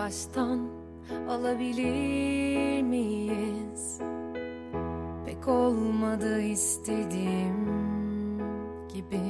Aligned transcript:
baştan 0.00 0.68
alabilir 1.28 2.82
miyiz? 2.82 4.00
Pek 5.26 5.48
olmadı 5.48 6.40
istediğim 6.40 7.66
gibi 8.94 9.20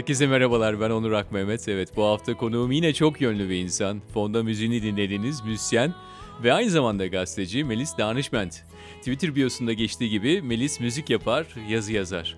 Herkese 0.00 0.26
merhabalar 0.26 0.80
ben 0.80 0.90
Onur 0.90 1.12
Akmehmet. 1.12 1.68
Evet 1.68 1.96
bu 1.96 2.04
hafta 2.04 2.36
konuğum 2.36 2.72
yine 2.72 2.92
çok 2.92 3.20
yönlü 3.20 3.48
bir 3.48 3.56
insan. 3.56 4.00
Fonda 4.14 4.42
müziğini 4.42 4.82
dinlediğiniz 4.82 5.44
müzisyen 5.44 5.94
ve 6.42 6.52
aynı 6.52 6.70
zamanda 6.70 7.06
gazeteci 7.06 7.64
Melis 7.64 7.98
Danışment. 7.98 8.64
Twitter 8.98 9.34
biosunda 9.34 9.72
geçtiği 9.72 10.10
gibi 10.10 10.42
Melis 10.42 10.80
müzik 10.80 11.10
yapar, 11.10 11.46
yazı 11.68 11.92
yazar. 11.92 12.36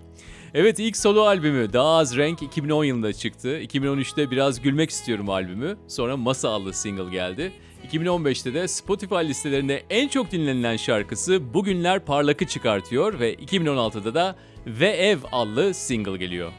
Evet 0.55 0.79
ilk 0.79 0.97
solo 0.97 1.23
albümü 1.23 1.73
Daha 1.73 1.89
Az 1.89 2.17
Renk 2.17 2.43
2010 2.43 2.85
yılında 2.85 3.13
çıktı. 3.13 3.61
2013'te 3.61 4.31
Biraz 4.31 4.63
Gülmek 4.63 4.91
İstiyorum 4.91 5.31
albümü. 5.31 5.77
Sonra 5.89 6.17
Masa 6.17 6.51
adlı 6.51 6.73
single 6.73 7.11
geldi. 7.11 7.53
2015'te 7.93 8.55
de 8.55 8.69
Spotify 8.69 9.15
listelerinde 9.15 9.83
en 9.91 10.09
çok 10.09 10.31
dinlenilen 10.31 10.77
şarkısı 10.77 11.55
Bugünler 11.55 12.05
Parlak'ı 12.05 12.47
çıkartıyor 12.47 13.21
ve 13.21 13.35
2016'da 13.35 14.15
da 14.15 14.37
Ve 14.67 14.89
Ev 14.89 15.19
adlı 15.33 15.75
single 15.75 16.17
geliyor. 16.17 16.53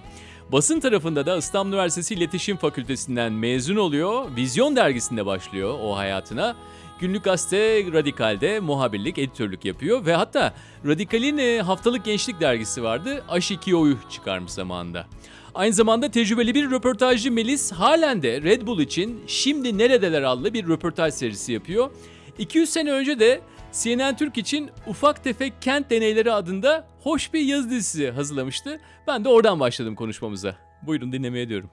Basın 0.54 0.80
tarafında 0.80 1.26
da 1.26 1.38
İstanbul 1.38 1.72
Üniversitesi 1.72 2.14
İletişim 2.14 2.58
Fakültesinden 2.58 3.34
mezun 3.34 3.76
oluyor. 3.76 4.36
Vizyon 4.36 4.76
dergisinde 4.76 5.26
başlıyor 5.26 5.80
o 5.84 5.98
hayatına. 5.98 6.56
Günlük 7.00 7.23
gazete 7.23 7.92
Radikal'de 7.94 8.60
muhabirlik, 8.60 9.18
editörlük 9.18 9.66
yapıyor 9.66 10.06
ve 10.06 10.14
hatta 10.14 10.54
Radikal'in 10.88 11.38
e, 11.38 11.62
haftalık 11.62 12.06
gençlik 12.06 12.42
dergisi 12.42 12.84
vardı. 12.84 13.23
Aşikiyo'yu 13.30 13.98
çıkarmış 14.10 14.52
zamanında. 14.52 15.08
Aynı 15.56 15.73
zamanda 15.73 16.12
tecrübeli 16.12 16.56
bir 16.56 16.72
röportajcı 16.72 17.32
Melis 17.32 17.72
halen 17.72 18.22
de 18.23 18.42
Red 18.42 18.67
Bull 18.67 18.80
için 18.80 19.23
Şimdi 19.28 19.78
Neredeler 19.78 20.22
adlı 20.22 20.54
bir 20.54 20.67
röportaj 20.67 21.14
serisi 21.14 21.54
yapıyor. 21.54 21.90
200 22.38 22.70
sene 22.70 22.92
önce 22.92 23.20
de 23.20 23.42
CNN 23.74 24.18
Türk 24.18 24.38
için 24.38 24.72
Ufak 24.88 25.24
Tefek 25.24 25.62
Kent 25.62 25.90
Deneyleri 25.90 26.32
adında 26.32 26.88
hoş 27.00 27.34
bir 27.34 27.40
yazı 27.40 27.70
dizisi 27.70 28.12
hazırlamıştı. 28.12 28.80
Ben 29.08 29.24
de 29.24 29.30
oradan 29.30 29.60
başladım 29.60 29.96
konuşmamıza. 29.96 30.58
Buyurun 30.88 31.12
dinlemeye 31.12 31.50
diyorum. 31.50 31.70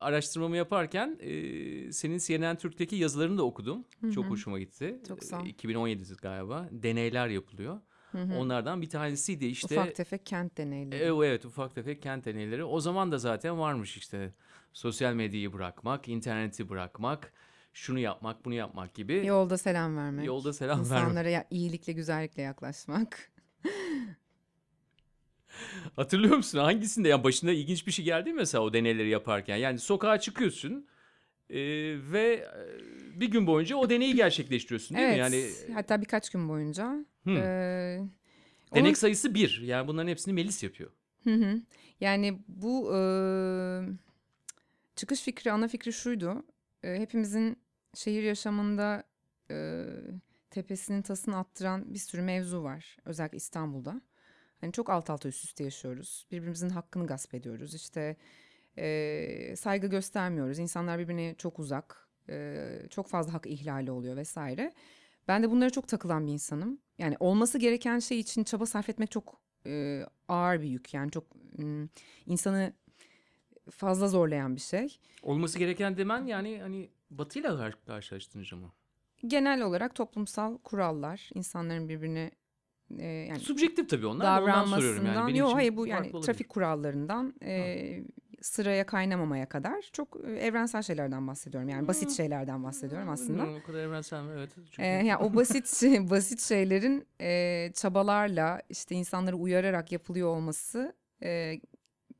Araştırmamı 0.00 0.56
yaparken 0.56 1.18
e, 1.20 1.92
senin 1.92 2.18
CNN 2.18 2.56
Türk'teki 2.56 2.96
yazılarını 2.96 3.38
da 3.38 3.42
okudum. 3.42 3.84
Çok 4.14 4.24
hoşuma 4.24 4.58
gitti. 4.58 5.00
Çok 5.08 5.24
sağ 5.24 5.40
ol. 5.40 5.46
E, 5.46 5.48
2017 5.48 6.14
galiba. 6.22 6.68
Deneyler 6.72 7.28
yapılıyor. 7.28 7.80
Onlardan 8.16 8.82
bir 8.82 8.88
tanesiydi 8.88 9.46
işte. 9.46 9.80
Ufak 9.80 9.94
tefek 9.94 10.26
kent 10.26 10.56
deneyleri. 10.58 11.02
E, 11.02 11.06
evet 11.06 11.44
ufak 11.44 11.74
tefek 11.74 12.02
kent 12.02 12.24
deneyleri. 12.24 12.64
O 12.64 12.80
zaman 12.80 13.12
da 13.12 13.18
zaten 13.18 13.58
varmış 13.58 13.96
işte 13.96 14.32
sosyal 14.72 15.14
medyayı 15.14 15.52
bırakmak, 15.52 16.08
interneti 16.08 16.68
bırakmak, 16.68 17.32
şunu 17.72 17.98
yapmak, 17.98 18.44
bunu 18.44 18.54
yapmak 18.54 18.94
gibi. 18.94 19.26
Yolda 19.26 19.58
selam 19.58 19.96
vermek. 19.96 20.26
Yolda 20.26 20.52
selam 20.52 20.80
İnsanlara 20.80 21.14
vermek. 21.14 21.32
ya- 21.32 21.46
iyilikle, 21.50 21.92
güzellikle 21.92 22.42
yaklaşmak. 22.42 23.32
Hatırlıyor 25.96 26.36
musun 26.36 26.58
hangisinde? 26.58 27.08
Ya 27.08 27.24
başına 27.24 27.50
ilginç 27.50 27.86
bir 27.86 27.92
şey 27.92 28.04
geldi 28.04 28.32
mi 28.32 28.36
mesela 28.36 28.64
o 28.64 28.72
deneyleri 28.72 29.08
yaparken? 29.08 29.56
Yani 29.56 29.78
sokağa 29.78 30.20
çıkıyorsun 30.20 30.86
e, 31.50 31.58
ve 32.12 32.46
e, 33.14 33.20
bir 33.20 33.30
gün 33.30 33.46
boyunca 33.46 33.76
o 33.76 33.90
deneyi 33.90 34.14
gerçekleştiriyorsun 34.14 34.96
değil 34.96 35.08
evet. 35.08 35.16
mi? 35.16 35.20
Yani 35.20 35.74
Hatta 35.74 36.00
birkaç 36.00 36.30
gün 36.30 36.48
boyunca. 36.48 37.04
Hı. 37.26 37.30
Ee, 37.30 38.00
denek 38.74 38.86
onun- 38.86 38.94
sayısı 38.94 39.34
bir. 39.34 39.60
Yani 39.62 39.88
bunların 39.88 40.08
hepsini 40.08 40.34
Melis 40.34 40.62
yapıyor. 40.62 40.90
Hı 41.24 41.34
hı. 41.34 41.60
Yani 42.00 42.38
bu 42.48 42.96
e, 42.96 43.00
çıkış 44.96 45.20
fikri, 45.22 45.52
ana 45.52 45.68
fikri 45.68 45.92
şuydu. 45.92 46.42
E, 46.82 46.94
hepimizin 46.98 47.56
şehir 47.94 48.22
yaşamında 48.22 49.04
e, 49.50 49.84
tepesinin 50.50 51.02
tasını 51.02 51.38
attıran 51.38 51.94
bir 51.94 51.98
sürü 51.98 52.22
mevzu 52.22 52.62
var. 52.62 52.96
Özellikle 53.04 53.36
İstanbul'da. 53.36 54.00
Hani 54.60 54.72
çok 54.72 54.90
alt 54.90 55.10
alta 55.10 55.28
üst 55.28 55.44
üste 55.44 55.64
yaşıyoruz. 55.64 56.26
Birbirimizin 56.30 56.68
hakkını 56.70 57.06
gasp 57.06 57.34
ediyoruz. 57.34 57.74
İşte 57.74 58.16
e, 58.78 59.54
saygı 59.56 59.86
göstermiyoruz. 59.86 60.58
İnsanlar 60.58 60.98
birbirine 60.98 61.34
çok 61.38 61.58
uzak. 61.58 62.08
E, 62.28 62.66
çok 62.90 63.08
fazla 63.08 63.32
hak 63.34 63.46
ihlali 63.46 63.90
oluyor 63.90 64.16
vesaire. 64.16 64.72
Ben 65.28 65.42
de 65.42 65.50
bunlara 65.50 65.70
çok 65.70 65.88
takılan 65.88 66.26
bir 66.26 66.32
insanım. 66.32 66.78
Yani 66.98 67.16
olması 67.20 67.58
gereken 67.58 67.98
şey 67.98 68.20
için 68.20 68.44
çaba 68.44 68.66
sarf 68.66 68.88
etmek 68.88 69.10
çok 69.10 69.40
e, 69.66 70.02
ağır 70.28 70.62
bir 70.62 70.68
yük. 70.68 70.94
Yani 70.94 71.10
çok 71.10 71.24
mm, 71.58 71.88
insanı 72.26 72.72
fazla 73.70 74.08
zorlayan 74.08 74.56
bir 74.56 74.60
şey. 74.60 74.98
Olması 75.22 75.58
gereken 75.58 75.96
demen 75.96 76.26
yani 76.26 76.58
hani 76.60 76.90
batıyla 77.10 77.56
kar- 77.56 77.84
karşılaştırınca 77.86 78.56
mı? 78.56 78.72
Genel 79.26 79.62
olarak 79.62 79.94
toplumsal 79.94 80.58
kurallar, 80.58 81.30
insanların 81.34 81.88
birbirine 81.88 82.30
e, 82.98 83.06
yani 83.06 83.40
Subjektif 83.40 83.88
tabii 83.88 84.06
onlar 84.06 84.26
da 84.26 84.42
ondan 84.42 84.64
soruyorum 84.64 84.96
yani. 85.06 85.14
davranmasından, 85.14 85.28
Benim 85.28 85.40
yok 85.40 85.54
hayır 85.54 85.76
bu 85.76 85.86
yani 85.86 86.20
trafik 86.20 86.48
kurallarından 86.48 87.34
e, 87.42 88.04
sıraya 88.40 88.86
kaynamamaya 88.86 89.48
kadar 89.48 89.90
çok 89.92 90.16
e, 90.26 90.32
evrensel 90.32 90.82
şeylerden 90.82 91.26
bahsediyorum. 91.26 91.68
Yani 91.68 91.88
basit 91.88 92.10
şeylerden 92.10 92.64
bahsediyorum 92.64 93.08
aslında. 93.08 93.32
Bilmiyorum, 93.42 93.60
o 93.62 93.66
kadar 93.66 93.78
evrensel 93.78 94.22
mi? 94.22 94.30
Evet. 94.36 94.50
Çünkü... 94.54 94.82
Ee, 94.82 94.86
yani 94.86 95.16
o 95.16 95.34
basit 95.34 95.68
şey- 95.76 96.10
basit 96.10 96.40
şeylerin 96.40 97.06
e, 97.20 97.70
çabalarla 97.74 98.62
işte 98.68 98.94
insanları 98.94 99.36
uyararak 99.36 99.92
yapılıyor 99.92 100.28
olması 100.28 100.94
e, 101.22 101.60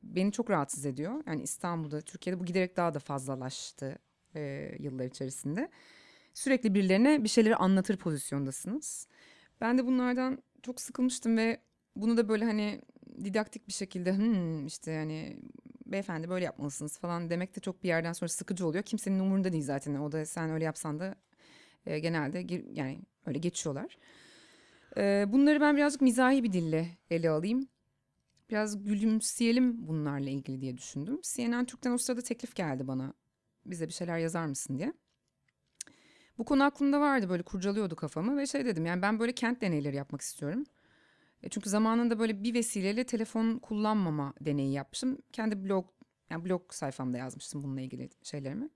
beni 0.02 0.32
çok 0.32 0.50
rahatsız 0.50 0.86
ediyor. 0.86 1.22
Yani 1.26 1.42
İstanbul'da, 1.42 2.00
Türkiye'de 2.00 2.40
bu 2.40 2.44
giderek 2.44 2.76
daha 2.76 2.94
da 2.94 2.98
fazlalaştı 2.98 3.98
e, 4.34 4.72
yıllar 4.78 5.04
içerisinde. 5.04 5.70
Sürekli 6.34 6.74
birilerine 6.74 7.24
bir 7.24 7.28
şeyleri 7.28 7.56
anlatır 7.56 7.96
pozisyondasınız. 7.96 9.08
Ben 9.60 9.78
de 9.78 9.86
bunlardan 9.86 10.42
çok 10.62 10.80
sıkılmıştım 10.80 11.36
ve 11.36 11.60
bunu 11.96 12.16
da 12.16 12.28
böyle 12.28 12.44
hani 12.44 12.80
didaktik 13.24 13.68
bir 13.68 13.72
şekilde 13.72 14.16
"Hmm, 14.16 14.66
işte 14.66 14.90
yani 14.92 15.36
beyefendi 15.86 16.28
böyle 16.28 16.44
yapmalısınız 16.44 16.98
falan 16.98 17.30
demek 17.30 17.56
de 17.56 17.60
çok 17.60 17.82
bir 17.82 17.88
yerden 17.88 18.12
sonra 18.12 18.28
sıkıcı 18.28 18.66
oluyor. 18.66 18.84
Kimsenin 18.84 19.18
umurunda 19.18 19.52
değil 19.52 19.64
zaten. 19.64 19.94
O 19.94 20.12
da 20.12 20.26
sen 20.26 20.50
öyle 20.50 20.64
yapsan 20.64 21.00
da 21.00 21.14
e, 21.86 21.98
genelde 21.98 22.46
yani 22.72 23.02
öyle 23.26 23.38
geçiyorlar. 23.38 23.98
E, 24.96 25.24
bunları 25.28 25.60
ben 25.60 25.76
birazcık 25.76 26.00
mizahi 26.00 26.44
bir 26.44 26.52
dille 26.52 26.88
ele 27.10 27.30
alayım. 27.30 27.68
Biraz 28.50 28.84
gülümseyelim 28.84 29.88
bunlarla 29.88 30.30
ilgili 30.30 30.60
diye 30.60 30.78
düşündüm. 30.78 31.20
CNN 31.22 31.64
Türk'ten 31.64 31.92
o 31.92 31.98
sırada 31.98 32.22
teklif 32.22 32.54
geldi 32.54 32.88
bana. 32.88 33.12
Bize 33.66 33.88
bir 33.88 33.92
şeyler 33.92 34.18
yazar 34.18 34.46
mısın 34.46 34.78
diye. 34.78 34.92
Bu 36.38 36.44
konu 36.44 36.64
aklımda 36.64 37.00
vardı 37.00 37.28
böyle 37.28 37.42
kurcalıyordu 37.42 37.96
kafamı 37.96 38.36
ve 38.36 38.46
şey 38.46 38.64
dedim 38.64 38.86
yani 38.86 39.02
ben 39.02 39.18
böyle 39.18 39.32
kent 39.32 39.60
deneyleri 39.60 39.96
yapmak 39.96 40.20
istiyorum. 40.20 40.64
E, 41.42 41.48
çünkü 41.48 41.70
zamanında 41.70 42.18
böyle 42.18 42.44
bir 42.44 42.54
vesileyle 42.54 43.04
telefon 43.04 43.58
kullanmama 43.58 44.34
deneyi 44.40 44.72
yapmıştım. 44.72 45.18
Kendi 45.32 45.64
blog 45.64 45.86
yani 46.30 46.44
blog 46.44 46.72
sayfamda 46.72 47.18
yazmıştım 47.18 47.62
bununla 47.62 47.80
ilgili 47.80 48.10
şeylerimi, 48.22 48.68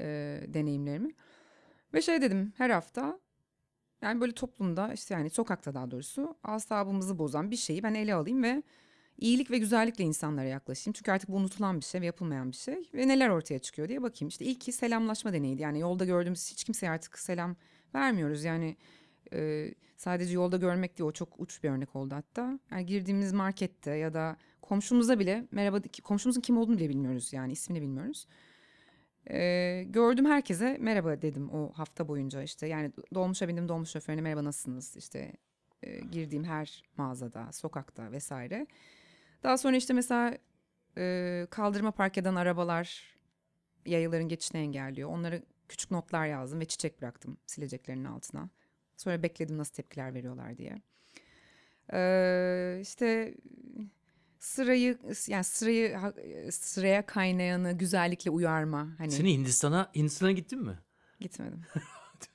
e, 0.00 0.04
deneyimlerimi. 0.48 1.14
Ve 1.94 2.02
şey 2.02 2.22
dedim 2.22 2.52
her 2.56 2.70
hafta 2.70 3.20
yani 4.02 4.20
böyle 4.20 4.32
toplumda 4.32 4.92
işte 4.92 5.14
yani 5.14 5.30
sokakta 5.30 5.74
daha 5.74 5.90
doğrusu 5.90 6.36
asabımızı 6.42 7.18
bozan 7.18 7.50
bir 7.50 7.56
şeyi 7.56 7.82
ben 7.82 7.94
ele 7.94 8.14
alayım 8.14 8.42
ve 8.42 8.62
iyilik 9.18 9.50
ve 9.50 9.58
güzellikle 9.58 10.04
insanlara 10.04 10.46
yaklaşayım. 10.46 10.92
Çünkü 10.92 11.10
artık 11.10 11.30
bu 11.30 11.36
unutulan 11.36 11.80
bir 11.80 11.84
şey 11.84 12.00
ve 12.00 12.06
yapılmayan 12.06 12.50
bir 12.50 12.56
şey 12.56 12.90
ve 12.94 13.08
neler 13.08 13.28
ortaya 13.28 13.58
çıkıyor 13.58 13.88
diye 13.88 14.02
bakayım. 14.02 14.28
İşte 14.28 14.44
ilki 14.44 14.72
selamlaşma 14.72 15.32
deneyiydi. 15.32 15.62
Yani 15.62 15.80
yolda 15.80 16.04
gördüğümüz 16.04 16.50
hiç 16.50 16.64
kimseye 16.64 16.90
artık 16.90 17.18
selam 17.18 17.56
vermiyoruz. 17.94 18.44
Yani 18.44 18.76
e, 19.32 19.70
sadece 19.96 20.34
yolda 20.34 20.56
görmek 20.56 20.98
değil 20.98 21.08
o 21.08 21.12
çok 21.12 21.40
uç 21.40 21.62
bir 21.62 21.70
örnek 21.70 21.96
oldu 21.96 22.14
hatta. 22.14 22.58
Yani 22.70 22.86
girdiğimiz 22.86 23.32
markette 23.32 23.90
ya 23.90 24.14
da 24.14 24.36
komşumuza 24.62 25.18
bile 25.18 25.46
merhaba 25.52 25.80
komşumuzun 26.02 26.40
kim 26.40 26.58
olduğunu 26.58 26.78
bile 26.78 26.88
bilmiyoruz 26.88 27.32
yani 27.32 27.52
ismini 27.52 27.82
bilmiyoruz. 27.82 28.26
Ee, 29.30 29.84
gördüm 29.88 30.26
herkese 30.26 30.76
merhaba 30.80 31.22
dedim 31.22 31.50
o 31.50 31.72
hafta 31.72 32.08
boyunca 32.08 32.42
işte. 32.42 32.66
Yani 32.66 32.92
dolmuşa 33.14 33.48
bindim 33.48 33.68
dolmuş 33.68 33.90
şoförüne 33.90 34.20
merhaba 34.20 34.44
nasılsınız 34.44 34.96
işte 34.96 35.32
e, 35.82 36.00
girdiğim 36.00 36.44
her 36.44 36.84
mağazada, 36.96 37.52
sokakta 37.52 38.12
vesaire. 38.12 38.66
Daha 39.42 39.58
sonra 39.58 39.76
işte 39.76 39.94
mesela 39.94 40.38
e, 40.98 41.46
kaldırıma 41.50 41.90
park 41.90 42.18
eden 42.18 42.34
arabalar 42.34 43.14
yayaların 43.86 44.28
geçişini 44.28 44.60
engelliyor. 44.60 45.10
Onlara 45.10 45.40
küçük 45.68 45.90
notlar 45.90 46.26
yazdım 46.26 46.60
ve 46.60 46.64
çiçek 46.64 47.00
bıraktım 47.02 47.36
sileceklerinin 47.46 48.04
altına. 48.04 48.50
Sonra 49.00 49.22
bekledim 49.22 49.58
nasıl 49.58 49.72
tepkiler 49.74 50.14
veriyorlar 50.14 50.58
diye. 50.58 50.82
Ee, 51.92 52.78
işte 52.82 53.34
sırayı 54.38 54.98
yani 55.28 55.44
sırayı 55.44 55.98
sıraya 56.50 57.06
kaynayanı 57.06 57.72
güzellikle 57.72 58.30
uyarma 58.30 58.88
hani 58.98 59.10
Seni 59.10 59.32
Hindistan'a 59.32 59.90
Hindistan'a 59.94 60.32
gittin 60.32 60.62
mi? 60.62 60.78
gitmedim. 61.20 61.60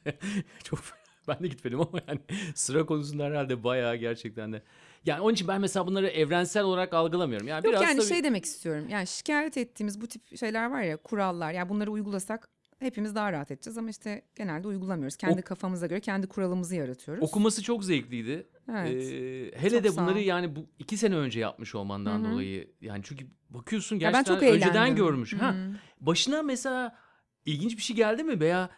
Çok 0.64 0.80
ben 1.28 1.40
de 1.44 1.48
gitmedim 1.48 1.82
ama 1.82 2.02
yani 2.08 2.20
sıra 2.56 2.86
konusunda 2.86 3.24
herhalde 3.24 3.64
bayağı 3.64 3.96
gerçekten 3.96 4.54
de. 4.54 4.62
Yani 5.06 5.22
onun 5.22 5.34
için 5.34 5.48
ben 5.48 5.62
mesela 5.62 5.88
bunları 5.88 6.08
evrensel 6.08 6.64
olarak 6.64 6.94
algılamıyorum. 6.94 7.48
Yani 7.48 7.66
Yok 7.66 7.74
biraz 7.74 7.84
yani 7.84 7.98
tabii- 7.98 8.08
şey 8.08 8.24
demek 8.24 8.46
istiyorum. 8.46 8.90
Yani 8.90 9.08
şikayet 9.08 9.58
ettiğimiz 9.58 10.02
bu 10.02 10.08
tip 10.08 10.38
şeyler 10.38 10.72
var 10.72 10.82
ya 10.82 10.98
kurallar. 10.98 11.52
Yani 11.52 11.70
bunları 11.70 11.92
uygulasak 11.92 12.55
hepimiz 12.86 13.16
daha 13.16 13.32
rahat 13.32 13.52
edeceğiz 13.52 13.78
ama 13.78 13.90
işte 13.90 14.22
genelde 14.36 14.68
uygulamıyoruz. 14.68 15.16
Kendi 15.18 15.40
Ok- 15.40 15.46
kafamıza 15.46 15.88
göre 15.88 16.00
kendi 16.00 16.28
kuralımızı 16.28 16.76
yaratıyoruz. 16.76 17.24
okuması 17.24 17.64
çok 17.64 17.84
zevkliydi. 17.86 18.48
Evet. 18.72 19.04
Ee, 19.04 19.52
hele 19.60 19.70
Çok 19.76 19.84
de 19.84 19.92
sağ 19.92 20.02
bunları 20.02 20.18
ol. 20.20 20.22
yani 20.24 20.56
bu 20.56 20.66
iki 20.80 20.98
sene 20.98 21.16
önce 21.16 21.40
yapmış 21.40 21.76
olmandan 21.76 22.24
Hı 22.24 22.28
hı. 22.28 22.32
dolayı 22.32 22.72
yani 22.82 23.02
çünkü 23.04 23.28
bakıyorsun 23.50 23.96
Ya 23.96 24.02
ben 24.02 24.12
gerçekten 24.24 24.34
çok 24.48 24.56
önceden 24.56 24.96
görmüş. 24.96 25.34
Ha, 25.34 25.54
Hı. 25.54 25.74
başına 26.02 26.42
mesela 26.44 26.98
ilginç 27.46 27.78
bir 27.78 27.82
şey 27.82 27.96
geldi 27.96 28.24
mi 28.24 28.40
veya 28.40 28.70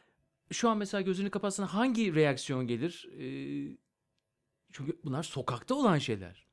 şu 0.52 0.70
an 0.70 0.78
mesela 0.78 1.02
gözünü 1.02 1.30
kapatsan 1.30 1.64
hangi 1.68 2.16
reaksiyon 2.16 2.68
gelir? 2.68 3.10
Ee, 3.20 3.78
çünkü 4.72 5.00
bunlar 5.04 5.24
sokakta 5.24 5.76
olan 5.76 5.98
şeyler. 5.98 6.48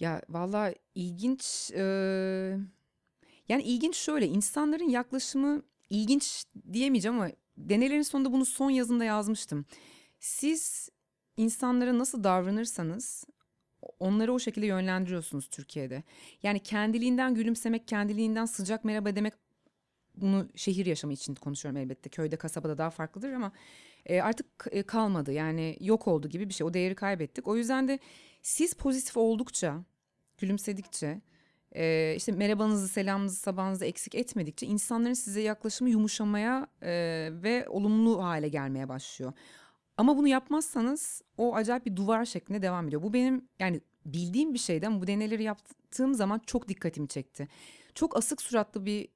Ya 0.00 0.22
valla 0.28 0.74
ilginç 0.94 1.70
e, 1.74 1.82
yani 3.48 3.62
ilginç 3.62 3.96
şöyle 3.96 4.26
insanların 4.26 4.88
yaklaşımı 4.88 5.62
ilginç 5.90 6.44
diyemeyeceğim 6.72 7.18
ama 7.18 7.30
deneylerin 7.56 8.02
sonunda 8.02 8.32
bunu 8.32 8.44
son 8.44 8.70
yazımda 8.70 9.04
yazmıştım. 9.04 9.64
Siz 10.20 10.88
insanlara 11.36 11.98
nasıl 11.98 12.24
davranırsanız 12.24 13.24
onları 13.98 14.32
o 14.32 14.38
şekilde 14.38 14.66
yönlendiriyorsunuz 14.66 15.48
Türkiye'de. 15.48 16.02
Yani 16.42 16.58
kendiliğinden 16.60 17.34
gülümsemek, 17.34 17.88
kendiliğinden 17.88 18.44
sıcak 18.44 18.84
merhaba 18.84 19.16
demek 19.16 19.32
bunu 20.16 20.48
şehir 20.54 20.86
yaşamı 20.86 21.12
için 21.12 21.34
konuşuyorum 21.34 21.80
elbette. 21.80 22.10
Köyde, 22.10 22.36
kasabada 22.36 22.78
daha 22.78 22.90
farklıdır 22.90 23.32
ama 23.32 23.52
e, 24.06 24.20
artık 24.20 24.46
e, 24.70 24.82
kalmadı. 24.82 25.32
Yani 25.32 25.76
yok 25.80 26.08
oldu 26.08 26.28
gibi 26.28 26.48
bir 26.48 26.54
şey. 26.54 26.66
O 26.66 26.74
değeri 26.74 26.94
kaybettik. 26.94 27.48
O 27.48 27.56
yüzden 27.56 27.88
de 27.88 27.98
siz 28.42 28.74
pozitif 28.74 29.16
oldukça, 29.16 29.84
gülümsedikçe, 30.38 31.20
e, 31.74 32.14
işte 32.16 32.32
merhabanızı, 32.32 32.88
selamınızı, 32.88 33.36
sabahınızı 33.36 33.84
eksik 33.84 34.14
etmedikçe 34.14 34.66
insanların 34.66 35.14
size 35.14 35.40
yaklaşımı 35.40 35.90
yumuşamaya 35.90 36.66
e, 36.82 36.90
ve 37.32 37.66
olumlu 37.68 38.24
hale 38.24 38.48
gelmeye 38.48 38.88
başlıyor. 38.88 39.32
Ama 39.96 40.16
bunu 40.16 40.28
yapmazsanız 40.28 41.22
o 41.38 41.54
acayip 41.54 41.86
bir 41.86 41.96
duvar 41.96 42.24
şeklinde 42.24 42.62
devam 42.62 42.88
ediyor. 42.88 43.02
Bu 43.02 43.12
benim 43.12 43.48
yani 43.58 43.80
bildiğim 44.06 44.54
bir 44.54 44.58
şeydi 44.58 44.86
ama 44.86 45.00
bu 45.00 45.06
deneyleri 45.06 45.42
yaptığım 45.42 46.14
zaman 46.14 46.40
çok 46.46 46.68
dikkatimi 46.68 47.08
çekti. 47.08 47.48
Çok 47.94 48.16
asık 48.16 48.42
suratlı 48.42 48.86
bir 48.86 49.08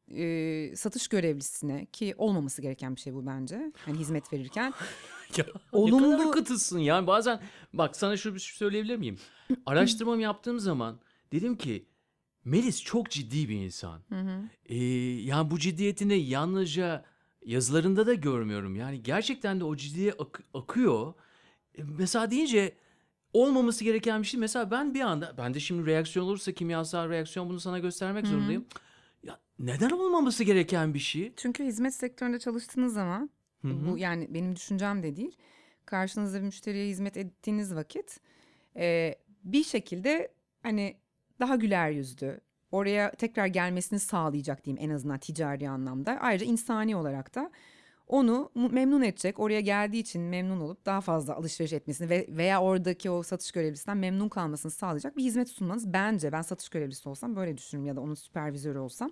e, 0.70 0.76
satış 0.76 1.08
görevlisine 1.08 1.86
ki 1.86 2.14
olmaması 2.18 2.62
gereken 2.62 2.96
bir 2.96 3.00
şey 3.00 3.14
bu 3.14 3.26
bence. 3.26 3.72
Hani 3.84 3.98
hizmet 3.98 4.32
verirken 4.32 4.72
Ya 5.36 5.44
ne 5.72 5.78
Olumlu- 5.78 6.18
kadar 6.18 6.32
kıtısın 6.32 6.78
yani 6.78 7.06
bazen 7.06 7.40
bak 7.72 7.96
sana 7.96 8.16
şu 8.16 8.34
bir 8.34 8.40
şey 8.40 8.56
söyleyebilir 8.56 8.96
miyim? 8.96 9.18
Araştırmamı 9.66 10.22
yaptığım 10.22 10.58
zaman 10.60 11.00
dedim 11.32 11.56
ki 11.56 11.86
Melis 12.44 12.82
çok 12.82 13.10
ciddi 13.10 13.48
bir 13.48 13.54
insan. 13.54 14.00
Ee, 14.66 14.76
yani 15.22 15.50
bu 15.50 15.58
ciddiyetini 15.58 16.18
yalnızca 16.20 17.04
yazılarında 17.44 18.06
da 18.06 18.14
görmüyorum. 18.14 18.76
Yani 18.76 19.02
gerçekten 19.02 19.60
de 19.60 19.64
o 19.64 19.76
ciddiye 19.76 20.12
ak- 20.12 20.42
akıyor. 20.54 21.14
E, 21.78 21.82
mesela 21.98 22.30
deyince 22.30 22.74
olmaması 23.32 23.84
gereken 23.84 24.22
bir 24.22 24.26
şey. 24.26 24.40
Mesela 24.40 24.70
ben 24.70 24.94
bir 24.94 25.00
anda, 25.00 25.34
ben 25.38 25.54
de 25.54 25.60
şimdi 25.60 25.86
reaksiyon 25.86 26.26
olursa 26.26 26.52
kimyasal 26.52 27.08
reaksiyon 27.08 27.48
bunu 27.48 27.60
sana 27.60 27.78
göstermek 27.78 28.26
zorundayım. 28.26 28.64
Ya 29.22 29.38
neden 29.58 29.90
olmaması 29.90 30.44
gereken 30.44 30.94
bir 30.94 30.98
şey? 30.98 31.32
çünkü 31.36 31.64
hizmet 31.64 31.94
sektöründe 31.94 32.38
çalıştığınız 32.38 32.94
zaman 32.94 33.30
Hı 33.62 33.68
hı. 33.68 33.86
bu 33.86 33.98
yani 33.98 34.34
benim 34.34 34.56
düşüncem 34.56 35.02
de 35.02 35.16
değil. 35.16 35.36
Karşınızda 35.86 36.38
bir 36.38 36.44
müşteriye 36.44 36.88
hizmet 36.88 37.16
ettiğiniz 37.16 37.74
vakit 37.74 38.20
e, 38.76 39.14
bir 39.44 39.64
şekilde 39.64 40.32
hani 40.62 40.96
daha 41.40 41.56
güler 41.56 41.90
yüzlü 41.90 42.40
oraya 42.72 43.10
tekrar 43.10 43.46
gelmesini 43.46 44.00
sağlayacak 44.00 44.64
diyeyim 44.64 44.90
en 44.90 44.94
azından 44.94 45.18
ticari 45.18 45.68
anlamda. 45.68 46.18
Ayrıca 46.20 46.46
insani 46.46 46.96
olarak 46.96 47.34
da 47.34 47.50
onu 48.06 48.50
memnun 48.54 49.02
edecek. 49.02 49.40
Oraya 49.40 49.60
geldiği 49.60 50.00
için 50.00 50.22
memnun 50.22 50.60
olup 50.60 50.86
daha 50.86 51.00
fazla 51.00 51.34
alışveriş 51.34 51.72
etmesini 51.72 52.10
ve 52.10 52.26
veya 52.28 52.62
oradaki 52.62 53.10
o 53.10 53.22
satış 53.22 53.52
görevlisinden 53.52 53.96
memnun 53.96 54.28
kalmasını 54.28 54.72
sağlayacak 54.72 55.16
bir 55.16 55.24
hizmet 55.24 55.48
sunmanız 55.48 55.92
bence 55.92 56.32
ben 56.32 56.42
satış 56.42 56.68
görevlisi 56.68 57.08
olsam 57.08 57.36
böyle 57.36 57.58
düşünürüm 57.58 57.86
ya 57.86 57.96
da 57.96 58.00
onun 58.00 58.14
süpervizörü 58.14 58.78
olsam 58.78 59.10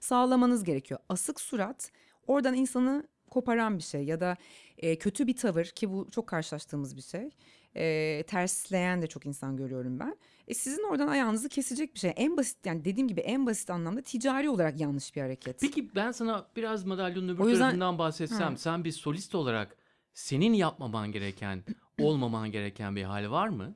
sağlamanız 0.00 0.64
gerekiyor. 0.64 1.00
Asık 1.08 1.40
surat 1.40 1.92
oradan 2.26 2.54
insanı 2.54 3.08
koparan 3.30 3.78
bir 3.78 3.82
şey 3.82 4.04
ya 4.04 4.20
da 4.20 4.36
e, 4.78 4.98
kötü 4.98 5.26
bir 5.26 5.36
tavır 5.36 5.64
ki 5.64 5.90
bu 5.92 6.08
çok 6.10 6.26
karşılaştığımız 6.26 6.96
bir 6.96 7.02
şey. 7.02 7.30
E, 7.76 8.24
tersleyen 8.26 9.02
de 9.02 9.06
çok 9.06 9.26
insan 9.26 9.56
görüyorum 9.56 10.00
ben. 10.00 10.16
E, 10.48 10.54
sizin 10.54 10.82
oradan 10.90 11.08
ayağınızı 11.08 11.48
kesecek 11.48 11.94
bir 11.94 11.98
şey. 11.98 12.12
En 12.16 12.36
basit 12.36 12.66
yani 12.66 12.84
dediğim 12.84 13.08
gibi 13.08 13.20
en 13.20 13.46
basit 13.46 13.70
anlamda 13.70 14.02
ticari 14.02 14.48
olarak 14.48 14.80
yanlış 14.80 15.16
bir 15.16 15.20
hareket. 15.20 15.60
Peki 15.60 15.94
ben 15.94 16.10
sana 16.12 16.46
biraz 16.56 16.84
madalyonun 16.84 17.28
öbür 17.28 17.44
O 17.44 17.48
yüzden- 17.48 17.60
tarafından 17.62 17.98
bahsetsem. 17.98 18.56
Sen 18.56 18.84
bir 18.84 18.92
solist 18.92 19.34
olarak 19.34 19.76
senin 20.14 20.52
yapmaman 20.52 21.12
gereken, 21.12 21.64
olmaman 22.00 22.50
gereken 22.50 22.96
bir 22.96 23.02
hal 23.02 23.30
var 23.30 23.48
mı? 23.48 23.74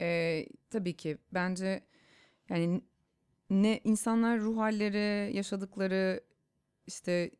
Ee, 0.00 0.46
tabii 0.70 0.96
ki 0.96 1.18
bence 1.34 1.84
yani 2.48 2.80
ne 3.50 3.80
insanlar 3.84 4.40
ruh 4.40 4.56
halleri, 4.58 5.36
yaşadıkları 5.36 6.20
işte 6.86 7.30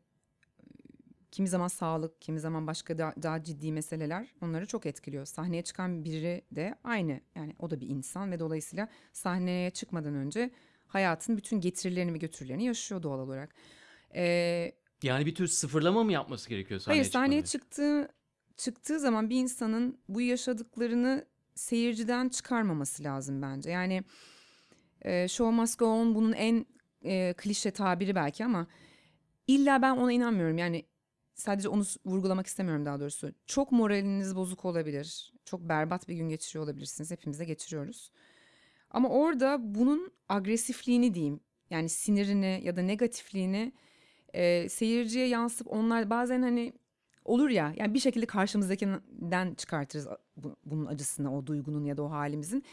kimi 1.37 1.47
zaman 1.49 1.67
sağlık, 1.67 2.21
kimi 2.21 2.39
zaman 2.39 2.67
başka 2.67 2.97
da- 2.97 3.13
daha 3.23 3.43
ciddi 3.43 3.71
meseleler 3.71 4.27
onları 4.41 4.65
çok 4.67 4.85
etkiliyor. 4.85 5.25
Sahneye 5.25 5.61
çıkan 5.61 6.03
biri 6.05 6.41
de 6.51 6.75
aynı 6.83 7.21
yani 7.35 7.55
o 7.59 7.69
da 7.69 7.79
bir 7.81 7.89
insan 7.89 8.31
ve 8.31 8.39
dolayısıyla 8.39 8.87
sahneye 9.13 9.69
çıkmadan 9.69 10.15
önce 10.15 10.51
hayatın 10.87 11.37
bütün 11.37 11.61
getirilerini 11.61 12.13
ve 12.13 12.17
götürülerini 12.17 12.65
yaşıyor 12.65 13.03
doğal 13.03 13.19
olarak. 13.19 13.55
Ee, 14.15 14.71
Yani 15.03 15.25
bir 15.25 15.35
tür 15.35 15.47
sıfırlama 15.47 16.03
mı 16.03 16.11
yapması 16.11 16.49
gerekiyor 16.49 16.79
sahneye 16.79 16.99
Hayır 17.01 17.11
sahneye 17.11 17.43
çıkmadan 17.45 17.45
çıktığı 17.45 18.07
çıktığı 18.57 18.99
zaman 18.99 19.29
bir 19.29 19.35
insanın 19.35 19.99
bu 20.09 20.21
yaşadıklarını 20.21 21.25
seyirciden 21.55 22.29
çıkarmaması 22.29 23.03
lazım 23.03 23.41
bence. 23.41 23.69
Yani 23.71 24.03
e, 25.01 25.27
show 25.27 25.55
must 25.55 25.79
go 25.79 25.85
on 25.85 26.15
bunun 26.15 26.33
en 26.33 26.65
e, 27.03 27.33
klişe 27.37 27.71
tabiri 27.71 28.15
belki 28.15 28.45
ama 28.45 28.67
illa 29.47 29.81
ben 29.81 29.97
ona 29.97 30.11
inanmıyorum. 30.11 30.57
Yani 30.57 30.85
sadece 31.37 31.69
onu 31.69 31.83
vurgulamak 32.05 32.47
istemiyorum 32.47 32.85
daha 32.85 32.99
doğrusu. 32.99 33.31
Çok 33.45 33.71
moraliniz 33.71 34.35
bozuk 34.35 34.65
olabilir. 34.65 35.33
Çok 35.45 35.61
berbat 35.61 36.07
bir 36.07 36.15
gün 36.15 36.29
geçiriyor 36.29 36.65
olabilirsiniz. 36.65 37.11
Hepimiz 37.11 37.39
geçiriyoruz. 37.39 38.11
Ama 38.91 39.09
orada 39.09 39.57
bunun 39.61 40.11
agresifliğini 40.29 41.13
diyeyim. 41.13 41.39
Yani 41.69 41.89
sinirini 41.89 42.61
ya 42.63 42.75
da 42.75 42.81
negatifliğini 42.81 43.73
e, 44.33 44.69
seyirciye 44.69 45.27
yansıp 45.27 45.67
onlar 45.67 46.09
bazen 46.09 46.41
hani 46.41 46.73
olur 47.25 47.49
ya 47.49 47.73
yani 47.77 47.93
bir 47.93 47.99
şekilde 47.99 48.25
karşımızdakinden 48.25 49.53
çıkartırız 49.53 50.07
bunun 50.65 50.85
acısını 50.85 51.37
o 51.37 51.47
duygunun 51.47 51.85
ya 51.85 51.97
da 51.97 52.03
o 52.03 52.09
halimizin. 52.09 52.63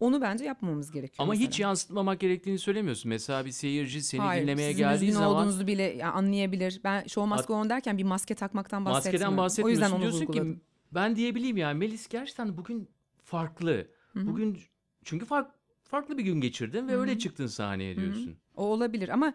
Onu 0.00 0.20
bence 0.20 0.44
yapmamamız 0.44 0.90
gerekiyor. 0.90 1.16
Ama 1.18 1.34
hiç 1.34 1.46
mesela. 1.46 1.68
yansıtmamak 1.68 2.20
gerektiğini 2.20 2.58
söylemiyorsun. 2.58 3.08
Mesela 3.08 3.44
bir 3.44 3.50
seyirci 3.50 4.02
seni 4.02 4.20
Hayır, 4.20 4.42
dinlemeye 4.42 4.70
sizin 4.70 4.84
geldiği 4.84 5.04
üzgün 5.04 5.18
zaman 5.18 5.36
olduğunuzu 5.36 5.66
bile 5.66 5.82
ya, 5.82 6.12
anlayabilir. 6.12 6.80
Ben 6.84 7.06
show 7.06 7.34
must 7.34 7.48
go 7.48 7.54
on 7.54 7.70
derken 7.70 7.98
bir 7.98 8.04
maske 8.04 8.34
takmaktan 8.34 8.84
bahsetmiyorum. 8.84 9.34
maskeden 9.36 9.64
O 9.64 9.68
yüzden 9.68 9.84
bahsetmiyorsun. 9.84 9.96
onu 9.96 10.02
Diyorsun 10.02 10.20
vurguladım. 10.20 10.54
ki 10.54 10.60
ben 10.92 11.16
diyebileyim 11.16 11.56
yani 11.56 11.78
Melis 11.78 12.08
gerçekten 12.08 12.56
bugün 12.56 12.88
farklı. 13.24 13.86
Bugün 14.14 14.58
çünkü 15.04 15.26
fark, 15.26 15.50
farklı 15.84 16.18
bir 16.18 16.22
gün 16.22 16.40
geçirdin 16.40 16.88
ve 16.88 16.96
öyle 16.96 17.18
çıktın 17.18 17.46
sahneye 17.46 17.96
diyorsun. 17.96 18.36
O 18.56 18.64
olabilir 18.64 19.08
ama 19.08 19.34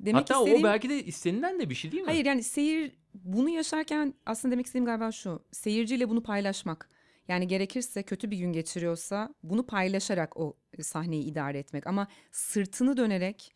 demek 0.00 0.20
Hatta 0.20 0.34
istediğim... 0.34 0.60
o 0.60 0.64
belki 0.64 0.88
de 0.88 1.04
istenilen 1.04 1.60
de 1.60 1.70
bir 1.70 1.74
şey 1.74 1.92
değil 1.92 2.02
mi? 2.02 2.06
Hayır 2.06 2.24
yani 2.24 2.42
seyir 2.42 2.92
bunu 3.14 3.48
yaşarken 3.48 4.14
aslında 4.26 4.52
demek 4.52 4.66
istediğim 4.66 4.86
galiba 4.86 5.12
şu. 5.12 5.42
Seyirciyle 5.52 6.08
bunu 6.08 6.22
paylaşmak. 6.22 6.90
Yani 7.28 7.46
gerekirse 7.48 8.02
kötü 8.02 8.30
bir 8.30 8.36
gün 8.38 8.52
geçiriyorsa 8.52 9.34
bunu 9.42 9.66
paylaşarak 9.66 10.36
o 10.36 10.56
sahneyi 10.82 11.24
idare 11.24 11.58
etmek. 11.58 11.86
Ama 11.86 12.08
sırtını 12.32 12.96
dönerek 12.96 13.54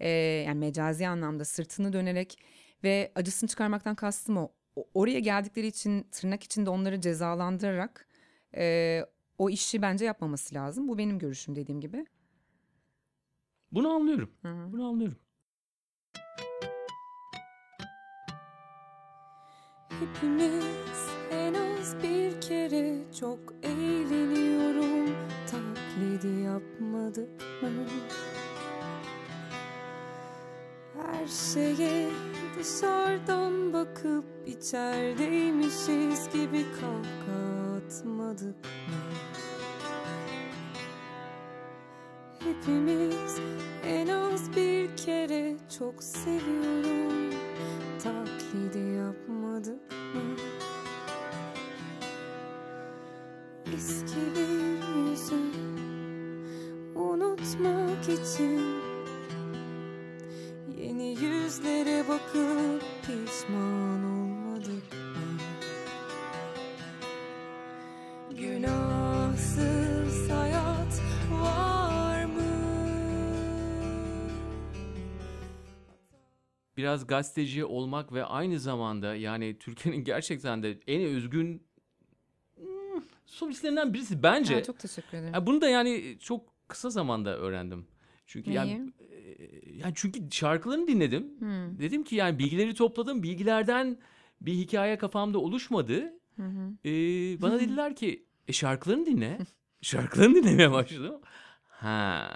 e, 0.00 0.08
yani 0.46 0.58
mecazi 0.58 1.08
anlamda 1.08 1.44
sırtını 1.44 1.92
dönerek 1.92 2.38
Ve 2.84 3.12
acısını 3.14 3.48
çıkarmaktan 3.48 3.94
kastım 3.94 4.36
o. 4.36 4.52
O- 4.76 4.88
Oraya 4.94 5.18
geldikleri 5.18 5.66
için 5.66 6.02
tırnak 6.02 6.42
içinde 6.42 6.70
onları 6.70 7.00
cezalandırarak 7.00 8.06
e, 8.56 9.00
o 9.38 9.50
işi 9.50 9.82
bence 9.82 10.04
yapmaması 10.04 10.54
lazım. 10.54 10.88
Bu 10.88 10.98
benim 10.98 11.18
görüşüm 11.18 11.56
dediğim 11.56 11.80
gibi. 11.80 12.06
Bunu 13.72 13.90
anlıyorum. 13.90 14.30
Hı 14.42 14.48
hı. 14.48 14.72
Bunu 14.72 14.86
anlıyorum. 14.88 15.16
Hepimiz 20.00 21.11
az 21.82 21.96
bir 22.02 22.40
kere 22.40 22.98
çok 23.20 23.38
eğleniyorum 23.62 25.16
Taklidi 25.50 26.40
yapmadık 26.40 27.40
mı? 27.62 27.86
Her 30.94 31.26
şeye 31.26 32.10
dışarıdan 32.58 33.72
bakıp 33.72 34.24
içerideymişiz 34.46 36.28
gibi 36.32 36.64
kahkaha 36.80 37.76
atmadık 37.76 38.64
mı? 38.64 39.02
Hepimiz 42.38 43.38
en 43.86 44.08
az 44.08 44.56
bir 44.56 44.96
kere 44.96 45.56
çok 45.78 46.02
seviyorum 46.02 47.30
Taklidi 48.02 48.78
yapmadık 48.78 49.92
mı? 50.14 50.51
Eski 53.82 54.20
bir 54.36 55.10
yüzü 55.10 55.34
unutmak 56.94 58.04
için 58.08 58.60
Yeni 60.78 61.08
yüzlere 61.24 62.08
bakıp 62.08 62.82
pişman 63.02 64.04
olmadık 64.04 64.92
mı? 64.92 65.38
Günahsız 68.38 70.30
hayat 70.30 71.02
var 71.32 72.24
mı? 72.24 72.42
Biraz 76.76 77.06
gazeteci 77.06 77.64
olmak 77.64 78.12
ve 78.12 78.24
aynı 78.24 78.58
zamanda 78.58 79.14
yani 79.14 79.58
Türkiye'nin 79.58 80.04
gerçekten 80.04 80.62
de 80.62 80.78
en 80.86 81.02
özgün 81.02 81.71
solistlerinden 83.32 83.94
birisi 83.94 84.22
bence. 84.22 84.54
Ha, 84.54 84.62
çok 84.62 84.78
teşekkür 84.78 85.18
ederim. 85.18 85.32
Ha, 85.32 85.46
bunu 85.46 85.60
da 85.60 85.68
yani 85.68 86.16
çok 86.20 86.68
kısa 86.68 86.90
zamanda 86.90 87.38
öğrendim. 87.38 87.86
Çünkü 88.26 88.50
yani, 88.50 88.70
Neyi? 88.70 88.92
e, 89.10 89.76
yani 89.76 89.92
çünkü 89.96 90.20
şarkılarını 90.30 90.88
dinledim. 90.88 91.32
Hı, 91.40 91.78
Dedim 91.78 92.04
ki 92.04 92.16
yani 92.16 92.38
bilgileri 92.38 92.74
topladım. 92.74 93.22
Bilgilerden 93.22 93.98
bir 94.40 94.52
hikaye 94.52 94.98
kafamda 94.98 95.38
oluşmadı. 95.38 96.12
hı 96.36 96.42
hı. 96.42 96.88
Ee, 96.88 97.42
bana 97.42 97.60
dediler 97.60 97.96
ki 97.96 98.26
e, 98.48 98.52
şarkılarını 98.52 99.06
dinle. 99.06 99.38
şarkılarını 99.82 100.34
dinlemeye 100.34 100.72
başladım. 100.72 101.20
Ha, 101.68 102.28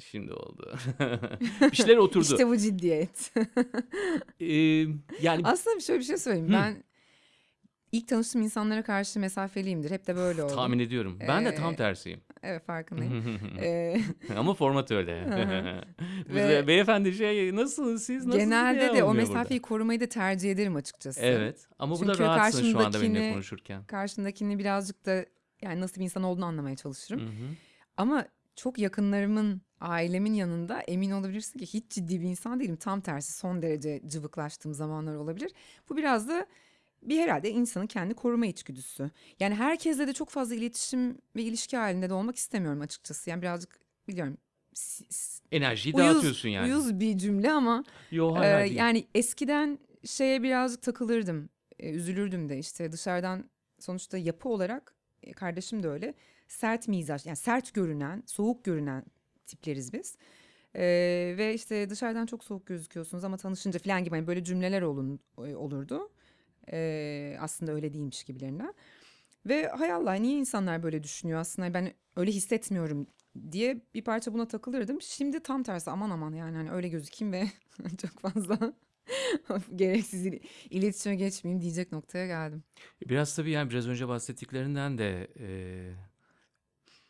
şimdi 0.00 0.32
oldu. 0.32 0.76
bir 1.60 1.76
şeyler 1.76 1.96
oturdu. 1.96 2.22
İşte 2.24 2.48
bu 2.48 2.56
ciddiyet. 2.56 3.34
Ee, 4.40 4.46
yani 5.22 5.40
Aslında 5.44 5.80
şöyle 5.80 6.00
bir 6.00 6.04
şey 6.04 6.16
söyleyeyim. 6.16 6.48
Hı. 6.48 6.52
Ben 6.52 6.84
ilk 7.96 8.08
tanıştığım 8.08 8.42
insanlara 8.42 8.82
karşı 8.82 9.20
mesafeliyimdir. 9.20 9.90
Hep 9.90 10.06
de 10.06 10.16
böyle 10.16 10.42
oldu. 10.42 10.54
tahmin 10.54 10.78
ediyorum. 10.78 11.18
Ben 11.28 11.44
de 11.44 11.48
Ee, 11.48 11.54
tam 11.54 11.74
tersiyim. 11.74 12.20
Evet 12.42 12.64
farkındayım. 12.66 13.40
Ee, 13.62 14.00
Ama 14.36 14.54
format 14.54 14.90
öyle. 14.90 15.24
Biz 16.28 16.34
Ve- 16.36 16.48
de, 16.48 16.66
beyefendi 16.66 17.12
şey 17.14 17.56
nasılsınız 17.56 18.02
siz 18.04 18.16
nasılsınız 18.26 18.44
genelde 18.50 18.80
diye 18.80 18.94
de 18.94 19.04
o 19.04 19.08
olmuyor 19.08 19.28
mesafeyi 19.28 19.62
korumayı 19.62 20.00
da 20.00 20.06
tercih 20.08 20.50
ederim 20.52 20.76
açıkçası. 20.76 21.20
burada. 21.20 21.32
Evet 21.32 21.68
ama 21.78 21.98
burada 21.98 22.12
Çünkü 22.12 22.24
rahatsın 22.24 22.72
şu 22.72 22.78
anda 22.78 23.00
benimle 23.00 23.18
karşımdakini- 23.18 23.32
konuşurken. 23.32 23.84
Karşındakini 23.84 24.58
birazcık 24.58 25.06
da 25.06 25.24
yani 25.62 25.80
nasıl 25.80 26.00
bir 26.00 26.04
insan 26.04 26.22
olduğunu 26.22 26.44
anlamaya 26.44 26.76
çalışırım. 26.76 27.22
Ama 27.96 28.26
çok 28.56 28.78
yakınlarımın, 28.78 29.62
ailemin 29.80 30.34
yanında 30.34 30.80
emin 30.80 31.10
olabilirsin 31.10 31.58
ki 31.58 31.66
hiç 31.66 31.90
ciddi 31.90 32.20
bir 32.20 32.26
insan 32.26 32.60
değilim. 32.60 32.76
Tam 32.76 33.00
tersi 33.00 33.32
son 33.32 33.62
derece 33.62 34.02
cıvıklaştığım 34.08 34.74
zamanlar 34.74 35.14
olabilir. 35.16 35.50
Bu 35.90 35.96
biraz 35.96 36.28
da 36.28 36.46
bir 37.08 37.20
herhalde 37.20 37.50
insanın 37.50 37.86
kendi 37.86 38.14
koruma 38.14 38.46
içgüdüsü. 38.46 39.10
Yani 39.40 39.54
herkesle 39.54 40.06
de 40.06 40.12
çok 40.12 40.30
fazla 40.30 40.54
iletişim 40.54 41.18
ve 41.36 41.42
ilişki 41.42 41.76
halinde 41.76 42.10
de 42.10 42.14
olmak 42.14 42.36
istemiyorum 42.36 42.80
açıkçası. 42.80 43.30
Yani 43.30 43.42
birazcık 43.42 43.78
biliyorum 44.08 44.36
Enerjiyi 45.52 45.94
uyuz, 45.94 46.06
dağıtıyorsun 46.14 46.48
yani. 46.48 46.66
uyuz 46.66 47.00
bir 47.00 47.18
cümle 47.18 47.50
ama 47.52 47.84
Yo 48.10 48.42
değil. 48.42 48.76
yani 48.76 49.06
eskiden 49.14 49.78
şeye 50.04 50.42
birazcık 50.42 50.82
takılırdım. 50.82 51.48
Ee, 51.78 51.90
üzülürdüm 51.90 52.48
de 52.48 52.58
işte 52.58 52.92
dışarıdan 52.92 53.50
sonuçta 53.78 54.18
yapı 54.18 54.48
olarak 54.48 54.94
e, 55.22 55.32
kardeşim 55.32 55.82
de 55.82 55.88
öyle. 55.88 56.14
Sert 56.48 56.88
mizaç 56.88 57.26
yani 57.26 57.36
sert 57.36 57.74
görünen, 57.74 58.22
soğuk 58.26 58.64
görünen 58.64 59.04
tipleriz 59.46 59.92
biz. 59.92 60.16
Ee, 60.76 61.34
ve 61.38 61.54
işte 61.54 61.90
dışarıdan 61.90 62.26
çok 62.26 62.44
soğuk 62.44 62.66
gözüküyorsunuz 62.66 63.24
ama 63.24 63.36
tanışınca 63.36 63.78
falan 63.78 64.04
gibi 64.04 64.14
hani 64.16 64.26
böyle 64.26 64.44
cümleler 64.44 64.82
olun, 64.82 65.20
e, 65.38 65.54
olurdu. 65.54 66.10
Ee, 66.72 67.36
aslında 67.40 67.72
öyle 67.72 67.92
değilmiş 67.92 68.24
gibilerinden. 68.24 68.74
Ve 69.46 69.68
hay 69.68 69.92
Allah 69.92 70.14
niye 70.14 70.38
insanlar 70.38 70.82
böyle 70.82 71.02
düşünüyor 71.02 71.40
aslında 71.40 71.74
ben 71.74 71.92
öyle 72.16 72.30
hissetmiyorum 72.32 73.06
diye 73.52 73.80
bir 73.94 74.02
parça 74.04 74.32
buna 74.34 74.48
takılırdım. 74.48 75.02
Şimdi 75.02 75.42
tam 75.42 75.62
tersi 75.62 75.90
aman 75.90 76.10
aman 76.10 76.32
yani 76.34 76.56
hani 76.56 76.70
öyle 76.70 76.88
gözükeyim 76.88 77.32
ve 77.32 77.44
çok 78.02 78.20
fazla 78.20 78.58
gereksiz 79.76 80.26
il- 80.26 80.40
iletişime 80.70 81.14
geçmeyeyim 81.16 81.62
diyecek 81.62 81.92
noktaya 81.92 82.26
geldim. 82.26 82.62
Biraz 83.08 83.36
tabii 83.36 83.50
yani 83.50 83.70
biraz 83.70 83.88
önce 83.88 84.08
bahsettiklerinden 84.08 84.98
de 84.98 85.28
e, 85.38 85.48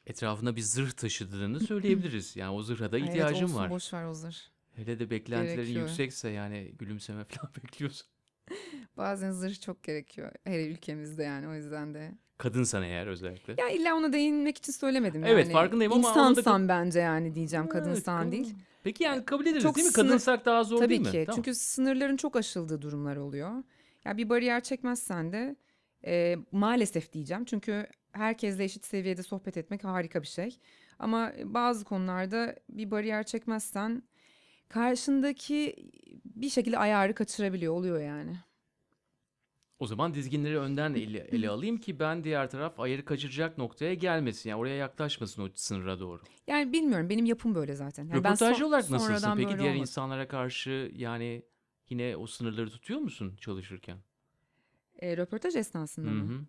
etrafında 0.06 0.56
bir 0.56 0.60
zırh 0.60 0.90
taşıdığını 0.92 1.60
söyleyebiliriz. 1.66 2.36
Yani 2.36 2.54
o 2.54 2.62
zırha 2.62 2.92
da 2.92 2.96
Ay 2.96 3.02
evet, 3.02 3.10
ihtiyacım 3.10 3.44
olsun, 3.44 3.56
var. 3.56 3.70
Boş 3.70 3.94
ver 3.94 4.04
o 4.04 4.14
zırh. 4.14 4.36
Hele 4.74 4.98
de 4.98 5.10
beklentilerin 5.10 5.56
Gerekiyor. 5.56 5.88
yüksekse 5.88 6.28
yani 6.28 6.74
gülümseme 6.78 7.24
falan 7.24 7.52
bekliyorsun. 7.56 8.06
Bazen 8.96 9.30
zırh 9.30 9.60
çok 9.60 9.82
gerekiyor. 9.82 10.32
Her 10.44 10.58
ülkemizde 10.68 11.22
yani 11.22 11.48
o 11.48 11.54
yüzden 11.54 11.94
de. 11.94 12.12
Kadınsan 12.38 12.82
eğer 12.82 13.06
özellikle. 13.06 13.54
Ya 13.58 13.68
illa 13.68 13.94
ona 13.96 14.12
değinmek 14.12 14.58
için 14.58 14.72
söylemedim 14.72 15.24
Evet, 15.24 15.44
yani. 15.44 15.52
farkındayım 15.52 15.92
ama 15.92 16.08
ona 16.08 16.14
da- 16.26 16.30
İnsansan 16.30 16.68
bence 16.68 17.00
yani 17.00 17.34
diyeceğim 17.34 17.64
Evet, 17.64 17.72
kadınsan 17.72 18.18
kadın- 18.20 18.32
değil. 18.32 18.54
Peki 18.84 19.04
yani 19.04 19.24
kabul 19.24 19.46
ederiz 19.46 19.62
Çok 19.62 19.76
değil 19.76 19.86
mi? 19.86 19.92
sınır- 19.92 20.06
Kadınsak 20.08 20.44
daha 20.46 20.64
zor 20.64 20.78
Tabii 20.78 20.88
değil 20.88 21.00
mi? 21.00 21.10
ki. 21.10 21.24
Tamam. 21.26 21.36
Çünkü 21.36 21.54
sınırların 21.58 22.16
çok 22.16 22.36
aşıldığı 22.36 22.82
durumlar 22.82 23.16
oluyor. 23.16 23.62
Ya 24.04 24.16
bir 24.16 24.28
bariyer 24.28 24.60
çekmezsen 24.60 25.32
de 25.32 25.56
e, 26.06 26.36
maalesef 26.52 27.12
diyeceğim. 27.12 27.44
Çünkü 27.44 27.86
herkesle 28.12 28.64
eşit 28.64 28.84
seviyede 28.84 29.22
sohbet 29.22 29.56
etmek 29.56 29.84
harika 29.84 30.22
bir 30.22 30.26
şey. 30.26 30.58
Ama 30.98 31.32
bazı 31.44 31.84
konularda 31.84 32.56
bir 32.68 32.90
bariyer 32.90 33.22
çekmezsen 33.22 34.02
karşındaki 34.68 35.76
bir 36.24 36.48
şekilde 36.48 36.78
ayarı 36.78 37.14
kaçırabiliyor 37.14 37.74
oluyor 37.74 38.00
yani. 38.00 38.36
O 39.78 39.86
zaman 39.86 40.14
dizginleri 40.14 40.58
önden 40.58 40.94
ele, 40.94 41.18
ele 41.18 41.48
alayım 41.48 41.76
ki 41.78 41.98
ben 41.98 42.24
diğer 42.24 42.50
taraf 42.50 42.80
ayarı 42.80 43.04
kaçıracak 43.04 43.58
noktaya 43.58 43.94
gelmesin. 43.94 44.50
Yani 44.50 44.60
oraya 44.60 44.76
yaklaşmasın 44.76 45.42
o 45.42 45.48
sınıra 45.54 46.00
doğru. 46.00 46.22
Yani 46.46 46.72
bilmiyorum 46.72 47.10
benim 47.10 47.24
yapım 47.24 47.54
böyle 47.54 47.74
zaten. 47.74 48.02
Yani 48.04 48.18
Röportajcı 48.18 48.58
son- 48.58 48.68
olarak 48.68 48.90
nasılsın? 48.90 49.36
Peki 49.36 49.48
diğer 49.48 49.60
olmadım. 49.60 49.80
insanlara 49.80 50.28
karşı 50.28 50.90
yani 50.94 51.42
yine 51.88 52.16
o 52.16 52.26
sınırları 52.26 52.70
tutuyor 52.70 53.00
musun 53.00 53.36
çalışırken? 53.40 53.98
E, 54.98 55.16
röportaj 55.16 55.56
esnasında 55.56 56.10
Hı 56.10 56.14
mı? 56.14 56.46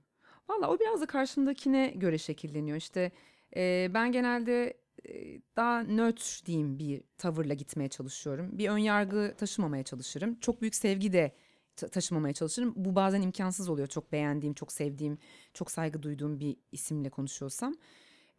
Valla 0.50 0.70
o 0.70 0.79
biraz 0.79 1.01
da 1.01 1.05
karşımdakine 1.05 1.94
göre 1.96 2.17
şekilleniyor. 2.17 2.77
İşte 2.77 3.12
e, 3.55 3.91
ben 3.94 4.12
genelde 4.12 4.77
e, 5.10 5.41
daha 5.55 5.84
nötr 5.84 6.46
diyeyim 6.46 6.79
bir 6.79 7.01
tavırla 7.17 7.53
gitmeye 7.53 7.89
çalışıyorum. 7.89 8.58
Bir 8.58 8.70
ön 8.70 8.77
yargı 8.77 9.36
taşımamaya 9.38 9.84
çalışırım. 9.84 10.39
Çok 10.39 10.62
büyük 10.62 10.75
sevgi 10.75 11.13
de 11.13 11.36
taşımamaya 11.75 12.34
çalışırım. 12.34 12.74
Bu 12.75 12.96
bazen 12.96 13.22
imkansız 13.22 13.70
oluyor. 13.70 13.88
Çok 13.88 14.12
beğendiğim, 14.12 14.53
çok 14.53 14.72
sevdiğim, 14.72 15.17
çok 15.53 15.72
saygı 15.72 16.03
duyduğum 16.03 16.39
bir 16.39 16.58
isimle 16.72 17.10
konuşuyorsam. 17.10 17.75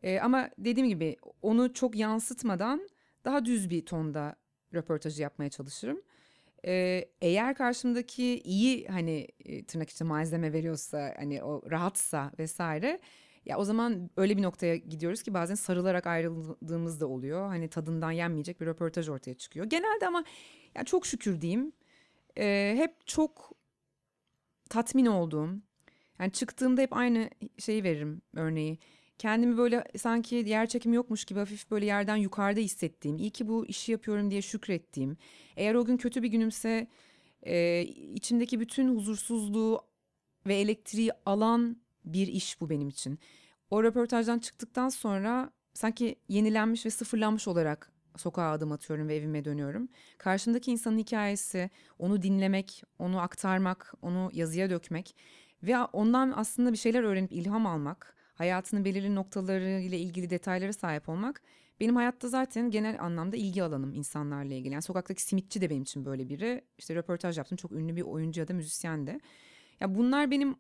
E, 0.03 0.21
ama 0.21 0.51
dediğim 0.59 0.89
gibi 0.89 1.17
onu 1.43 1.73
çok 1.73 1.97
yansıtmadan 1.97 2.89
daha 3.25 3.45
düz 3.45 3.71
bir 3.71 3.87
tonda 3.87 4.37
röportajı 4.75 5.23
yapmaya 5.23 5.51
çalışırım. 5.51 6.03
Ee, 6.67 7.05
eğer 7.21 7.55
karşımdaki 7.55 8.41
iyi 8.41 8.87
hani 8.89 9.29
e, 9.45 9.65
tırnak 9.65 9.91
içinde 9.91 10.09
malzeme 10.09 10.53
veriyorsa 10.53 11.15
hani 11.19 11.43
o 11.43 11.71
rahatsa 11.71 12.33
vesaire 12.39 13.01
ya 13.45 13.59
o 13.59 13.65
zaman 13.65 14.11
öyle 14.17 14.37
bir 14.37 14.43
noktaya 14.43 14.77
gidiyoruz 14.77 15.23
ki 15.23 15.35
bazen 15.35 15.55
sarılarak 15.55 16.07
ayrıldığımız 16.07 17.01
da 17.01 17.07
oluyor. 17.07 17.47
Hani 17.47 17.69
tadından 17.69 18.11
yenmeyecek 18.11 18.61
bir 18.61 18.67
röportaj 18.67 19.09
ortaya 19.09 19.35
çıkıyor. 19.35 19.67
Genelde 19.67 20.07
ama 20.07 20.25
ya 20.75 20.85
çok 20.85 21.07
şükür 21.07 21.41
diyeyim 21.41 21.73
e, 22.39 22.75
hep 22.77 23.07
çok 23.07 23.53
tatmin 24.71 25.07
olduğum 25.07 25.51
yani 26.19 26.33
çıktığımda 26.33 26.83
hep 26.83 26.93
aynı 26.93 27.31
şeyi 27.59 27.85
veririm 27.85 28.23
örneği. 28.35 28.79
Kendimi 29.19 29.59
böyle 29.59 29.85
sanki 29.97 30.35
yer 30.35 30.67
çekimi 30.67 30.97
yokmuş 30.97 31.25
gibi 31.25 31.39
hafif 31.39 31.71
böyle 31.71 31.87
yerden 31.87 32.17
yukarıda 32.17 32.61
hissettiğim, 32.61 33.17
iyi 33.17 33.31
ki 33.31 33.49
bu 33.49 33.67
işi 33.67 33.93
yapıyorum 33.93 34.31
diye 34.31 34.43
şükrettiğim. 34.43 35.17
Eğer 35.57 35.75
o 35.75 35.85
gün 35.85 35.97
kötü 35.97 36.23
bir 36.23 36.29
günümse 36.29 36.87
e, 37.43 37.83
içimdeki 38.15 38.61
bütün 38.61 38.97
huzursuzluğu 38.97 39.81
ve 40.47 40.55
elektriği 40.55 41.13
alan 41.27 41.77
bir 42.05 42.27
iş 42.27 42.61
bu 42.61 42.71
benim 42.71 42.89
için. 42.89 43.19
O 43.71 43.85
röportajdan 43.85 44.39
çıktıktan 44.39 44.89
sonra 44.89 45.51
sanki 45.75 46.17
yenilenmiş 46.29 46.87
ve 46.87 46.91
sıfırlanmış 46.91 47.49
olarak 47.49 47.93
sokağa 48.17 48.51
adım 48.51 48.73
atıyorum 48.73 49.09
ve 49.09 49.17
evime 49.17 49.45
dönüyorum. 49.45 49.89
Karşımdaki 50.19 50.71
insanın 50.71 50.99
hikayesi, 50.99 51.71
onu 51.99 52.23
dinlemek, 52.23 52.83
onu 52.99 53.21
aktarmak, 53.21 53.95
onu 54.03 54.31
yazıya 54.33 54.71
dökmek 54.71 55.17
ve 55.63 55.79
ondan 55.79 56.33
aslında 56.37 56.73
bir 56.73 56.79
şeyler 56.79 57.03
öğrenip 57.03 57.33
ilham 57.33 57.67
almak, 57.67 58.17
hayatının 58.35 58.85
belirli 58.85 59.15
noktaları 59.15 59.81
ile 59.81 59.99
ilgili 59.99 60.31
detaylara 60.31 60.73
sahip 60.73 61.09
olmak 61.09 61.43
benim 61.81 61.97
hayatta 61.97 62.29
zaten 62.29 62.71
genel 62.71 63.01
anlamda 63.01 63.37
ilgi 63.37 63.63
alanım 63.63 63.95
insanlarla 63.95 64.55
ilgili. 64.55 64.73
Yani 64.73 64.83
sokaktaki 64.83 65.23
simitçi 65.23 65.61
de 65.61 65.71
benim 65.71 65.83
için 65.83 66.05
böyle 66.05 66.29
biri. 66.29 66.65
İşte 66.79 66.95
röportaj 66.95 67.39
yaptım. 67.39 67.57
Çok 67.57 67.73
ünlü 67.73 67.97
bir 67.97 68.03
oyuncu 68.03 68.41
ya 68.41 68.49
da 68.49 68.55
müzisyen 68.55 69.07
de. 69.07 69.21
Ya 69.81 69.95
bunlar 69.95 70.31
benim 70.31 70.57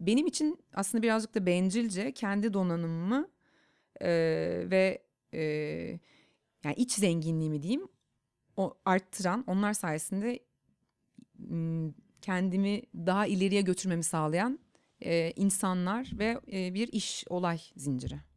benim 0.00 0.26
için 0.26 0.58
aslında 0.74 1.02
birazcık 1.02 1.34
da 1.34 1.46
bencilce 1.46 2.12
kendi 2.12 2.52
donanımımı 2.52 3.28
e, 4.00 4.10
ve 4.70 5.02
e, 5.34 6.00
yani 6.64 6.74
iç 6.74 6.92
zenginliğimi 6.92 7.62
diyeyim 7.62 7.88
o 8.56 8.74
arttıran 8.84 9.44
onlar 9.46 9.72
sayesinde 9.72 10.38
kendimi 12.20 12.82
daha 12.94 13.26
ileriye 13.26 13.60
götürmemi 13.60 14.04
sağlayan 14.04 14.58
e, 15.00 15.32
insanlar 15.36 16.10
ve 16.18 16.40
e, 16.52 16.74
bir 16.74 16.88
iş 16.88 17.24
olay 17.28 17.60
zinciri. 17.76 18.31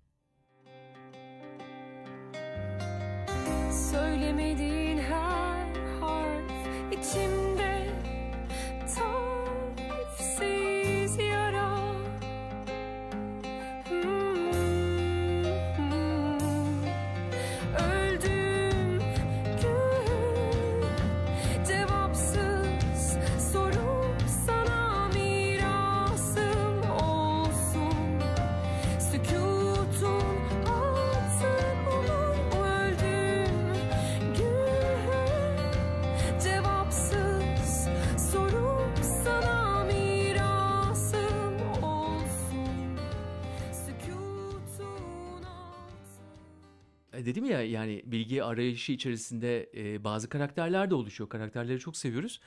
Dedim 47.26 47.46
ya 47.46 47.64
yani 47.64 48.02
bilgi 48.06 48.44
arayışı 48.44 48.92
içerisinde 48.92 49.70
e, 49.76 50.04
bazı 50.04 50.30
karakterler 50.30 50.90
de 50.90 50.96
oluşuyor. 50.96 51.30
Karakterleri 51.30 51.80
çok 51.80 51.98
seviyoruz. 51.98 52.40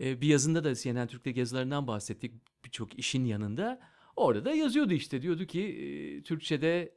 E, 0.00 0.20
bir 0.20 0.26
yazında 0.26 0.64
da 0.64 0.74
CNN 0.74 1.06
Türk'te 1.06 1.30
yazılarından 1.30 1.86
bahsettik 1.86 2.32
birçok 2.64 2.98
işin 2.98 3.24
yanında. 3.24 3.80
Orada 4.16 4.44
da 4.44 4.54
yazıyordu 4.54 4.92
işte 4.92 5.22
diyordu 5.22 5.46
ki 5.46 5.62
e, 5.62 6.22
Türkçe'de 6.22 6.94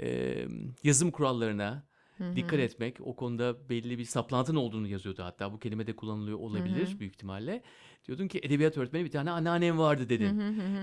e, 0.00 0.36
yazım 0.84 1.10
kurallarına 1.10 1.90
dikkat 2.36 2.60
etmek 2.60 2.96
o 3.00 3.16
konuda 3.16 3.68
belli 3.68 3.98
bir 3.98 4.04
saplantın 4.04 4.54
olduğunu 4.54 4.88
yazıyordu 4.88 5.22
hatta 5.22 5.52
bu 5.52 5.58
kelime 5.58 5.86
de 5.86 5.96
kullanılıyor 5.96 6.38
olabilir 6.38 6.98
büyük 6.98 7.14
ihtimalle. 7.14 7.62
Diyordun 8.06 8.28
ki 8.28 8.40
edebiyat 8.42 8.78
öğretmeni 8.78 9.04
bir 9.04 9.10
tane 9.10 9.30
anneannem 9.30 9.78
vardı 9.78 10.08
dedin. 10.08 10.40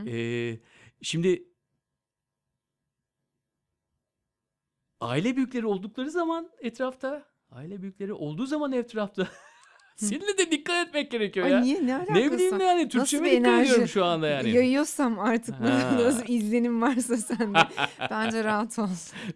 E, 0.07 0.59
şimdi 1.01 1.43
aile 5.01 5.35
büyükleri 5.35 5.65
oldukları 5.65 6.11
zaman 6.11 6.49
etrafta, 6.59 7.23
aile 7.51 7.81
büyükleri 7.81 8.13
olduğu 8.13 8.45
zaman 8.45 8.71
etrafta 8.71 9.27
seninle 9.95 10.37
de 10.37 10.51
dikkat 10.51 10.87
etmek 10.87 11.11
gerekiyor 11.11 11.45
Ay 11.45 11.51
ya. 11.51 11.59
niye 11.59 11.85
ne 11.85 11.95
alakası? 11.95 12.19
Ne 12.19 12.31
bileyim 12.31 12.59
yani 12.59 12.89
Türkçeme 12.89 13.31
dikkat 13.31 13.41
ediyorum 13.41 13.75
enerji 13.75 13.87
şu 13.87 14.05
anda 14.05 14.27
yani. 14.27 14.49
Yayıyorsam 14.49 15.19
artık 15.19 15.55
Ha. 15.55 15.97
nasıl 15.99 16.23
izlenim 16.27 16.81
varsa 16.81 17.17
sende. 17.17 17.59
Bence 18.11 18.43
rahat 18.43 18.79
ol. 18.79 18.87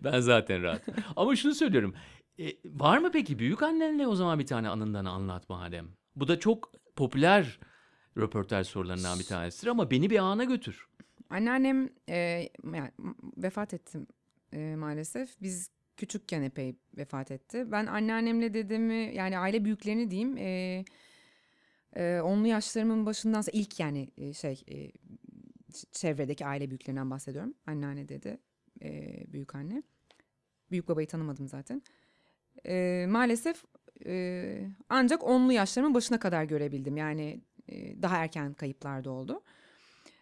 Ben 0.04 0.20
zaten 0.20 0.64
rahat. 0.64 0.82
Ama 1.16 1.36
şunu 1.36 1.54
söylüyorum. 1.54 1.96
E, 2.40 2.46
var 2.66 2.98
mı 2.98 3.12
peki 3.12 3.40
büyük 3.40 3.64
annenle 3.64 4.08
o 4.08 4.16
zaman 4.16 4.40
bir 4.40 4.46
tane 4.46 4.70
anından 4.70 5.06
anlat 5.06 5.50
madem. 5.50 5.88
Bu 6.16 6.28
da 6.28 6.40
çok 6.40 6.72
popüler 6.96 7.60
röportaj 8.18 8.68
sorularından 8.68 9.20
bir 9.20 9.24
tanesidir 9.26 9.68
ama 9.68 9.92
beni 9.92 10.10
bir 10.10 10.20
ana 10.20 10.44
götür. 10.44 10.88
Anneannem 11.30 11.90
e, 12.10 12.16
yani, 12.74 12.92
vefat 13.38 13.74
etti 13.74 14.00
e, 14.54 14.76
maalesef. 14.76 15.42
Biz 15.42 15.70
küçükken 15.98 16.42
epey 16.42 16.76
vefat 16.98 17.32
etti. 17.32 17.72
Ben 17.72 17.86
anneannemle 17.86 18.54
dedemi 18.54 19.12
yani 19.16 19.38
aile 19.38 19.66
büyüklerini 19.66 20.12
diyeyim 20.12 20.38
e, 20.38 20.86
e, 21.96 22.22
onlu 22.22 22.48
yaşlarımın 22.48 23.06
başından 23.06 23.44
ilk 23.52 23.80
yani 23.80 24.10
e, 24.18 24.34
şey 24.34 24.64
e, 24.72 24.92
çevredeki 25.92 26.46
aile 26.46 26.70
büyüklerinden 26.70 27.12
bahsediyorum. 27.12 27.54
Anneanne 27.68 28.10
dede, 28.10 28.40
e, 28.82 29.24
büyük 29.34 29.56
anne. 29.56 29.84
Büyük 30.72 30.88
babayı 30.88 31.08
tanımadım 31.08 31.48
zaten. 31.48 31.82
E, 32.66 33.06
maalesef 33.10 33.64
e, 34.06 34.68
ancak 34.90 35.24
onlu 35.24 35.52
yaşlarımın 35.52 35.94
başına 35.94 36.20
kadar 36.20 36.44
görebildim. 36.44 36.98
Yani 36.98 37.42
e, 37.70 38.02
daha 38.02 38.18
erken 38.18 38.54
kayıplar 38.54 39.04
da 39.04 39.12
oldu. 39.12 39.44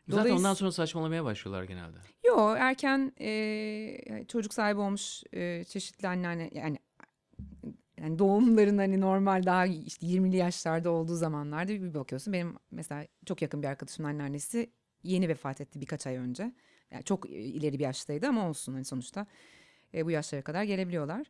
Zaten 0.09 0.31
Dolayıs- 0.31 0.37
ondan 0.39 0.53
sonra 0.53 0.71
saçmalamaya 0.71 1.23
başlıyorlar 1.23 1.63
genelde. 1.63 1.97
Yo 2.27 2.55
erken 2.55 3.11
e, 3.21 4.25
çocuk 4.27 4.53
sahibi 4.53 4.79
olmuş 4.79 5.23
e, 5.33 5.63
çeşitli 5.63 6.07
anneanne 6.07 6.49
yani 6.53 6.77
yani 8.01 8.19
doğumların 8.19 8.77
hani 8.77 9.01
normal 9.01 9.45
daha 9.45 9.65
işte 9.65 10.07
20'li 10.07 10.37
yaşlarda 10.37 10.89
olduğu 10.89 11.15
zamanlarda 11.15 11.71
bir 11.71 11.93
bakıyorsun. 11.93 12.33
Benim 12.33 12.55
mesela 12.71 13.05
çok 13.25 13.41
yakın 13.41 13.61
bir 13.63 13.67
arkadaşımın 13.67 14.09
anneannesi 14.09 14.69
yeni 15.03 15.29
vefat 15.29 15.61
etti 15.61 15.81
birkaç 15.81 16.07
ay 16.07 16.15
önce. 16.15 16.53
Yani 16.91 17.03
çok 17.03 17.29
ileri 17.29 17.79
bir 17.79 17.83
yaştaydı 17.83 18.27
ama 18.27 18.49
olsun 18.49 18.73
hani 18.73 18.85
sonuçta 18.85 19.25
e, 19.93 20.05
bu 20.05 20.11
yaşlara 20.11 20.41
kadar 20.41 20.63
gelebiliyorlar. 20.63 21.27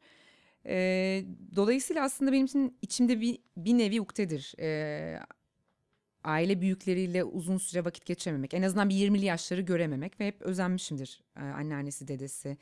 E, 0.65 1.23
dolayısıyla 1.55 2.03
aslında 2.03 2.31
benim 2.31 2.45
için 2.45 2.77
içimde 2.81 3.21
bir, 3.21 3.39
bir 3.57 3.77
nevi 3.77 4.01
uktedir. 4.01 4.53
E, 4.59 5.19
aile 6.29 6.61
büyükleriyle 6.61 7.23
uzun 7.23 7.57
süre 7.57 7.85
vakit 7.85 8.05
geçirememek. 8.05 8.53
En 8.53 8.61
azından 8.61 8.89
bir 8.89 8.95
20'li 8.95 9.25
yaşları 9.25 9.61
görememek 9.61 10.19
ve 10.19 10.27
hep 10.27 10.41
özenmişimdir 10.41 11.23
e, 11.37 11.39
anneannesi, 11.39 12.07
dedesi 12.07 12.57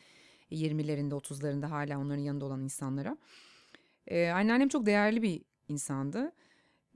20'lerinde, 0.52 1.14
30'larında 1.14 1.66
hala 1.66 2.00
onların 2.00 2.22
yanında 2.22 2.46
olan 2.46 2.62
insanlara. 2.62 3.18
E, 4.08 4.30
anneannem 4.30 4.70
çok 4.70 4.86
değerli 4.86 5.22
bir 5.22 5.42
insandı. 5.68 6.32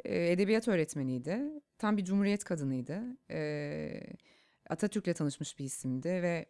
E, 0.06 0.32
edebiyat 0.32 0.68
öğretmeniydi. 0.68 1.42
Tam 1.78 1.98
bir 1.98 2.06
cumhuriyet 2.06 2.44
kadınıydı. 2.44 3.04
E, 3.32 4.04
Atatürk'le 4.70 5.16
tanışmış 5.16 5.60
bir 5.60 5.66
isimdi 5.66 6.10
ve 6.10 6.46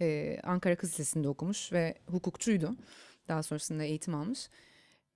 e, 0.00 0.38
Ankara 0.42 0.76
Kız 0.76 0.90
Lisesi'nde 0.90 1.28
okumuş 1.28 1.72
ve 1.72 1.94
hukukçuydu. 2.06 2.76
Daha 3.28 3.42
sonrasında 3.42 3.84
eğitim 3.84 4.14
almış. 4.14 4.48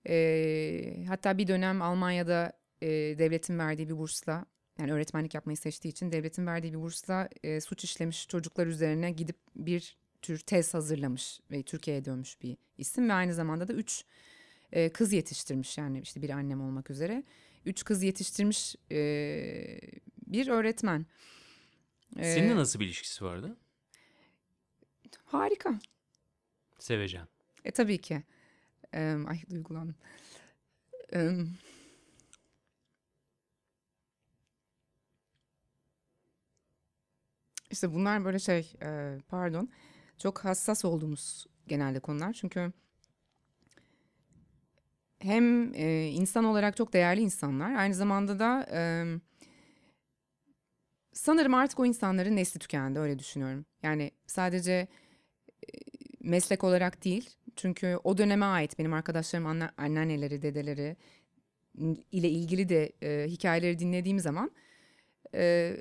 E, 0.08 1.04
hatta 1.08 1.38
bir 1.38 1.46
dönem 1.46 1.82
Almanya'da 1.82 2.52
e, 2.82 2.88
devletin 3.18 3.58
verdiği 3.58 3.88
bir 3.88 3.98
bursla 3.98 4.46
yani 4.78 4.92
öğretmenlik 4.92 5.34
yapmayı 5.34 5.56
seçtiği 5.56 5.92
için 5.92 6.12
devletin 6.12 6.46
verdiği 6.46 6.72
bir 6.72 6.78
bursla 6.78 7.28
e, 7.42 7.60
suç 7.60 7.84
işlemiş 7.84 8.28
çocuklar 8.28 8.66
üzerine 8.66 9.10
gidip 9.10 9.36
bir 9.56 9.96
tür 10.22 10.38
tez 10.38 10.74
hazırlamış 10.74 11.40
ve 11.50 11.62
Türkiye'ye 11.62 12.04
dönmüş 12.04 12.42
bir 12.42 12.56
isim 12.78 13.08
ve 13.08 13.12
aynı 13.12 13.34
zamanda 13.34 13.68
da 13.68 13.72
üç 13.72 14.04
e, 14.72 14.88
kız 14.88 15.12
yetiştirmiş 15.12 15.78
yani 15.78 16.00
işte 16.00 16.22
bir 16.22 16.30
annem 16.30 16.60
olmak 16.60 16.90
üzere 16.90 17.22
üç 17.66 17.84
kız 17.84 18.02
yetiştirmiş 18.02 18.76
e, 18.90 18.98
bir 20.26 20.48
öğretmen. 20.48 21.06
Seninle 22.14 22.56
nasıl 22.56 22.80
bir 22.80 22.86
ilişkisi 22.86 23.24
vardı? 23.24 23.56
Harika. 25.24 25.78
Sevecen. 26.78 27.28
E 27.64 27.70
tabii 27.70 27.98
ki. 27.98 28.22
E, 28.94 29.16
ay 29.28 29.42
duygulandım. 29.50 29.96
E, 31.14 31.30
işte 37.70 37.94
bunlar 37.94 38.24
böyle 38.24 38.38
şey 38.38 38.72
e, 38.82 39.18
pardon 39.28 39.68
çok 40.18 40.38
hassas 40.44 40.84
olduğumuz 40.84 41.46
genelde 41.66 42.00
konular. 42.00 42.32
Çünkü 42.32 42.72
hem 45.18 45.74
e, 45.74 46.06
insan 46.06 46.44
olarak 46.44 46.76
çok 46.76 46.92
değerli 46.92 47.20
insanlar 47.20 47.74
aynı 47.74 47.94
zamanda 47.94 48.38
da 48.38 48.66
e, 48.72 48.80
sanırım 51.12 51.54
artık 51.54 51.80
o 51.80 51.86
insanların 51.86 52.36
nesli 52.36 52.60
tükendi 52.60 52.98
öyle 52.98 53.18
düşünüyorum. 53.18 53.66
Yani 53.82 54.10
sadece 54.26 54.72
e, 54.72 54.88
meslek 56.20 56.64
olarak 56.64 57.04
değil 57.04 57.30
çünkü 57.56 57.98
o 58.04 58.18
döneme 58.18 58.46
ait 58.46 58.78
benim 58.78 58.92
arkadaşlarım 58.92 59.46
anne, 59.46 59.70
anneanneleri, 59.76 60.42
dedeleri 60.42 60.96
ile 62.12 62.28
ilgili 62.28 62.68
de 62.68 62.92
e, 63.02 63.28
hikayeleri 63.28 63.78
dinlediğim 63.78 64.18
zaman 64.20 64.50
e, 65.34 65.76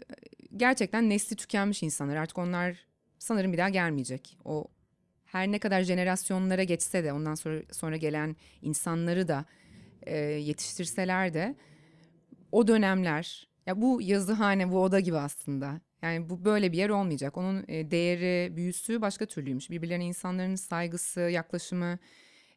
gerçekten 0.56 1.10
nesli 1.10 1.36
tükenmiş 1.36 1.84
insanlar. 1.84 2.16
Artık 2.16 2.38
onlar 2.38 2.86
sanırım 3.20 3.54
bir 3.54 3.58
daha 3.58 3.70
gelmeyecek. 3.70 4.38
O 4.46 4.68
her 5.26 5.52
ne 5.52 5.60
kadar 5.60 5.82
jenerasyonlara 5.82 6.64
geçse 6.64 7.04
de 7.04 7.14
ondan 7.14 7.36
sonra 7.36 7.62
sonra 7.72 7.98
gelen 7.98 8.36
insanları 8.62 9.28
da 9.28 9.46
e, 10.06 10.18
yetiştirseler 10.18 11.34
de 11.34 11.56
o 12.52 12.68
dönemler 12.68 13.48
ya 13.66 13.82
bu 13.82 14.02
yazıhane 14.02 14.72
bu 14.72 14.84
oda 14.84 15.00
gibi 15.00 15.18
aslında. 15.18 15.82
Yani 16.02 16.30
bu 16.30 16.46
böyle 16.46 16.72
bir 16.72 16.78
yer 16.78 16.90
olmayacak. 16.90 17.38
Onun 17.38 17.66
e, 17.68 17.92
değeri, 17.92 18.56
büyüsü 18.56 19.02
başka 19.02 19.26
türlüymüş. 19.26 19.70
Birbirlerine 19.70 20.06
insanların 20.06 20.56
saygısı, 20.56 21.20
yaklaşımı, 21.20 22.00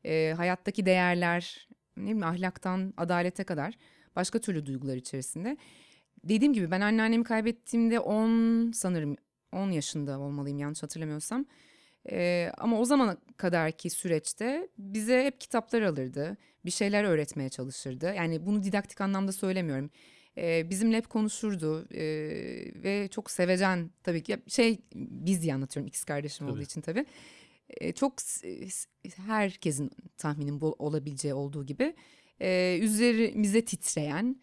e, 0.05 0.35
hayattaki 0.37 0.87
değerler, 0.87 1.69
ne 1.97 2.03
bileyim 2.03 2.23
ahlaktan 2.23 2.95
adalete 2.97 3.45
kadar 3.45 3.75
başka 4.17 4.39
türlü 4.39 4.67
duygular 4.67 4.97
içerisinde. 4.97 5.57
Dediğim 6.25 6.53
gibi 6.53 6.71
ben 6.71 6.81
anneannemi 6.81 7.25
kaybettiğimde 7.25 8.01
10 8.01 8.73
sanırım 8.73 9.17
10 9.53 9.71
yaşında 9.71 10.19
olmalıyım 10.19 10.59
yanlış 10.59 10.83
hatırlamıyorsam. 10.83 11.47
Ee, 12.11 12.53
ama 12.59 12.81
o 12.81 12.85
zamana 12.85 13.17
kadarki 13.37 13.91
süreçte 13.91 14.69
bize 14.79 15.25
hep 15.25 15.41
kitaplar 15.41 15.83
alırdı. 15.83 16.37
Bir 16.65 16.71
şeyler 16.71 17.05
öğretmeye 17.05 17.49
çalışırdı. 17.49 18.15
Yani 18.17 18.47
bunu 18.47 18.63
didaktik 18.63 19.01
anlamda 19.01 19.33
söylemiyorum. 19.33 19.91
Ee, 20.39 20.71
bizimle 20.71 20.97
hep 20.97 21.09
konuşurdu 21.11 21.89
ee, 21.95 22.03
ve 22.75 23.09
çok 23.11 23.31
sevecen 23.31 23.91
tabii 24.03 24.23
ki. 24.23 24.39
Şey 24.47 24.81
biz 24.95 25.43
diye 25.43 25.55
anlatıyorum 25.55 25.89
ikiz 25.89 26.05
kardeşim 26.05 26.47
olduğu 26.47 26.55
Tabii. 26.55 26.65
için 26.65 26.81
tabii. 26.81 27.07
Ee, 27.71 27.93
çok 27.93 28.15
herkesin 29.27 29.91
tahminin 30.17 30.61
bu 30.61 30.77
olabileceği 30.79 31.35
olduğu 31.35 31.67
gibi 31.67 31.95
ee, 32.41 32.79
üzerimize 32.83 33.65
titreyen 33.65 34.37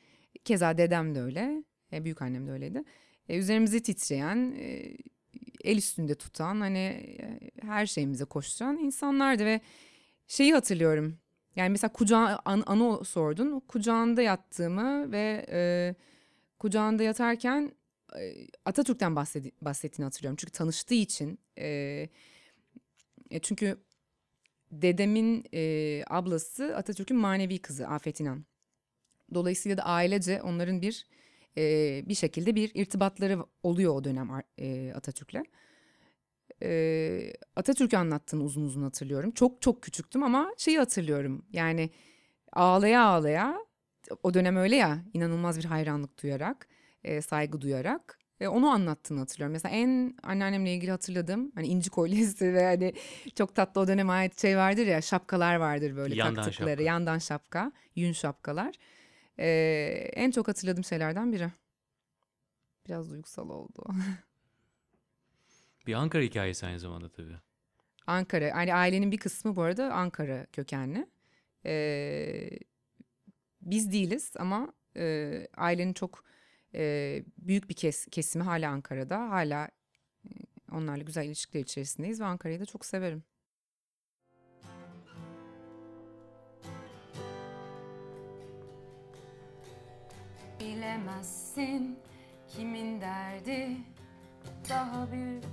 keza 0.45 0.77
dedem 0.77 1.15
de 1.15 1.21
öyle 1.21 1.63
e, 1.93 2.03
büyük 2.03 2.21
annem 2.21 2.47
de 2.47 2.51
öyleydi. 2.51 2.83
E, 3.29 3.37
üzerimize 3.37 3.83
titreyen 3.83 4.55
e, 4.59 4.97
el 5.63 5.77
üstünde 5.77 6.15
tutan 6.15 6.61
hani 6.61 6.79
e, 6.79 7.39
her 7.61 7.85
şeyimize 7.85 8.25
koşturan 8.25 8.77
insanlardı 8.77 9.45
ve 9.45 9.61
şeyi 10.27 10.53
hatırlıyorum. 10.53 11.17
Yani 11.55 11.69
mesela 11.69 11.93
kucağı 11.93 12.39
an, 12.45 12.63
anı 12.65 13.05
sordun. 13.05 13.59
Kucağında 13.59 14.21
yattığımı 14.21 15.11
ve 15.11 15.45
e, 15.51 15.95
kucağında 16.59 17.03
yatarken 17.03 17.71
e, 18.19 18.47
Atatürk'ten 18.65 19.15
bahsedi, 19.15 19.51
bahsettiğini 19.61 20.05
hatırlıyorum. 20.05 20.37
Çünkü 20.39 20.51
tanıştığı 20.51 20.93
için 20.93 21.39
e, 21.57 21.67
e, 23.31 23.39
çünkü 23.39 23.77
dedemin 24.71 25.45
e, 25.53 26.03
ablası 26.09 26.75
Atatürk'ün 26.77 27.17
manevi 27.17 27.59
kızı 27.59 27.87
Afet 27.87 28.19
İnan. 28.19 28.45
Dolayısıyla 29.33 29.77
da 29.77 29.83
ailece 29.83 30.41
onların 30.41 30.81
bir 30.81 31.05
e, 31.57 32.03
bir 32.07 32.15
şekilde 32.15 32.55
bir 32.55 32.71
irtibatları 32.73 33.39
oluyor 33.63 33.95
o 33.95 34.03
dönem 34.03 34.29
e, 34.57 34.93
Atatürk'le. 34.93 35.41
E, 36.63 37.33
Atatürk'ü 37.55 37.97
anlattığını 37.97 38.43
uzun 38.43 38.63
uzun 38.63 38.83
hatırlıyorum. 38.83 39.31
Çok 39.31 39.61
çok 39.61 39.81
küçüktüm 39.83 40.23
ama 40.23 40.53
şeyi 40.57 40.77
hatırlıyorum. 40.79 41.45
Yani 41.53 41.89
ağlaya 42.53 43.03
ağlaya 43.03 43.57
o 44.23 44.33
dönem 44.33 44.55
öyle 44.57 44.75
ya 44.75 44.99
inanılmaz 45.13 45.57
bir 45.59 45.65
hayranlık 45.65 46.23
duyarak, 46.23 46.67
e, 47.03 47.21
saygı 47.21 47.61
duyarak 47.61 48.19
e, 48.39 48.47
onu 48.47 48.69
anlattığını 48.69 49.19
hatırlıyorum. 49.19 49.53
Mesela 49.53 49.75
en 49.75 50.15
anneannemle 50.23 50.73
ilgili 50.73 50.91
hatırladığım 50.91 51.51
hani 51.55 51.67
inci 51.67 51.89
kolyesi 51.89 52.53
ve 52.53 52.65
hani 52.65 52.93
çok 53.35 53.55
tatlı 53.55 53.81
o 53.81 53.87
döneme 53.87 54.13
ait 54.13 54.41
şey 54.41 54.57
vardır 54.57 54.87
ya 54.87 55.01
şapkalar 55.01 55.55
vardır 55.55 55.95
böyle 55.95 56.15
Yandan 56.15 56.43
taktıkları 56.43 56.69
şapka. 56.69 56.83
yandan 56.83 57.17
şapka, 57.17 57.71
yün 57.95 58.11
şapkalar. 58.11 58.75
Ee, 59.39 60.09
en 60.13 60.31
çok 60.31 60.47
hatırladığım 60.47 60.83
şeylerden 60.83 61.33
biri. 61.33 61.51
Biraz 62.87 63.11
duygusal 63.11 63.49
oldu. 63.49 63.85
Bir 65.87 65.93
Ankara 65.93 66.23
hikayesi 66.23 66.65
aynı 66.65 66.79
zamanda 66.79 67.09
tabii. 67.09 67.37
Ankara, 68.07 68.45
yani 68.45 68.73
ailenin 68.73 69.11
bir 69.11 69.17
kısmı 69.17 69.55
bu 69.55 69.61
arada 69.61 69.93
Ankara 69.93 70.45
kökenli. 70.45 71.07
Ee, 71.65 72.49
biz 73.61 73.91
değiliz 73.91 74.31
ama 74.39 74.73
e, 74.97 75.47
ailenin 75.57 75.93
çok 75.93 76.23
e, 76.75 77.23
büyük 77.37 77.69
bir 77.69 77.73
kes, 77.73 78.05
kesimi 78.05 78.43
hala 78.43 78.71
Ankara'da. 78.71 79.29
Hala 79.29 79.69
e, 80.25 80.29
onlarla 80.71 81.03
güzel 81.03 81.25
ilişkiler 81.25 81.61
içerisindeyiz 81.63 82.21
ve 82.21 82.25
Ankara'yı 82.25 82.59
da 82.59 82.65
çok 82.65 82.85
severim. 82.85 83.23
Bilemezsin 90.67 91.99
kimin 92.47 93.01
derdi? 93.01 93.69
Daha 94.69 95.11
büyük 95.11 95.43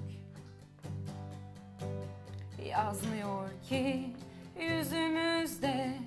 Yazmıyor 2.68 3.48
ki 3.68 4.10
yüzümüzde 4.60 5.98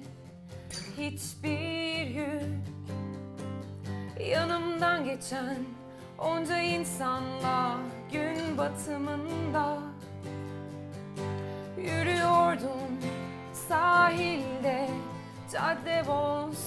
hiçbir 0.98 2.08
yük. 2.08 2.68
Yanımdan 4.30 5.06
geçen 5.06 5.58
onca 6.20 6.62
insanla 6.62 7.78
gün 8.12 8.58
batımında 8.58 9.80
Yürüyordum 11.78 13.00
sahilde, 13.54 14.90
cadde 15.54 16.04
bostanda 16.08 16.67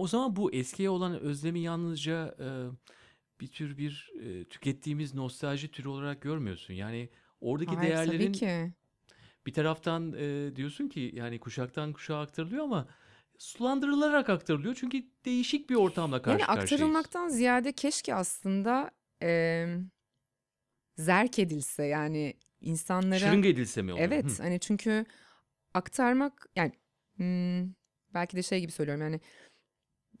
o 0.00 0.06
zaman 0.06 0.36
bu 0.36 0.52
eskiye 0.52 0.90
olan 0.90 1.20
özlemi 1.20 1.60
yalnızca 1.60 2.36
e, 2.40 2.48
bir 3.40 3.46
tür 3.46 3.78
bir 3.78 4.12
e, 4.20 4.44
tükettiğimiz 4.44 5.14
nostalji 5.14 5.70
türü 5.70 5.88
olarak 5.88 6.22
görmüyorsun. 6.22 6.74
Yani 6.74 7.08
oradaki 7.40 7.76
Hayır 7.76 7.96
tabii 7.96 8.08
değerlerin 8.08 8.32
ki. 8.32 8.72
bir 9.46 9.52
taraftan 9.52 10.12
e, 10.18 10.56
diyorsun 10.56 10.88
ki 10.88 11.10
yani 11.14 11.40
kuşaktan 11.40 11.92
kuşağa 11.92 12.20
aktarılıyor 12.20 12.64
ama 12.64 12.88
sulandırılarak 13.38 14.28
aktarılıyor. 14.30 14.74
Çünkü 14.80 15.04
değişik 15.24 15.70
bir 15.70 15.74
ortamla 15.74 16.16
Yani 16.16 16.22
karşı 16.22 16.46
karşıyayız. 16.46 16.62
aktarılmaktan 16.62 17.28
ziyade 17.28 17.72
keşke 17.72 18.14
aslında 18.14 18.90
e, 19.22 19.66
zerk 20.96 21.38
edilse 21.38 21.84
yani 21.84 22.34
insanlara 22.60 23.18
Şırınga 23.18 23.48
edilse 23.48 23.82
mi 23.82 23.92
oluyor? 23.92 24.08
evet 24.08 24.38
Hı. 24.38 24.42
hani 24.42 24.60
çünkü 24.60 25.04
aktarmak 25.74 26.46
yani 26.56 26.72
hmm, 27.16 27.72
belki 28.14 28.36
de 28.36 28.42
şey 28.42 28.60
gibi 28.60 28.72
söylüyorum 28.72 29.02
yani 29.02 29.20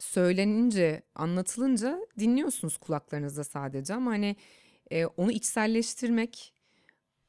söylenince 0.00 1.02
anlatılınca 1.14 2.00
dinliyorsunuz 2.18 2.78
kulaklarınızda 2.78 3.44
sadece 3.44 3.94
ama 3.94 4.10
hani 4.10 4.36
e, 4.90 5.06
onu 5.06 5.32
içselleştirmek 5.32 6.54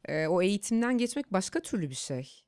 e, 0.05 0.27
o 0.27 0.41
eğitimden 0.41 0.97
geçmek 0.97 1.33
başka 1.33 1.59
türlü 1.59 1.89
bir 1.89 1.95
şey. 1.95 2.43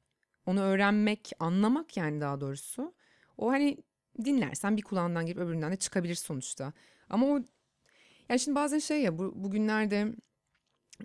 Onu 0.46 0.62
öğrenmek, 0.62 1.32
anlamak 1.40 1.98
yani 1.98 2.22
daha 2.22 2.42
doğrusu. 2.42 2.94
O 3.38 3.52
hani 3.52 3.78
dinlersen 4.26 4.78
bir 4.78 4.82
kulağından 4.82 5.26
girip 5.26 5.40
öbüründen 5.40 5.72
de 5.72 5.76
çıkabilir 5.76 6.16
sonuçta. 6.16 6.74
Ama 7.10 7.28
o 7.28 7.40
yani 8.30 8.40
şimdi 8.40 8.56
bazen 8.56 8.80
şey 8.80 9.02
ya 9.02 9.18
bu, 9.18 9.44
bugünlerde 9.44 10.14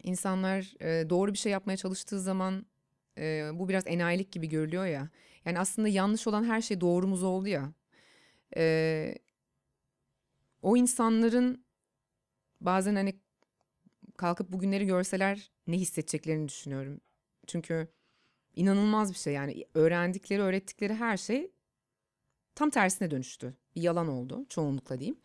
insanlar 0.03 0.75
e, 0.81 1.11
doğru 1.11 1.33
bir 1.33 1.39
şey 1.39 1.53
yapmaya 1.53 1.77
çalıştığı 1.77 2.21
zaman 2.21 2.67
e, 3.19 3.51
bu 3.55 3.69
biraz 3.69 3.87
enayilik 3.87 4.33
gibi 4.33 4.49
görülüyor 4.49 4.87
ya. 4.87 5.09
Yani 5.45 5.59
aslında 5.59 5.89
yanlış 5.89 6.27
olan 6.27 6.45
her 6.45 6.61
şey 6.61 6.81
doğrumuz 6.81 7.23
oldu 7.23 7.49
ya. 7.49 7.73
E, 8.57 9.15
o 10.63 10.77
insanların 10.77 11.65
bazen 12.61 12.95
hani 12.95 13.21
kalkıp 14.17 14.53
bugünleri 14.53 14.87
görseler 14.87 15.51
ne 15.67 15.77
hissedeceklerini 15.77 16.49
düşünüyorum. 16.49 17.01
Çünkü 17.47 17.89
inanılmaz 18.57 19.13
bir 19.13 19.19
şey 19.19 19.35
yani 19.35 19.65
öğrendikleri, 19.75 20.43
öğrettikleri 20.43 20.95
her 20.95 21.17
şey 21.17 21.51
tam 22.55 22.71
tersine 22.71 23.11
dönüştü. 23.11 23.55
Bir 23.77 23.83
yalan 23.83 24.09
oldu 24.09 24.47
çoğunlukla 24.49 25.01
diyeyim. 25.01 25.19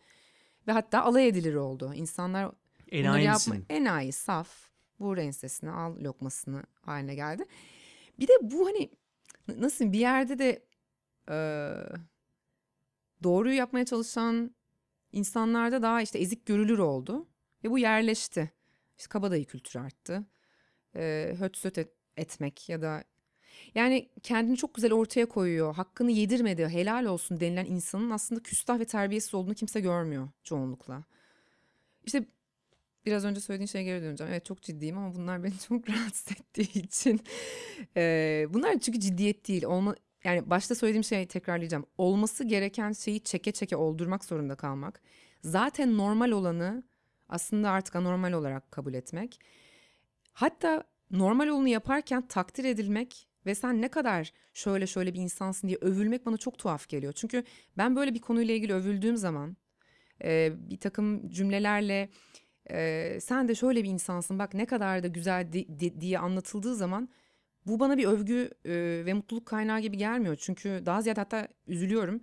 Ve 0.66 0.72
hatta 0.72 1.02
alay 1.02 1.28
edilir 1.28 1.54
oldu. 1.54 1.94
İnsanlar 1.94 2.52
Enayi 2.90 3.26
yapma, 3.26 3.56
enayi, 3.68 4.12
saf, 4.12 4.68
vur 5.00 5.18
ensesine 5.18 5.70
al 5.70 5.96
lokmasını 6.00 6.62
haline 6.82 7.14
geldi. 7.14 7.44
Bir 8.18 8.28
de 8.28 8.32
bu 8.42 8.66
hani 8.66 8.90
nasıl 9.48 9.92
bir 9.92 9.98
yerde 9.98 10.38
de 10.38 10.64
doğruyu 13.24 13.56
yapmaya 13.56 13.86
çalışan 13.86 14.56
insanlarda 15.12 15.82
daha 15.82 16.02
işte 16.02 16.20
ezik 16.20 16.46
görülür 16.46 16.78
oldu. 16.78 17.28
Ve 17.64 17.70
bu 17.70 17.78
yerleşti. 17.80 18.52
İşte 18.98 19.08
kabadayı 19.10 19.46
kültürü 19.46 19.82
arttı. 19.82 20.24
e, 20.96 21.34
höt 21.40 21.56
söt 21.58 21.78
et- 21.78 21.94
etmek 22.16 22.68
ya 22.68 22.82
da 22.82 23.04
yani 23.74 24.10
kendini 24.22 24.56
çok 24.56 24.74
güzel 24.74 24.92
ortaya 24.92 25.26
koyuyor. 25.26 25.74
Hakkını 25.74 26.10
yedirmedi, 26.10 26.68
helal 26.68 27.04
olsun 27.06 27.40
denilen 27.40 27.66
insanın 27.66 28.10
aslında 28.10 28.42
küstah 28.42 28.78
ve 28.80 28.84
terbiyesiz 28.84 29.34
olduğunu 29.34 29.54
kimse 29.54 29.80
görmüyor 29.80 30.28
çoğunlukla. 30.44 31.04
İşte 32.06 32.24
biraz 33.06 33.24
önce 33.24 33.40
söylediğin 33.40 33.66
şeye 33.66 33.84
geri 33.84 34.02
döneceğim. 34.02 34.32
Evet 34.32 34.46
çok 34.46 34.62
ciddiyim 34.62 34.98
ama 34.98 35.14
bunlar 35.14 35.44
beni 35.44 35.58
çok 35.68 35.90
rahatsız 35.90 36.32
ettiği 36.32 36.82
için. 36.82 37.20
Eee, 37.96 38.46
bunlar 38.50 38.78
çünkü 38.80 39.00
ciddiyet 39.00 39.48
değil. 39.48 39.64
Olma, 39.64 39.94
yani 40.24 40.50
başta 40.50 40.74
söylediğim 40.74 41.04
şeyi 41.04 41.26
tekrarlayacağım. 41.26 41.86
Olması 41.98 42.44
gereken 42.44 42.92
şeyi 42.92 43.20
çeke 43.20 43.52
çeke 43.52 43.76
oldurmak 43.76 44.24
zorunda 44.24 44.54
kalmak. 44.54 45.00
Zaten 45.42 45.96
normal 45.98 46.30
olanı 46.30 46.82
aslında 47.28 47.70
artık 47.70 47.96
anormal 47.96 48.32
olarak 48.32 48.72
kabul 48.72 48.94
etmek. 48.94 49.40
Hatta 50.32 50.84
normal 51.10 51.48
olanı 51.48 51.68
yaparken 51.68 52.28
takdir 52.28 52.64
edilmek 52.64 53.28
ve 53.46 53.54
sen 53.54 53.82
ne 53.82 53.88
kadar 53.88 54.32
şöyle 54.54 54.86
şöyle 54.86 55.14
bir 55.14 55.20
insansın 55.20 55.68
diye 55.68 55.78
övülmek 55.80 56.26
bana 56.26 56.36
çok 56.36 56.58
tuhaf 56.58 56.88
geliyor. 56.88 57.12
Çünkü 57.12 57.44
ben 57.78 57.96
böyle 57.96 58.14
bir 58.14 58.20
konuyla 58.20 58.54
ilgili 58.54 58.74
övüldüğüm 58.74 59.16
zaman 59.16 59.56
e, 60.24 60.52
bir 60.56 60.80
takım 60.80 61.30
cümlelerle 61.30 62.08
e, 62.70 63.18
sen 63.20 63.48
de 63.48 63.54
şöyle 63.54 63.84
bir 63.84 63.88
insansın 63.88 64.38
bak 64.38 64.54
ne 64.54 64.66
kadar 64.66 65.02
da 65.02 65.06
güzel 65.06 65.52
di- 65.52 65.80
di- 65.80 66.00
diye 66.00 66.18
anlatıldığı 66.18 66.74
zaman 66.74 67.08
bu 67.66 67.80
bana 67.80 67.98
bir 67.98 68.04
övgü 68.04 68.50
e, 68.64 68.72
ve 69.06 69.12
mutluluk 69.12 69.46
kaynağı 69.46 69.80
gibi 69.80 69.96
gelmiyor. 69.96 70.36
Çünkü 70.40 70.82
daha 70.86 71.02
ziyade 71.02 71.20
hatta 71.20 71.48
üzülüyorum. 71.66 72.20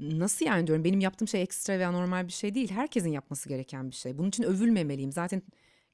Nasıl 0.00 0.46
yani 0.46 0.66
diyorum 0.66 0.84
benim 0.84 1.00
yaptığım 1.00 1.28
şey 1.28 1.42
ekstra 1.42 1.78
ve 1.78 1.86
anormal 1.86 2.26
bir 2.26 2.32
şey 2.32 2.54
değil. 2.54 2.70
Herkesin 2.70 3.10
yapması 3.10 3.48
gereken 3.48 3.90
bir 3.90 3.94
şey. 3.96 4.18
Bunun 4.18 4.28
için 4.28 4.42
övülmemeliyim. 4.42 5.12
Zaten 5.12 5.42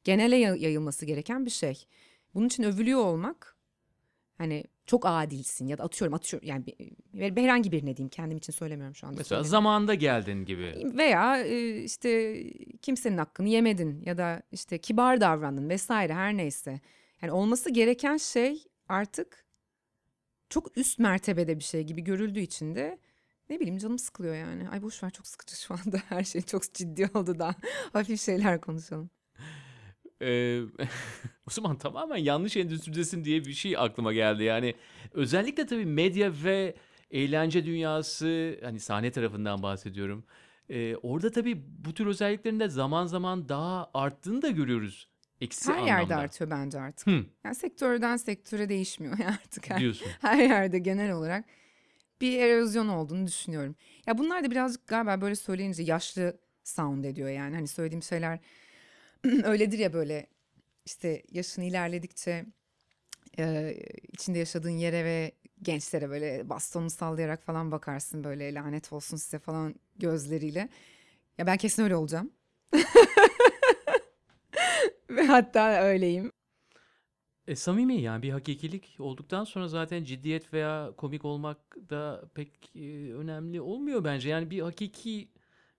genele 0.04 0.36
yay- 0.36 0.62
yayılması 0.62 1.06
gereken 1.06 1.46
bir 1.46 1.50
şey. 1.50 1.86
Bunun 2.34 2.46
için 2.46 2.62
övülüyor 2.62 3.00
olmak 3.00 3.56
hani 4.38 4.64
çok 4.86 5.02
adilsin 5.06 5.66
ya 5.66 5.78
da 5.78 5.82
atıyorum 5.84 6.14
atıyorum 6.14 6.48
yani 6.48 6.64
herhangi 7.14 7.72
birine 7.72 7.96
diyeyim 7.96 8.08
kendim 8.10 8.38
için 8.38 8.52
söylemiyorum 8.52 8.94
şu 8.94 9.06
anda. 9.06 9.16
Mesela 9.16 9.28
söylemiyorum. 9.28 9.50
zamanında 9.50 9.94
geldin 9.94 10.44
gibi. 10.44 10.74
Veya 10.98 11.44
işte 11.82 12.42
kimsenin 12.82 13.18
hakkını 13.18 13.48
yemedin 13.48 14.02
ya 14.04 14.18
da 14.18 14.42
işte 14.52 14.78
kibar 14.78 15.20
davrandın 15.20 15.68
vesaire 15.68 16.14
her 16.14 16.36
neyse. 16.36 16.80
Yani 17.22 17.32
olması 17.32 17.70
gereken 17.70 18.16
şey 18.16 18.64
artık 18.88 19.46
çok 20.50 20.78
üst 20.78 20.98
mertebede 20.98 21.58
bir 21.58 21.64
şey 21.64 21.82
gibi 21.82 22.04
görüldüğü 22.04 22.40
için 22.40 22.74
de 22.74 22.98
ne 23.50 23.60
bileyim 23.60 23.78
canım 23.78 23.98
sıkılıyor 23.98 24.34
yani. 24.34 24.68
Ay 24.68 24.82
boş 24.82 25.02
ver 25.02 25.10
çok 25.10 25.26
sıkıcı 25.26 25.56
şu 25.56 25.74
anda 25.74 25.96
her 26.08 26.24
şey 26.24 26.42
çok 26.42 26.74
ciddi 26.74 27.10
oldu 27.14 27.38
da 27.38 27.54
hafif 27.92 28.20
şeyler 28.20 28.60
konuşalım. 28.60 29.10
Ee, 30.22 30.60
o 31.48 31.50
zaman 31.50 31.78
tamamen 31.78 32.16
yanlış 32.16 32.56
endüstridesin 32.56 33.24
diye 33.24 33.44
bir 33.44 33.52
şey 33.52 33.76
aklıma 33.76 34.12
geldi. 34.12 34.44
Yani 34.44 34.74
özellikle 35.12 35.66
tabii 35.66 35.86
medya 35.86 36.32
ve 36.44 36.74
eğlence 37.10 37.66
dünyası 37.66 38.58
hani 38.62 38.80
sahne 38.80 39.10
tarafından 39.10 39.62
bahsediyorum. 39.62 40.24
Ee, 40.70 40.96
orada 40.96 41.30
tabii 41.30 41.62
bu 41.84 41.94
tür 41.94 42.06
özelliklerin 42.06 42.60
de 42.60 42.68
zaman 42.68 43.06
zaman 43.06 43.48
daha 43.48 43.90
arttığını 43.94 44.42
da 44.42 44.50
görüyoruz. 44.50 45.08
Eksi 45.40 45.72
Her 45.72 45.78
yerde 45.82 45.92
anlamda. 46.02 46.16
artıyor 46.16 46.50
bence 46.50 46.80
artık. 46.80 47.06
Hı, 47.06 47.24
Yani 47.44 47.54
sektörden 47.54 48.16
sektöre 48.16 48.68
değişmiyor 48.68 49.18
artık 49.42 49.70
her, 49.70 49.80
diyorsun. 49.80 50.08
her 50.20 50.38
yerde 50.38 50.78
genel 50.78 51.12
olarak 51.12 51.44
bir 52.20 52.38
erozyon 52.40 52.88
olduğunu 52.88 53.26
düşünüyorum. 53.26 53.76
Ya 54.06 54.18
bunlar 54.18 54.44
da 54.44 54.50
birazcık 54.50 54.86
galiba 54.86 55.20
böyle 55.20 55.36
söyleyince 55.36 55.82
yaşlı 55.82 56.38
sound 56.64 57.04
ediyor 57.04 57.28
yani. 57.28 57.54
Hani 57.54 57.68
söylediğim 57.68 58.02
şeyler 58.02 58.38
öyledir 59.44 59.78
ya 59.78 59.92
böyle 59.92 60.26
işte 60.86 61.22
yaşın 61.30 61.62
ilerledikçe 61.62 62.46
e, 63.38 63.76
içinde 64.12 64.38
yaşadığın 64.38 64.70
yere 64.70 65.04
ve 65.04 65.32
gençlere 65.62 66.10
böyle 66.10 66.48
bastonunu 66.48 66.90
sallayarak 66.90 67.42
falan 67.44 67.72
bakarsın 67.72 68.24
böyle 68.24 68.54
lanet 68.54 68.92
olsun 68.92 69.16
size 69.16 69.38
falan 69.38 69.74
gözleriyle. 69.98 70.68
Ya 71.38 71.46
ben 71.46 71.56
kesin 71.56 71.82
öyle 71.82 71.96
olacağım. 71.96 72.30
Ve 75.10 75.26
hatta 75.26 75.82
öyleyim. 75.82 76.32
E, 77.46 77.56
samimi 77.56 78.00
yani 78.00 78.22
bir 78.22 78.30
hakikilik 78.30 78.96
olduktan 78.98 79.44
sonra 79.44 79.68
zaten 79.68 80.04
ciddiyet 80.04 80.52
veya 80.52 80.92
komik 80.96 81.24
olmak 81.24 81.76
da 81.90 82.30
pek 82.34 82.76
e, 82.76 83.12
önemli 83.12 83.60
olmuyor 83.60 84.04
bence. 84.04 84.28
Yani 84.28 84.50
bir 84.50 84.60
hakiki 84.60 85.28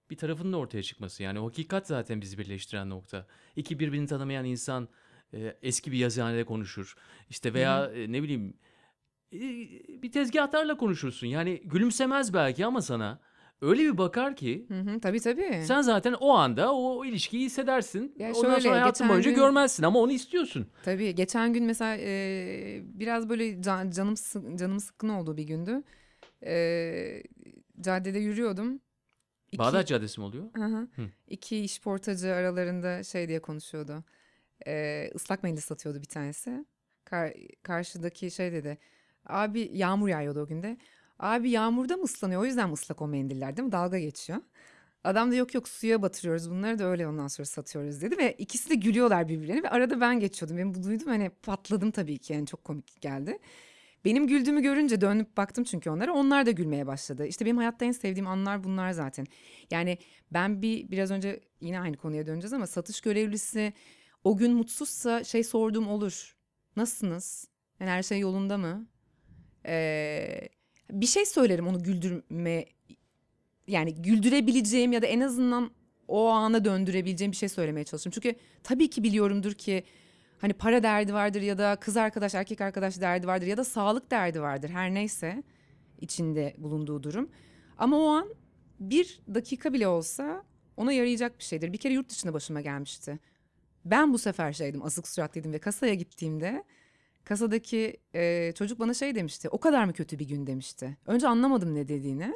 bir 0.09 0.17
tarafının 0.17 0.53
ortaya 0.53 0.83
çıkması. 0.83 1.23
Yani 1.23 1.39
o 1.39 1.47
hakikat 1.47 1.87
zaten 1.87 2.21
bizi 2.21 2.37
birleştiren 2.37 2.89
nokta. 2.89 3.27
İki 3.55 3.79
birbirini 3.79 4.07
tanımayan 4.07 4.45
insan 4.45 4.87
e, 5.33 5.57
eski 5.61 5.91
bir 5.91 5.97
yazıhanede 5.97 6.43
konuşur. 6.43 6.95
İşte 7.29 7.53
veya 7.53 7.85
e, 7.85 8.11
ne 8.11 8.23
bileyim 8.23 8.53
e, 9.33 9.39
bir 10.01 10.11
tezgahtarla 10.11 10.77
konuşursun. 10.77 11.27
Yani 11.27 11.61
gülümsemez 11.65 12.33
belki 12.33 12.65
ama 12.65 12.81
sana 12.81 13.19
öyle 13.61 13.81
bir 13.81 13.97
bakar 13.97 14.35
ki 14.35 14.65
Hı 14.67 14.79
hı, 14.79 14.99
tabii 14.99 15.19
tabii. 15.19 15.63
sen 15.65 15.81
zaten 15.81 16.13
o 16.13 16.29
anda 16.33 16.73
o 16.75 17.05
ilişkiyi 17.05 17.45
hissedersin. 17.45 18.15
Ya 18.19 18.27
Ondan 18.27 18.41
şöyle, 18.41 18.61
sonra 18.61 18.73
hayatın 18.73 18.91
geçen 18.93 19.09
boyunca 19.09 19.29
gün- 19.29 19.37
görmezsin 19.39 19.83
ama 19.83 19.99
onu 19.99 20.11
istiyorsun. 20.11 20.67
Tabii 20.83 21.15
geçen 21.15 21.53
gün 21.53 21.63
mesela 21.65 21.97
e, 21.99 22.81
biraz 22.83 23.29
böyle 23.29 23.61
can, 23.61 23.91
canım 23.91 24.17
sı- 24.17 24.57
canım 24.57 24.79
sıkkın 24.79 25.09
olduğu 25.09 25.37
bir 25.37 25.43
gündü. 25.43 25.83
E, 26.45 27.23
caddede 27.81 28.19
yürüyordum. 28.19 28.79
İki, 29.51 29.57
Bağdat 29.59 29.87
Caddesi 29.87 30.19
mi 30.19 30.25
oluyor? 30.25 30.43
Hı 30.55 30.63
hı. 30.63 30.87
Hı. 30.95 31.01
İki 31.27 31.57
işportacı 31.59 32.33
aralarında 32.33 33.03
şey 33.03 33.27
diye 33.27 33.39
konuşuyordu. 33.41 34.03
E, 34.67 35.09
ıslak 35.15 35.43
mendil 35.43 35.61
satıyordu 35.61 36.01
bir 36.01 36.07
tanesi. 36.07 36.65
Kar- 37.05 37.33
karşıdaki 37.63 38.31
şey 38.31 38.51
dedi. 38.51 38.77
Abi 39.25 39.69
yağmur 39.73 40.07
yağıyordu 40.09 40.41
o 40.41 40.47
günde. 40.47 40.77
Abi 41.19 41.49
yağmurda 41.49 41.97
mı 41.97 42.03
ıslanıyor? 42.03 42.41
O 42.41 42.45
yüzden 42.45 42.69
mi 42.69 42.73
ıslak 42.73 43.01
o 43.01 43.07
mendiller 43.07 43.57
değil 43.57 43.65
mi? 43.65 43.71
Dalga 43.71 43.99
geçiyor. 43.99 44.39
Adam 45.03 45.31
da 45.31 45.35
yok 45.35 45.53
yok 45.53 45.67
suya 45.67 46.01
batırıyoruz 46.01 46.51
bunları 46.51 46.79
da 46.79 46.83
öyle 46.85 47.07
ondan 47.07 47.27
sonra 47.27 47.45
satıyoruz 47.45 48.01
dedi 48.01 48.17
ve 48.17 48.33
ikisi 48.33 48.69
de 48.69 48.75
gülüyorlar 48.75 49.27
birbirlerine 49.27 49.63
ve 49.63 49.69
arada 49.69 50.01
ben 50.01 50.19
geçiyordum. 50.19 50.57
Ben 50.57 50.73
bu 50.73 50.83
duydum 50.83 51.07
hani 51.07 51.29
patladım 51.29 51.91
tabii 51.91 52.17
ki 52.17 52.33
yani 52.33 52.45
çok 52.47 52.63
komik 52.63 53.01
geldi. 53.01 53.39
Benim 54.05 54.27
güldüğümü 54.27 54.61
görünce 54.61 55.01
dönüp 55.01 55.37
baktım 55.37 55.63
çünkü 55.63 55.89
onlara 55.89 56.13
onlar 56.13 56.45
da 56.45 56.51
gülmeye 56.51 56.87
başladı. 56.87 57.25
İşte 57.25 57.45
benim 57.45 57.57
hayatta 57.57 57.85
en 57.85 57.91
sevdiğim 57.91 58.27
anlar 58.27 58.63
bunlar 58.63 58.91
zaten. 58.91 59.25
Yani 59.71 59.97
ben 60.31 60.61
bir 60.61 60.91
biraz 60.91 61.11
önce 61.11 61.39
yine 61.61 61.79
aynı 61.79 61.97
konuya 61.97 62.25
döneceğiz 62.25 62.53
ama 62.53 62.67
satış 62.67 63.01
görevlisi 63.01 63.73
o 64.23 64.37
gün 64.37 64.53
mutsuzsa 64.53 65.23
şey 65.23 65.43
sorduğum 65.43 65.87
olur. 65.87 66.35
Nasılsınız? 66.75 67.47
Yani 67.79 67.89
her 67.89 68.03
şey 68.03 68.19
yolunda 68.19 68.57
mı? 68.57 68.87
Ee, 69.65 70.49
bir 70.91 71.05
şey 71.05 71.25
söylerim 71.25 71.67
onu 71.67 71.83
güldürme 71.83 72.65
yani 73.67 73.95
güldürebileceğim 73.95 74.91
ya 74.91 75.01
da 75.01 75.05
en 75.05 75.19
azından 75.19 75.71
o 76.07 76.27
ana 76.27 76.65
döndürebileceğim 76.65 77.31
bir 77.31 77.37
şey 77.37 77.49
söylemeye 77.49 77.83
çalışırım. 77.83 78.11
Çünkü 78.11 78.35
tabii 78.63 78.89
ki 78.89 79.03
biliyorumdur 79.03 79.53
ki 79.53 79.83
hani 80.37 80.53
para 80.53 80.83
derdi 80.83 81.13
vardır 81.13 81.41
ya 81.41 81.57
da 81.57 81.75
kız 81.75 81.97
arkadaş 81.97 82.35
erkek 82.35 82.61
arkadaş 82.61 83.01
derdi 83.01 83.27
vardır 83.27 83.47
ya 83.47 83.57
da 83.57 83.63
sağlık 83.63 84.11
derdi 84.11 84.41
vardır 84.41 84.69
her 84.69 84.93
neyse 84.93 85.43
içinde 86.01 86.55
bulunduğu 86.57 87.03
durum. 87.03 87.29
Ama 87.77 87.97
o 87.97 88.07
an 88.07 88.35
bir 88.79 89.19
dakika 89.33 89.73
bile 89.73 89.87
olsa 89.87 90.43
ona 90.77 90.93
yarayacak 90.93 91.39
bir 91.39 91.43
şeydir. 91.43 91.73
Bir 91.73 91.77
kere 91.77 91.93
yurt 91.93 92.09
dışında 92.09 92.33
başıma 92.33 92.61
gelmişti. 92.61 93.19
Ben 93.85 94.13
bu 94.13 94.17
sefer 94.17 94.53
şeydim 94.53 94.83
asık 94.83 95.07
suratlıydım 95.07 95.53
ve 95.53 95.59
kasaya 95.59 95.93
gittiğimde 95.93 96.63
kasadaki 97.27 97.97
e, 98.15 98.53
çocuk 98.55 98.79
bana 98.79 98.93
şey 98.93 99.15
demişti. 99.15 99.49
O 99.49 99.59
kadar 99.59 99.85
mı 99.85 99.93
kötü 99.93 100.19
bir 100.19 100.27
gün 100.27 100.47
demişti. 100.47 100.97
Önce 101.05 101.27
anlamadım 101.27 101.75
ne 101.75 101.87
dediğini. 101.87 102.33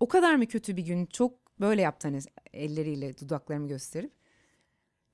O 0.00 0.08
kadar 0.08 0.34
mı 0.34 0.46
kötü 0.46 0.76
bir 0.76 0.82
gün 0.82 1.06
çok 1.06 1.60
böyle 1.60 1.82
yaptı 1.82 2.08
hani 2.08 2.20
elleriyle 2.52 3.18
dudaklarımı 3.18 3.68
gösterip. 3.68 4.12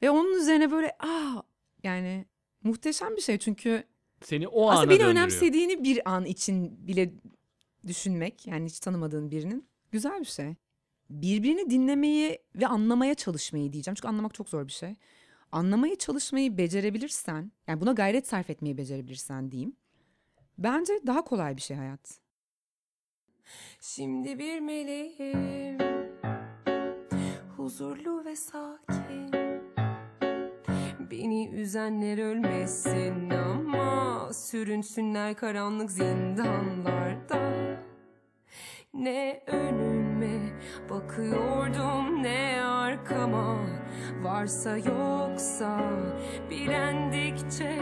Ve 0.02 0.10
onun 0.10 0.40
üzerine 0.40 0.70
böyle 0.70 0.96
aa 1.00 1.42
yani 1.82 2.24
muhteşem 2.62 3.16
bir 3.16 3.20
şey 3.20 3.38
çünkü 3.38 3.84
Seni 4.24 4.48
o 4.48 4.66
ana 4.66 4.72
aslında 4.72 4.90
beni 4.90 4.98
döndürüyor. 4.98 5.10
önemsediğini 5.10 5.84
bir 5.84 6.10
an 6.10 6.24
için 6.24 6.86
bile 6.86 7.12
düşünmek 7.86 8.46
yani 8.46 8.66
hiç 8.66 8.80
tanımadığın 8.80 9.30
birinin 9.30 9.66
güzel 9.92 10.20
bir 10.20 10.24
şey. 10.24 10.54
Birbirini 11.10 11.70
dinlemeyi 11.70 12.38
ve 12.54 12.66
anlamaya 12.66 13.14
çalışmayı 13.14 13.72
diyeceğim. 13.72 13.94
Çünkü 13.94 14.08
anlamak 14.08 14.34
çok 14.34 14.48
zor 14.48 14.66
bir 14.66 14.72
şey. 14.72 14.94
Anlamaya 15.54 15.98
çalışmayı 15.98 16.58
becerebilirsen, 16.58 17.52
yani 17.66 17.80
buna 17.80 17.92
gayret 17.92 18.26
sarf 18.28 18.50
etmeyi 18.50 18.78
becerebilirsen 18.78 19.50
diyeyim. 19.50 19.76
Bence 20.58 20.92
daha 21.06 21.24
kolay 21.24 21.56
bir 21.56 21.62
şey 21.62 21.76
hayat. 21.76 22.20
Şimdi 23.80 24.38
bir 24.38 24.60
meleğim 24.60 25.78
Huzurlu 27.56 28.24
ve 28.24 28.36
sakin 28.36 29.30
Beni 31.10 31.48
üzenler 31.48 32.18
ölmesin 32.18 33.30
ama 33.30 34.32
Sürünsünler 34.32 35.36
karanlık 35.36 35.90
zindanlarda 35.90 37.38
Ne 38.94 39.42
önüme 39.46 40.03
önüme 40.24 40.52
Bakıyordum 40.90 42.22
ne 42.22 42.62
arkama 42.64 43.56
Varsa 44.22 44.76
yoksa. 44.76 45.80
Bilendikçe 46.50 47.78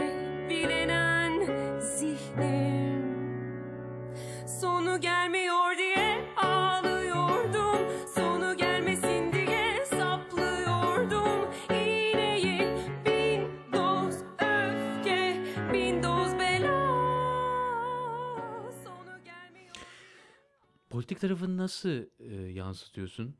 bilenen 0.49 1.31
zihnim. 1.79 3.03
Sonu 4.61 4.99
gelmiyor 5.01 5.77
diye 5.77 5.92
Politik 20.93 21.19
tarafını 21.19 21.57
nasıl 21.57 22.05
e, 22.19 22.35
yansıtıyorsun? 22.51 23.35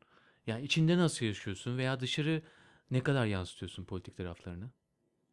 Yani 0.46 0.64
içinde 0.64 0.98
nasıl 0.98 1.26
yaşıyorsun 1.26 1.78
veya 1.78 2.00
dışarı 2.00 2.42
ne 2.90 3.02
kadar 3.02 3.26
yansıtıyorsun 3.26 3.84
politik 3.84 4.16
taraflarını? 4.16 4.70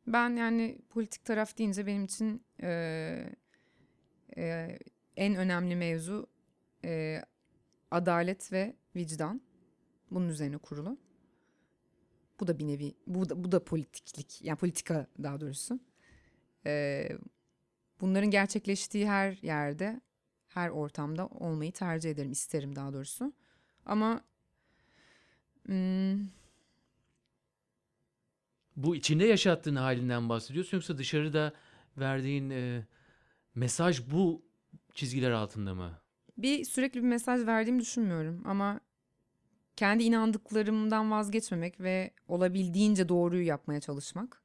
Ben 0.07 0.29
yani 0.35 0.79
politik 0.89 1.25
taraf 1.25 1.57
deyince 1.57 1.85
benim 1.87 2.05
için 2.05 2.43
eee, 2.63 3.35
eee, 4.37 4.79
en 5.17 5.35
önemli 5.35 5.75
mevzu 5.75 6.27
eee, 6.83 7.25
adalet 7.91 8.51
ve 8.51 8.75
vicdan. 8.95 9.41
Bunun 10.11 10.29
üzerine 10.29 10.57
kurulu. 10.57 10.97
Bu 12.39 12.47
da 12.47 12.59
bir 12.59 12.67
nevi, 12.67 12.93
bu 13.07 13.29
da, 13.29 13.43
bu 13.43 13.51
da 13.51 13.63
politiklik, 13.63 14.41
yani 14.41 14.57
politika 14.57 15.07
daha 15.23 15.41
doğrusu. 15.41 15.79
Eee, 16.65 17.17
bunların 18.01 18.31
gerçekleştiği 18.31 19.09
her 19.09 19.39
yerde, 19.41 20.01
her 20.53 20.69
ortamda 20.69 21.27
olmayı 21.27 21.71
tercih 21.71 22.11
ederim, 22.11 22.31
isterim 22.31 22.75
daha 22.75 22.93
doğrusu. 22.93 23.33
Ama 23.85 24.21
hmm, 25.65 26.27
Bu 28.75 28.95
içinde 28.95 29.25
yaşattığın 29.25 29.75
halinden 29.75 30.29
bahsediyorsun 30.29 30.77
yoksa 30.77 30.97
dışarıda 30.97 31.53
verdiğin 31.97 32.49
e, 32.49 32.85
mesaj 33.55 34.11
bu 34.11 34.45
çizgiler 34.95 35.31
altında 35.31 35.75
mı? 35.75 36.01
bir 36.37 36.65
sürekli 36.65 37.03
bir 37.03 37.07
mesaj 37.07 37.45
verdiğimi 37.45 37.79
düşünmüyorum 37.81 38.41
ama 38.45 38.79
kendi 39.77 40.03
inandıklarımdan 40.03 41.11
vazgeçmemek 41.11 41.79
ve 41.79 42.11
olabildiğince 42.27 43.09
doğruyu 43.09 43.45
yapmaya 43.47 43.79
çalışmak, 43.81 44.43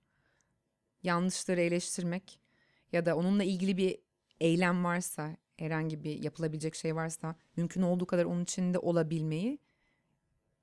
yanlışları 1.03 1.61
eleştirmek 1.61 2.41
ya 2.93 3.07
da 3.07 3.17
onunla 3.17 3.45
ilgili 3.45 3.77
bir 3.77 3.99
eylem 4.41 4.85
varsa, 4.85 5.37
herhangi 5.57 6.05
bir 6.05 6.23
yapılabilecek 6.23 6.75
şey 6.75 6.97
varsa 6.97 7.35
mümkün 7.57 7.83
olduğu 7.83 8.07
kadar 8.07 8.25
onun 8.25 8.43
içinde 8.43 8.79
olabilmeyi 8.79 9.59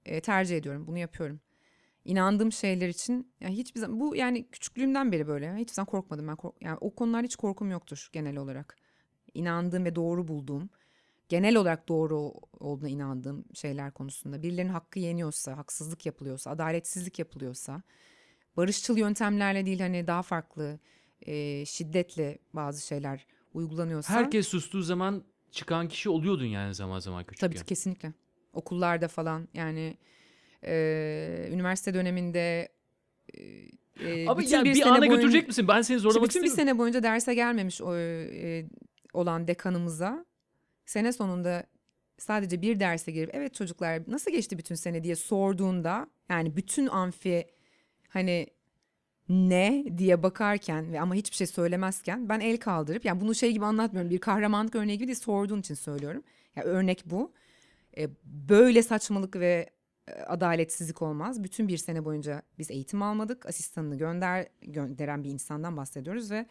e, 0.05 0.21
tercih 0.21 0.57
ediyorum. 0.57 0.87
Bunu 0.87 0.97
yapıyorum. 0.97 1.39
İnandığım 2.05 2.51
şeyler 2.51 2.89
için 2.89 3.33
yani 3.39 3.57
hiçbir 3.57 3.79
zaman 3.79 3.99
bu 3.99 4.15
yani 4.15 4.47
küçüklüğümden 4.49 5.11
beri 5.11 5.27
böyle. 5.27 5.55
Hiçbir 5.55 5.73
zaman 5.73 5.85
korkmadım 5.85 6.27
ben. 6.27 6.35
Kork- 6.35 6.61
yani 6.61 6.77
o 6.81 6.95
konularda 6.95 7.25
hiç 7.25 7.35
korkum 7.35 7.71
yoktur 7.71 8.09
genel 8.13 8.37
olarak. 8.37 8.77
İnandığım 9.33 9.85
ve 9.85 9.95
doğru 9.95 10.27
bulduğum 10.27 10.69
genel 11.29 11.55
olarak 11.55 11.87
doğru 11.87 12.33
olduğuna 12.59 12.89
inandığım 12.89 13.45
şeyler 13.53 13.91
konusunda 13.91 14.43
birilerinin 14.43 14.71
hakkı 14.71 14.99
yeniyorsa, 14.99 15.57
haksızlık 15.57 16.05
yapılıyorsa, 16.05 16.51
adaletsizlik 16.51 17.19
yapılıyorsa, 17.19 17.81
barışçıl 18.57 18.97
yöntemlerle 18.97 19.65
değil 19.65 19.79
hani 19.79 20.07
daha 20.07 20.21
farklı 20.21 20.79
e, 21.21 21.65
şiddetle 21.65 22.37
bazı 22.53 22.87
şeyler 22.87 23.27
uygulanıyorsa 23.53 24.13
Herkes 24.13 24.47
sustuğu 24.47 24.81
zaman 24.81 25.23
çıkan 25.51 25.87
kişi 25.87 26.09
oluyordun 26.09 26.45
yani 26.45 26.75
zaman 26.75 26.99
zaman 26.99 27.23
küçükken. 27.23 27.47
tabii 27.47 27.57
ki 27.59 27.65
kesinlikle 27.65 28.13
okullarda 28.53 29.07
falan 29.07 29.47
yani 29.53 29.97
e, 30.63 31.47
üniversite 31.51 31.93
döneminde 31.93 32.69
e, 33.99 34.27
Ama 34.27 34.41
yani 34.43 34.65
bir, 34.69 34.73
sene 34.73 34.85
ana 34.85 34.97
boyunca- 34.99 35.15
götürecek 35.15 35.47
misin? 35.47 35.67
Ben 35.67 35.81
seni 35.81 35.99
zorlamak 35.99 36.29
bütün 36.29 36.41
bir 36.43 36.47
istemiyorum. 36.47 36.69
sene 36.75 36.79
boyunca 36.79 37.03
derse 37.03 37.33
gelmemiş 37.33 37.81
o, 37.81 37.95
e, 37.97 38.65
olan 39.13 39.47
dekanımıza 39.47 40.25
sene 40.85 41.13
sonunda 41.13 41.63
sadece 42.17 42.61
bir 42.61 42.79
derse 42.79 43.11
girip 43.11 43.29
evet 43.35 43.53
çocuklar 43.53 44.01
nasıl 44.07 44.31
geçti 44.31 44.57
bütün 44.57 44.75
sene 44.75 45.03
diye 45.03 45.15
sorduğunda 45.15 46.07
yani 46.29 46.55
bütün 46.55 46.87
amfi 46.87 47.47
hani 48.09 48.47
ne 49.29 49.85
diye 49.97 50.23
bakarken 50.23 50.93
ve 50.93 51.01
ama 51.01 51.15
hiçbir 51.15 51.35
şey 51.35 51.47
söylemezken 51.47 52.29
ben 52.29 52.39
el 52.39 52.57
kaldırıp 52.57 53.05
yani 53.05 53.21
bunu 53.21 53.35
şey 53.35 53.51
gibi 53.51 53.65
anlatmıyorum 53.65 54.11
bir 54.11 54.19
kahramanlık 54.19 54.75
örneği 54.75 54.97
gibi 54.97 55.07
değil 55.07 55.19
sorduğun 55.19 55.59
için 55.59 55.75
söylüyorum. 55.75 56.23
Ya 56.55 56.63
örnek 56.63 57.03
bu. 57.05 57.31
E, 57.97 58.09
böyle 58.25 58.83
saçmalık 58.83 59.35
ve 59.35 59.69
e, 60.07 60.11
adaletsizlik 60.11 61.01
olmaz. 61.01 61.43
Bütün 61.43 61.67
bir 61.67 61.77
sene 61.77 62.05
boyunca 62.05 62.41
biz 62.59 62.71
eğitim 62.71 63.01
almadık. 63.01 63.45
Asistanını 63.45 63.97
gönder 63.97 64.47
gönderen 64.61 65.23
bir 65.23 65.29
insandan 65.29 65.77
bahsediyoruz 65.77 66.31
ve 66.31 66.45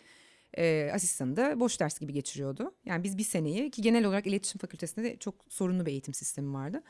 e, 0.58 0.90
asistanı 0.94 1.36
da 1.36 1.60
boş 1.60 1.80
ders 1.80 1.98
gibi 1.98 2.12
geçiriyordu. 2.12 2.74
Yani 2.84 3.04
biz 3.04 3.18
bir 3.18 3.24
seneyi 3.24 3.70
ki 3.70 3.82
genel 3.82 4.04
olarak 4.04 4.26
iletişim 4.26 4.58
fakültesinde 4.58 5.04
de 5.04 5.16
çok 5.16 5.34
sorunlu 5.48 5.86
bir 5.86 5.90
eğitim 5.90 6.14
sistemi 6.14 6.54
vardı. 6.54 6.82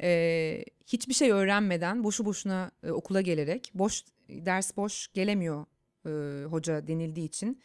E, 0.00 0.64
hiçbir 0.86 1.14
şey 1.14 1.30
öğrenmeden 1.30 2.04
boşu 2.04 2.24
boşuna 2.24 2.70
e, 2.82 2.90
okula 2.90 3.20
gelerek 3.20 3.70
boş 3.74 4.04
ders 4.28 4.76
boş 4.76 5.08
gelemiyor 5.12 5.66
e, 6.06 6.44
hoca 6.44 6.86
denildiği 6.86 7.26
için 7.26 7.62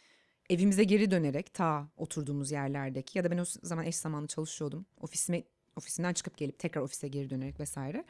evimize 0.50 0.84
geri 0.84 1.10
dönerek 1.10 1.54
ta 1.54 1.88
oturduğumuz 1.96 2.50
yerlerdeki 2.50 3.18
ya 3.18 3.24
da 3.24 3.30
ben 3.30 3.38
o 3.38 3.44
zaman 3.44 3.86
eş 3.86 3.96
zamanlı 3.96 4.26
çalışıyordum. 4.26 4.86
Ofisime 5.00 5.42
ofisinden 5.76 6.12
çıkıp 6.12 6.36
gelip 6.36 6.58
tekrar 6.58 6.82
ofise 6.82 7.08
geri 7.08 7.30
dönerek 7.30 7.60
vesaire. 7.60 8.04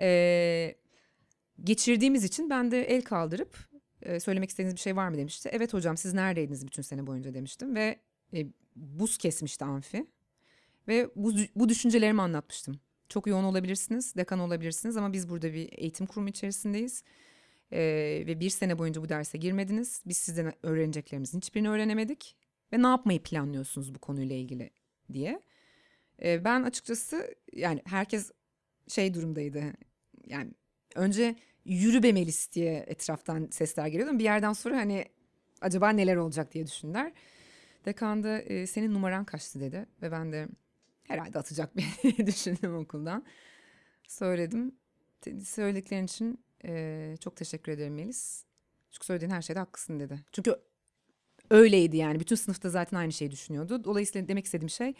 E, 0.00 0.74
geçirdiğimiz 1.64 2.24
için 2.24 2.50
ben 2.50 2.70
de 2.70 2.82
el 2.82 3.02
kaldırıp 3.02 3.58
e, 4.02 4.20
söylemek 4.20 4.50
istediğiniz 4.50 4.74
bir 4.74 4.80
şey 4.80 4.96
var 4.96 5.08
mı 5.08 5.16
demişti. 5.16 5.48
Evet 5.52 5.74
hocam 5.74 5.96
siz 5.96 6.14
neredeydiniz 6.14 6.66
bütün 6.66 6.82
sene 6.82 7.06
boyunca 7.06 7.34
demiştim 7.34 7.74
ve 7.74 7.98
e, 8.34 8.46
buz 8.76 9.18
kesmişti 9.18 9.64
amfi 9.64 10.06
ve 10.88 11.10
bu, 11.16 11.32
bu 11.56 11.68
düşüncelerimi 11.68 12.22
anlatmıştım. 12.22 12.80
Çok 13.08 13.26
yoğun 13.26 13.44
olabilirsiniz, 13.44 14.14
dekan 14.16 14.38
olabilirsiniz 14.38 14.96
ama 14.96 15.12
biz 15.12 15.28
burada 15.28 15.52
bir 15.52 15.68
eğitim 15.72 16.06
kurumu 16.06 16.28
içerisindeyiz. 16.28 17.02
E, 17.72 17.80
ve 18.26 18.40
bir 18.40 18.50
sene 18.50 18.78
boyunca 18.78 19.02
bu 19.02 19.08
derse 19.08 19.38
girmediniz. 19.38 20.02
Biz 20.06 20.16
sizden 20.16 20.52
öğreneceklerimizin 20.62 21.38
hiçbirini 21.38 21.68
öğrenemedik. 21.68 22.36
Ve 22.72 22.82
ne 22.82 22.86
yapmayı 22.86 23.22
planlıyorsunuz 23.22 23.94
bu 23.94 23.98
konuyla 23.98 24.36
ilgili 24.36 24.70
diye. 25.12 25.42
E, 26.22 26.44
ben 26.44 26.62
açıkçası 26.62 27.34
yani 27.52 27.82
herkes 27.86 28.30
şey 28.88 29.14
durumdaydı. 29.14 29.62
Yani 30.26 30.50
önce 30.94 31.36
yürü 31.64 32.02
be 32.02 32.12
Melis 32.12 32.52
diye 32.52 32.84
etraftan 32.86 33.48
sesler 33.50 33.86
geliyordu. 33.86 34.18
Bir 34.18 34.24
yerden 34.24 34.52
sonra 34.52 34.76
hani 34.76 35.04
acaba 35.60 35.90
neler 35.90 36.16
olacak 36.16 36.54
diye 36.54 36.66
düşündüler. 36.66 37.12
Dekan 37.84 38.22
da 38.22 38.40
e, 38.40 38.66
senin 38.66 38.94
numaran 38.94 39.24
kaçtı 39.24 39.60
dedi. 39.60 39.86
Ve 40.02 40.12
ben 40.12 40.32
de 40.32 40.48
herhalde 41.04 41.38
atacak 41.38 41.76
beni 41.76 42.16
düşündüm 42.26 42.76
okuldan. 42.76 43.24
Söyledim. 44.08 44.74
Söylediklerin 45.44 46.04
için 46.04 46.44
e, 46.64 47.14
çok 47.20 47.36
teşekkür 47.36 47.72
ederim 47.72 47.94
Melis. 47.94 48.44
Çünkü 48.90 49.06
söylediğin 49.06 49.30
her 49.30 49.42
şeyde 49.42 49.58
haklısın 49.58 50.00
dedi. 50.00 50.20
Çünkü 50.32 50.56
öyleydi 51.50 51.96
yani. 51.96 52.20
Bütün 52.20 52.36
sınıfta 52.36 52.70
zaten 52.70 52.96
aynı 52.96 53.12
şeyi 53.12 53.30
düşünüyordu. 53.30 53.84
Dolayısıyla 53.84 54.28
demek 54.28 54.44
istediğim 54.44 54.70
şey 54.70 54.94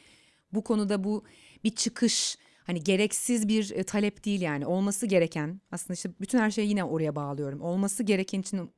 bu 0.53 0.65
konuda 0.65 1.05
bu 1.05 1.25
bir 1.65 1.71
çıkış 1.71 2.39
hani 2.65 2.85
gereksiz 2.85 3.49
bir 3.49 3.71
e, 3.71 3.83
talep 3.83 4.25
değil 4.25 4.41
yani 4.41 4.67
olması 4.67 5.07
gereken 5.07 5.61
aslında 5.73 5.95
işte 5.95 6.11
bütün 6.21 6.39
her 6.39 6.51
şeyi 6.51 6.69
yine 6.69 6.85
oraya 6.85 7.17
bağlıyorum. 7.17 7.61
Olması 7.61 8.03
gereken 8.03 8.41
için 8.41 8.71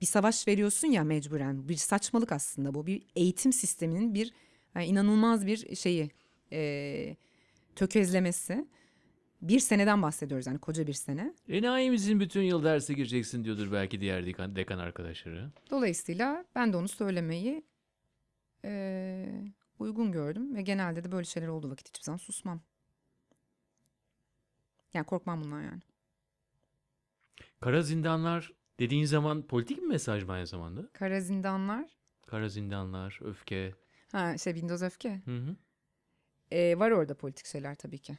bir 0.00 0.06
savaş 0.06 0.48
veriyorsun 0.48 0.88
ya 0.88 1.04
mecburen. 1.04 1.68
Bir 1.68 1.76
saçmalık 1.76 2.32
aslında 2.32 2.74
bu. 2.74 2.86
Bir 2.86 3.02
eğitim 3.16 3.52
sisteminin 3.52 4.14
bir 4.14 4.32
yani 4.74 4.86
inanılmaz 4.86 5.46
bir 5.46 5.76
şeyi 5.76 6.10
e, 6.52 7.16
tökezlemesi. 7.76 8.66
Bir 9.42 9.60
seneden 9.60 10.02
bahsediyoruz 10.02 10.46
yani 10.46 10.58
koca 10.58 10.86
bir 10.86 10.92
sene. 10.92 11.34
Enayi 11.48 11.90
misin 11.90 12.20
bütün 12.20 12.42
yıl 12.42 12.64
derse 12.64 12.94
gireceksin 12.94 13.44
diyordur 13.44 13.72
belki 13.72 14.00
diğer 14.00 14.26
dekan, 14.26 14.56
dekan 14.56 14.78
arkadaşları. 14.78 15.50
Dolayısıyla 15.70 16.44
ben 16.54 16.72
de 16.72 16.76
onu 16.76 16.88
söylemeyi 16.88 17.62
e, 18.64 19.42
uygun 19.78 20.12
gördüm 20.12 20.54
ve 20.54 20.62
genelde 20.62 21.04
de 21.04 21.12
böyle 21.12 21.24
şeyler 21.24 21.48
olduğu 21.48 21.70
vakit 21.70 21.88
hiçbir 21.88 22.04
zaman 22.04 22.18
susmam. 22.18 22.60
Yani 24.94 25.06
korkmam 25.06 25.44
bundan 25.44 25.62
yani. 25.62 25.80
Kara 27.60 27.82
zindanlar 27.82 28.52
dediğin 28.80 29.04
zaman 29.04 29.42
politik 29.42 29.78
bir 29.78 29.86
mesaj 29.86 30.24
mı 30.24 30.32
aynı 30.32 30.46
zamanda? 30.46 30.88
Kara 30.92 31.20
zindanlar. 31.20 31.90
Kara 32.26 32.48
zindanlar, 32.48 33.18
öfke. 33.22 33.74
Ha 34.12 34.38
şey 34.38 34.52
Windows 34.52 34.82
öfke. 34.82 35.22
Hı 35.24 35.36
hı. 35.36 35.56
E, 36.50 36.78
var 36.78 36.90
orada 36.90 37.14
politik 37.14 37.46
şeyler 37.46 37.74
tabii 37.74 37.98
ki. 37.98 38.18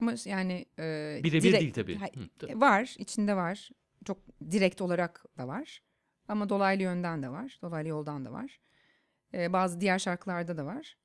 Ama 0.00 0.14
yani 0.24 0.66
e, 0.78 1.20
Birebir 1.24 1.42
direkt- 1.42 1.60
değil 1.60 1.72
tabii. 1.72 1.96
Ha, 1.96 2.06
Hı, 2.14 2.28
tabii. 2.38 2.60
var, 2.60 2.94
içinde 2.98 3.36
var. 3.36 3.70
Çok 4.04 4.18
direkt 4.50 4.80
olarak 4.80 5.24
da 5.38 5.48
var. 5.48 5.82
Ama 6.28 6.48
dolaylı 6.48 6.82
yönden 6.82 7.22
de 7.22 7.28
var. 7.28 7.58
Dolaylı 7.62 7.88
yoldan 7.88 8.24
da 8.24 8.32
var. 8.32 8.60
E, 9.34 9.52
bazı 9.52 9.80
diğer 9.80 9.98
şarkılarda 9.98 10.56
da 10.56 10.66
var. 10.66 10.96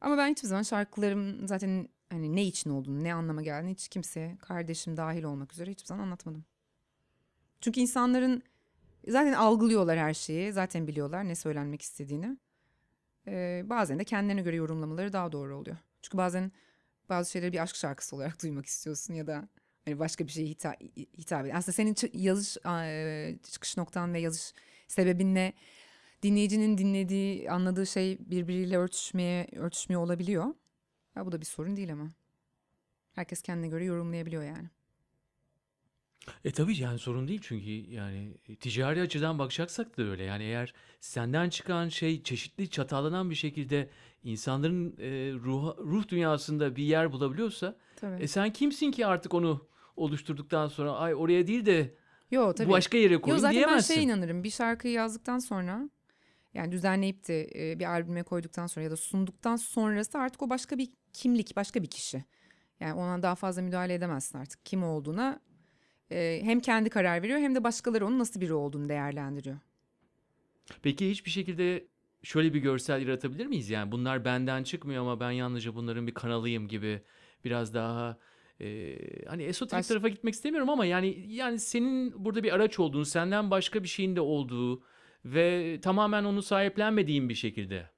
Ama 0.00 0.18
ben 0.18 0.30
hiçbir 0.30 0.48
zaman 0.48 0.62
şarkılarım 0.62 1.48
zaten 1.48 1.88
hani 2.10 2.36
ne 2.36 2.44
için 2.44 2.70
olduğunu, 2.70 3.04
ne 3.04 3.14
anlama 3.14 3.42
geldiğini 3.42 3.70
hiç 3.70 3.88
kimseye, 3.88 4.36
kardeşim 4.38 4.96
dahil 4.96 5.22
olmak 5.22 5.52
üzere 5.52 5.70
hiçbir 5.70 5.86
zaman 5.86 6.02
anlatmadım. 6.02 6.44
Çünkü 7.60 7.80
insanların 7.80 8.42
zaten 9.08 9.32
algılıyorlar 9.32 9.98
her 9.98 10.14
şeyi, 10.14 10.52
zaten 10.52 10.86
biliyorlar 10.86 11.28
ne 11.28 11.34
söylenmek 11.34 11.82
istediğini. 11.82 12.36
Ee, 13.26 13.62
bazen 13.66 13.98
de 13.98 14.04
kendilerine 14.04 14.42
göre 14.42 14.56
yorumlamaları 14.56 15.12
daha 15.12 15.32
doğru 15.32 15.56
oluyor. 15.56 15.76
Çünkü 16.02 16.18
bazen 16.18 16.52
bazı 17.12 17.30
şeyleri 17.30 17.52
bir 17.52 17.62
aşk 17.62 17.76
şarkısı 17.76 18.16
olarak 18.16 18.42
duymak 18.42 18.66
istiyorsun 18.66 19.14
ya 19.14 19.26
da 19.26 19.48
hani 19.84 19.98
başka 19.98 20.26
bir 20.26 20.32
şeye 20.32 20.48
hitap, 20.48 20.80
hitap 20.96 21.40
ediyor. 21.40 21.56
Aslında 21.56 21.72
senin 21.74 21.96
yazış 22.12 22.56
eee, 22.66 23.38
çıkış 23.52 23.76
noktan 23.76 24.14
ve 24.14 24.20
yazış 24.20 24.52
sebebinle 24.88 25.52
dinleyicinin 26.22 26.78
dinlediği, 26.78 27.50
anladığı 27.50 27.86
şey 27.86 28.18
birbiriyle 28.20 28.76
örtüşmeye 28.76 29.46
örtüşmüyor 29.56 30.02
olabiliyor. 30.02 30.54
Ya 31.16 31.26
bu 31.26 31.32
da 31.32 31.40
bir 31.40 31.46
sorun 31.46 31.76
değil 31.76 31.92
ama. 31.92 32.08
Herkes 33.14 33.42
kendine 33.42 33.68
göre 33.68 33.84
yorumlayabiliyor 33.84 34.42
yani. 34.42 34.68
E 36.44 36.50
tabii 36.50 36.80
yani 36.80 36.98
sorun 36.98 37.28
değil 37.28 37.40
çünkü 37.42 37.70
yani 37.70 38.36
e, 38.48 38.56
ticari 38.56 39.00
açıdan 39.00 39.38
bakacaksak 39.38 39.98
da 39.98 40.02
öyle. 40.02 40.24
Yani 40.24 40.42
eğer 40.42 40.74
senden 41.00 41.50
çıkan 41.50 41.88
şey 41.88 42.22
çeşitli 42.22 42.70
çatalanan 42.70 43.30
bir 43.30 43.34
şekilde 43.34 43.88
insanların 44.24 44.96
e, 44.98 45.32
ruh, 45.32 45.76
ruh 45.78 46.08
dünyasında 46.08 46.76
bir 46.76 46.82
yer 46.84 47.12
bulabiliyorsa 47.12 47.76
Tabii. 47.96 48.22
e 48.22 48.28
sen 48.28 48.52
kimsin 48.52 48.90
ki 48.90 49.06
artık 49.06 49.34
onu 49.34 49.68
oluşturduktan 49.96 50.68
sonra 50.68 50.92
ay 50.92 51.14
oraya 51.14 51.46
değil 51.46 51.66
de 51.66 51.94
Yo 52.30 52.52
tabii. 52.52 52.70
başka 52.70 52.98
yere 52.98 53.12
Yo 53.12 53.20
koyun 53.20 53.38
zaten 53.38 53.62
ben 53.62 53.78
şeye 53.78 54.02
inanırım. 54.02 54.44
Bir 54.44 54.50
şarkıyı 54.50 54.94
yazdıktan 54.94 55.38
sonra 55.38 55.90
yani 56.54 56.72
düzenleyip 56.72 57.28
de 57.28 57.50
e, 57.54 57.78
bir 57.78 57.84
albüme 57.84 58.22
koyduktan 58.22 58.66
sonra 58.66 58.84
ya 58.84 58.90
da 58.90 58.96
sunduktan 58.96 59.56
sonrası 59.56 60.18
artık 60.18 60.42
o 60.42 60.50
başka 60.50 60.78
bir 60.78 60.88
kimlik, 61.12 61.56
başka 61.56 61.82
bir 61.82 61.90
kişi. 61.90 62.24
Yani 62.80 62.94
ona 62.94 63.22
daha 63.22 63.34
fazla 63.34 63.62
müdahale 63.62 63.94
edemezsin 63.94 64.38
artık 64.38 64.66
kim 64.66 64.84
olduğuna. 64.84 65.40
E, 66.12 66.42
hem 66.44 66.60
kendi 66.60 66.90
karar 66.90 67.22
veriyor 67.22 67.38
hem 67.38 67.54
de 67.54 67.64
başkaları 67.64 68.06
onun 68.06 68.18
nasıl 68.18 68.40
biri 68.40 68.52
olduğunu 68.54 68.88
değerlendiriyor. 68.88 69.56
Peki 70.82 71.10
hiçbir 71.10 71.30
şekilde 71.30 71.84
şöyle 72.22 72.54
bir 72.54 72.60
görsel 72.60 73.02
yaratabilir 73.06 73.46
miyiz? 73.46 73.70
Yani 73.70 73.92
bunlar 73.92 74.24
benden 74.24 74.62
çıkmıyor 74.62 75.02
ama 75.02 75.20
ben 75.20 75.30
yalnızca 75.30 75.74
bunların 75.74 76.06
bir 76.06 76.14
kanalıyım 76.14 76.68
gibi 76.68 77.02
biraz 77.44 77.74
daha 77.74 78.18
e, 78.60 78.96
hani 79.28 79.42
esoterik 79.42 79.78
Baş- 79.78 79.88
tarafa 79.88 80.08
gitmek 80.08 80.34
istemiyorum 80.34 80.70
ama 80.70 80.86
yani 80.86 81.24
yani 81.28 81.58
senin 81.58 82.24
burada 82.24 82.42
bir 82.42 82.52
araç 82.54 82.78
olduğun, 82.78 83.02
senden 83.02 83.50
başka 83.50 83.82
bir 83.82 83.88
şeyin 83.88 84.16
de 84.16 84.20
olduğu 84.20 84.82
ve 85.24 85.78
tamamen 85.82 86.24
onu 86.24 86.42
sahiplenmediğin 86.42 87.28
bir 87.28 87.34
şekilde. 87.34 87.90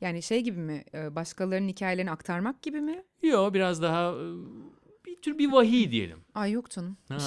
Yani 0.00 0.22
şey 0.22 0.40
gibi 0.40 0.58
mi? 0.58 0.84
e, 0.94 1.14
Başkalarının 1.14 1.68
hikayelerini 1.68 2.10
aktarmak 2.10 2.62
gibi 2.62 2.80
mi? 2.80 3.04
Yok 3.22 3.54
biraz 3.54 3.82
daha 3.82 4.10
e, 4.12 4.24
tür 5.22 5.38
bir 5.38 5.52
vahiy 5.52 5.90
diyelim. 5.90 6.18
Ay 6.34 6.52
yok 6.52 6.70
canım. 6.70 6.96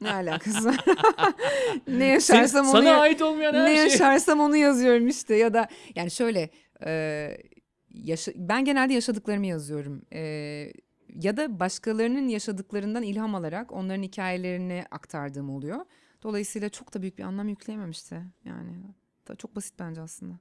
Ne 0.00 0.12
alakası 0.12 0.64
var? 0.64 0.76
ne 1.88 2.20
Sen- 2.20 2.34
yaşarsam 2.34 2.66
onu 2.66 2.72
sana 2.72 2.96
ait 3.00 3.22
olmayan 3.22 3.54
her 3.54 3.64
ne 3.64 3.74
şey. 3.74 3.84
yaşarsam 3.84 4.40
onu 4.40 4.56
yazıyorum 4.56 5.08
işte 5.08 5.34
ya 5.34 5.54
da 5.54 5.68
yani 5.94 6.10
şöyle 6.10 6.50
e, 6.86 7.30
yaşa- 7.90 8.32
ben 8.36 8.64
genelde 8.64 8.92
yaşadıklarımı 8.94 9.46
yazıyorum 9.46 10.02
E, 10.12 10.20
ya 11.14 11.36
da 11.36 11.60
başkalarının 11.60 12.28
yaşadıklarından 12.28 13.02
ilham 13.02 13.34
alarak 13.34 13.72
onların 13.72 14.02
hikayelerini 14.02 14.84
aktardığım 14.90 15.50
oluyor. 15.50 15.84
Dolayısıyla 16.22 16.68
çok 16.68 16.94
da 16.94 17.02
büyük 17.02 17.18
bir 17.18 17.22
anlam 17.24 17.48
yükleyemem 17.48 17.90
işte 17.90 18.22
yani 18.44 18.72
çok 19.38 19.56
basit 19.56 19.74
bence 19.78 20.00
aslında. 20.00 20.34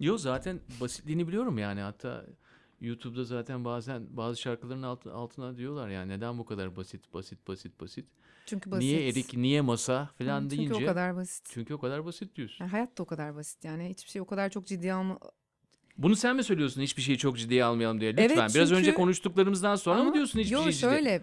Yok 0.00 0.20
zaten 0.20 0.60
basitliğini 0.80 1.28
biliyorum 1.28 1.58
yani 1.58 1.80
hatta 1.80 2.24
YouTube'da 2.80 3.24
zaten 3.24 3.64
bazen 3.64 4.16
bazı 4.16 4.40
şarkıların 4.40 4.82
alt- 4.82 5.06
altına 5.06 5.56
diyorlar 5.56 5.88
yani 5.88 6.08
neden 6.12 6.38
bu 6.38 6.44
kadar 6.44 6.76
basit 6.76 7.14
basit 7.14 7.48
basit 7.48 7.80
basit. 7.80 8.06
Çünkü 8.46 8.70
basit. 8.70 8.82
Niye 8.82 9.08
erik 9.08 9.34
niye 9.36 9.60
masa 9.60 10.02
Hı, 10.18 10.24
falan 10.24 10.40
Çünkü 10.42 10.56
deyince. 10.56 10.74
o 10.74 10.86
kadar 10.86 11.16
basit. 11.16 11.46
Çünkü 11.50 11.74
o 11.74 11.78
kadar 11.78 12.04
basit 12.04 12.36
diyorsun. 12.36 12.56
Yani 12.64 12.70
hayat 12.70 12.98
da 12.98 13.02
o 13.02 13.06
kadar 13.06 13.36
basit 13.36 13.64
yani 13.64 13.88
hiçbir 13.88 14.10
şey 14.10 14.22
o 14.22 14.26
kadar 14.26 14.50
çok 14.50 14.66
ciddiye 14.66 14.92
alma. 14.92 15.18
Bunu 15.98 16.16
sen 16.16 16.36
mi 16.36 16.44
söylüyorsun 16.44 16.82
hiçbir 16.82 17.02
şeyi 17.02 17.18
çok 17.18 17.38
ciddiye 17.38 17.64
almayalım 17.64 18.00
diye? 18.00 18.10
Lütfen. 18.16 18.26
Evet, 18.26 18.54
Biraz 18.54 18.72
önce 18.72 18.84
çünkü- 18.84 18.94
konuştuklarımızdan 18.96 19.76
sonra 19.76 19.96
mı 19.96 20.02
Ama- 20.02 20.14
diyorsun 20.14 20.38
hiçbir 20.38 20.52
Yo, 20.52 20.62
şey 20.62 20.72
ciddiye? 20.72 20.90
şöyle 20.90 21.22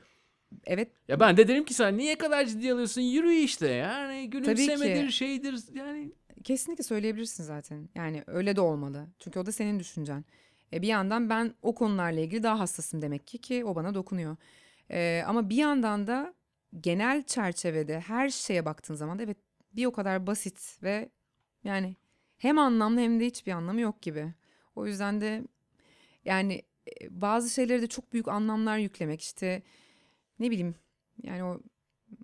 evet 0.66 0.92
Ya 1.08 1.20
ben 1.20 1.38
de 1.38 1.48
derim 1.48 1.66
ki 1.66 1.74
sana 1.74 1.88
niye 1.88 2.18
kadar 2.18 2.46
ciddiye 2.46 2.74
alıyorsun? 2.74 3.02
Yürü 3.02 3.32
işte 3.34 3.68
yani 3.68 4.30
gülümsemedir 4.30 5.12
şeydir 5.12 5.56
yani. 5.74 6.12
Kesinlikle 6.44 6.84
söyleyebilirsin 6.84 7.44
zaten. 7.44 7.90
Yani 7.96 8.24
öyle 8.28 8.56
de 8.56 8.62
olmalı. 8.62 9.08
Çünkü 9.20 9.40
o 9.40 9.46
da 9.46 9.52
senin 9.52 9.80
düşüncen. 9.80 10.26
E, 10.74 10.82
bir 10.82 10.88
yandan 10.88 11.30
ben 11.30 11.54
o 11.62 11.76
konularla 11.76 12.20
ilgili 12.22 12.44
daha 12.44 12.60
hassasım 12.60 13.02
demek 13.02 13.28
ki 13.28 13.38
ki 13.38 13.66
o 13.66 13.76
bana 13.76 13.94
dokunuyor. 13.96 14.38
E, 14.92 15.24
ama 15.28 15.50
bir 15.50 15.56
yandan 15.56 16.08
da 16.08 16.34
genel 16.82 17.24
çerçevede 17.24 18.00
her 18.00 18.30
şeye 18.30 18.66
baktığın 18.66 18.96
zaman 18.96 19.20
da 19.20 19.24
evet 19.24 19.38
bir 19.74 19.86
o 19.86 19.92
kadar 19.92 20.28
basit 20.28 20.78
ve 20.84 21.10
yani 21.64 21.96
hem 22.38 22.58
anlamlı 22.60 23.00
hem 23.00 23.20
de 23.20 23.26
hiçbir 23.26 23.52
anlamı 23.52 23.82
yok 23.82 24.02
gibi. 24.02 24.34
O 24.76 24.86
yüzden 24.88 25.22
de 25.22 25.44
yani 26.26 26.64
e, 27.02 27.22
bazı 27.22 27.50
şeylere 27.50 27.82
de 27.82 27.88
çok 27.88 28.14
büyük 28.14 28.28
anlamlar 28.28 28.78
yüklemek 28.78 29.22
işte 29.22 29.64
ne 30.40 30.52
bileyim 30.52 30.76
yani 31.24 31.44
o 31.44 31.60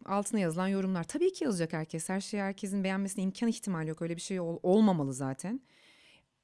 altına 0.06 0.40
yazılan 0.40 0.68
yorumlar. 0.68 1.04
Tabii 1.04 1.34
ki 1.34 1.44
yazacak 1.44 1.74
herkes. 1.74 2.10
Her 2.10 2.22
şeyi 2.22 2.44
herkesin 2.44 2.84
beğenmesine 2.84 3.24
imkan 3.24 3.50
ihtimali 3.50 3.90
yok. 3.90 4.02
Öyle 4.02 4.16
bir 4.16 4.22
şey 4.22 4.40
ol- 4.40 4.60
olmamalı 4.64 5.14
zaten. 5.14 5.62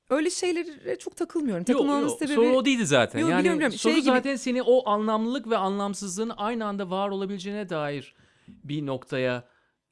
Öyle 0.09 0.29
şeylere 0.29 0.99
çok 0.99 1.15
takılmıyorum. 1.15 1.63
Takılmamın 1.63 2.07
sebebi... 2.07 2.35
Sorun 2.35 2.53
o 2.53 2.65
değildi 2.65 2.85
zaten. 2.85 3.19
Yok, 3.19 3.29
yani 3.29 3.39
biliyorum, 3.39 3.59
biliyorum. 3.59 3.77
soru 3.77 3.93
Şey 3.93 4.01
gibi- 4.01 4.11
zaten 4.11 4.35
seni 4.35 4.61
o 4.61 4.89
anlamlılık 4.89 5.49
ve 5.49 5.57
anlamsızlığın 5.57 6.31
aynı 6.37 6.65
anda 6.65 6.89
var 6.89 7.09
olabileceğine 7.09 7.69
dair 7.69 8.15
bir 8.47 8.85
noktaya 8.85 9.43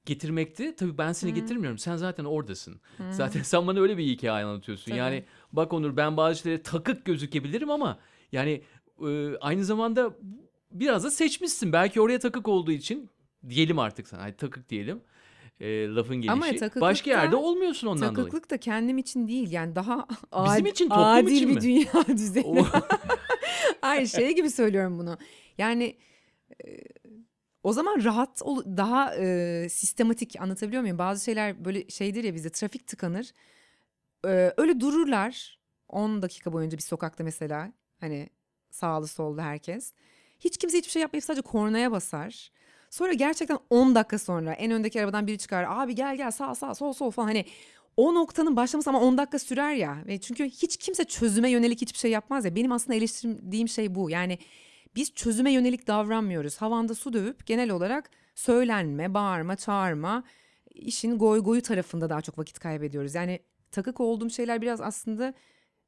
getirmekti. 0.06 0.76
Tabii 0.76 0.98
ben 0.98 1.12
seni 1.12 1.34
getirmiyorum. 1.34 1.78
Sen 1.78 1.96
zaten 1.96 2.26
oradasın. 2.26 2.82
Zaten 3.12 3.42
sen 3.42 3.68
bana 3.68 3.80
öyle 3.80 3.98
bir 3.98 4.04
hikaye 4.04 4.46
anlatıyorsun. 4.46 4.86
Tabii. 4.86 5.00
Yani 5.00 5.26
bak 5.52 5.74
Onur 5.74 5.98
ben 5.98 6.18
bazı 6.18 6.42
şeylere 6.42 6.62
takık 6.62 7.06
gözükebilirim 7.06 7.70
ama 7.72 8.00
yani 8.32 8.64
e, 9.08 9.38
aynı 9.38 9.66
zamanda 9.66 10.14
biraz 10.72 11.04
da 11.04 11.12
seçmişsin. 11.12 11.74
Belki 11.74 12.02
oraya 12.02 12.20
takık 12.20 12.48
olduğu 12.48 12.72
için 12.72 13.10
diyelim 13.50 13.80
artık 13.80 14.08
sana. 14.08 14.22
Hadi 14.22 14.38
takık 14.38 14.70
diyelim. 14.70 15.02
E, 15.64 15.88
lafın 15.88 16.16
gelişi. 16.16 16.32
Ama 16.32 16.82
Başka 16.82 17.10
yerde 17.10 17.36
olmuyorsun 17.36 17.88
ondan 17.88 18.02
dolayı. 18.02 18.16
Takıklık 18.16 18.52
da 18.52 18.58
kendim 18.58 18.98
için 18.98 19.28
değil. 19.28 19.52
Yani 19.52 19.76
daha 19.76 20.08
Bizim 20.46 20.66
ad- 20.66 20.70
için, 20.70 20.90
toplum 20.90 21.04
adil 21.06 21.32
için 21.36 21.50
bir 21.50 21.56
mi? 21.56 21.62
dünya 21.62 22.08
düzeni. 22.18 22.66
Hayır 23.82 24.08
şey 24.08 24.36
gibi 24.36 24.50
söylüyorum 24.50 25.00
bunu. 25.00 25.18
Yani 25.58 25.98
e, 26.66 26.78
o 27.64 27.74
zaman 27.74 28.04
rahat 28.04 28.42
ol, 28.42 28.64
daha 28.78 29.16
e, 29.16 29.68
sistematik 29.70 30.42
anlatabiliyor 30.42 30.82
muyum? 30.82 30.98
Bazı 30.98 31.24
şeyler 31.24 31.66
böyle 31.66 31.90
şeydir 31.90 32.24
ya 32.24 32.34
bizde 32.36 32.50
trafik 32.50 32.88
tıkanır. 32.88 33.32
E, 34.26 34.54
öyle 34.58 34.80
dururlar 34.80 35.60
10 35.90 36.22
dakika 36.22 36.54
boyunca 36.54 36.78
bir 36.78 36.84
sokakta 36.84 37.24
mesela 37.24 37.72
hani 38.00 38.30
sağlı 38.72 39.08
sollu 39.08 39.42
herkes. 39.42 39.94
Hiç 40.40 40.58
kimse 40.58 40.78
hiçbir 40.78 40.92
şey 40.92 41.02
yapmayıp 41.02 41.24
sadece 41.24 41.42
kornaya 41.42 41.92
basar. 41.92 42.52
Sonra 42.94 43.14
gerçekten 43.14 43.60
10 43.70 43.96
dakika 43.96 44.20
sonra 44.20 44.54
en 44.54 44.72
öndeki 44.72 45.00
arabadan 45.00 45.28
biri 45.28 45.38
çıkar. 45.38 45.66
Abi 45.70 45.96
gel 45.96 46.18
gel 46.18 46.32
sağ 46.32 46.56
sağ 46.56 46.76
sol 46.76 46.94
sol 46.94 47.12
falan 47.12 47.28
hani 47.28 47.46
o 47.98 48.14
noktanın 48.14 48.56
başlaması 48.56 48.90
ama 48.90 49.02
10 49.02 49.18
dakika 49.18 49.40
sürer 49.40 49.74
ya. 49.74 50.04
Ve 50.08 50.22
çünkü 50.22 50.46
hiç 50.46 50.78
kimse 50.78 51.04
çözüme 51.04 51.50
yönelik 51.50 51.82
hiçbir 51.82 52.00
şey 52.00 52.12
yapmaz 52.12 52.46
ya. 52.46 52.56
Benim 52.56 52.72
aslında 52.72 52.96
eleştirdiğim 52.96 53.68
şey 53.68 53.96
bu. 53.96 54.10
Yani 54.10 54.38
biz 54.96 55.14
çözüme 55.14 55.52
yönelik 55.52 55.88
davranmıyoruz. 55.88 56.58
Havanda 56.58 56.96
su 56.96 57.14
dövüp 57.14 57.46
genel 57.46 57.70
olarak 57.70 58.10
söylenme, 58.36 59.14
bağırma, 59.14 59.56
çağırma, 59.56 60.24
işin 60.70 61.18
goy 61.18 61.40
goyu 61.40 61.62
tarafında 61.62 62.10
daha 62.10 62.22
çok 62.22 62.38
vakit 62.38 62.60
kaybediyoruz. 62.60 63.16
Yani 63.16 63.40
takık 63.72 64.00
olduğum 64.00 64.30
şeyler 64.30 64.62
biraz 64.62 64.82
aslında 64.82 65.34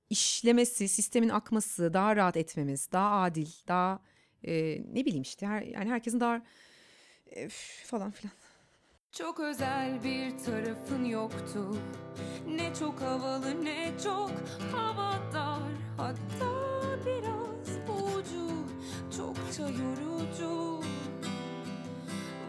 işlemesi, 0.10 0.88
sistemin 0.88 1.30
akması, 1.30 1.94
daha 1.94 2.16
rahat 2.16 2.38
etmemiz, 2.38 2.92
daha 2.92 3.22
adil, 3.22 3.48
daha 3.68 4.00
e, 4.44 4.82
ne 4.94 5.06
bileyim 5.06 5.22
işte 5.22 5.48
her, 5.48 5.62
yani 5.62 5.90
herkesin 5.90 6.20
daha 6.20 6.42
e, 7.36 7.50
falan 7.86 8.12
filan. 8.12 8.34
Çok 9.12 9.40
özel 9.40 10.04
bir 10.04 10.38
tarafın 10.38 11.06
yoktu. 11.06 11.78
Ne 12.48 12.74
çok 12.74 13.02
havalı 13.02 13.66
ne 13.66 13.92
çok 14.04 14.32
havadar. 14.76 15.62
Hatta 15.98 16.52
biraz 17.06 17.78
ucu 17.90 18.48
çokça 19.18 19.64
yorucu. 19.64 20.82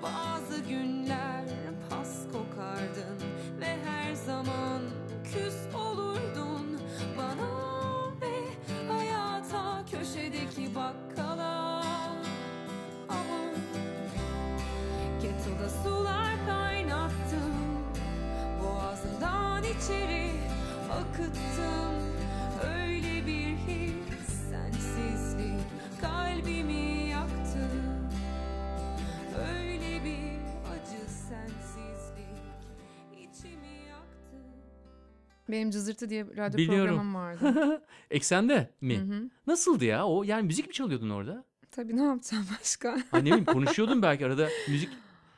Bazı 0.03 0.63
günler 0.63 1.45
pas 1.91 2.25
kokardın 2.33 3.19
Ve 3.61 3.85
her 3.85 4.15
zaman 4.15 4.83
küs 5.25 5.75
olurdun. 5.75 6.81
Bana 7.19 7.51
ve 8.21 8.35
hayata 8.89 9.85
köşedeki 9.91 10.75
bakkala 10.75 11.16
içeri 19.79 20.31
akıttım 20.91 21.97
Öyle 22.77 23.27
bir 23.27 23.57
his 23.57 24.29
sensizlik 24.51 25.61
kalbimi 26.01 27.09
yaktı 27.11 27.69
Öyle 29.39 30.05
bir 30.05 30.37
acı 30.73 31.11
sensizlik 31.11 32.37
içimi 33.13 33.75
yaktı 33.89 34.37
Benim 35.49 35.71
Cızırtı 35.71 36.11
diye 36.11 36.31
bir 36.31 36.37
radyo 36.37 36.59
Biliyorum. 36.59 36.87
programım 36.97 37.15
vardı. 37.15 37.83
Eksende 38.11 38.71
mi? 38.81 38.99
Hı 38.99 39.03
hı. 39.03 39.31
Nasıldı 39.47 39.85
ya 39.85 40.07
o? 40.07 40.23
Yani 40.23 40.43
müzik 40.47 40.67
mi 40.67 40.73
çalıyordun 40.73 41.11
orada? 41.11 41.45
Tabii 41.71 41.97
ne 41.97 42.03
yapacağım 42.03 42.47
başka? 42.61 42.97
Bileyim 43.15 43.45
konuşuyordun 43.45 44.03
belki 44.03 44.27
arada 44.27 44.49
müzik 44.69 44.89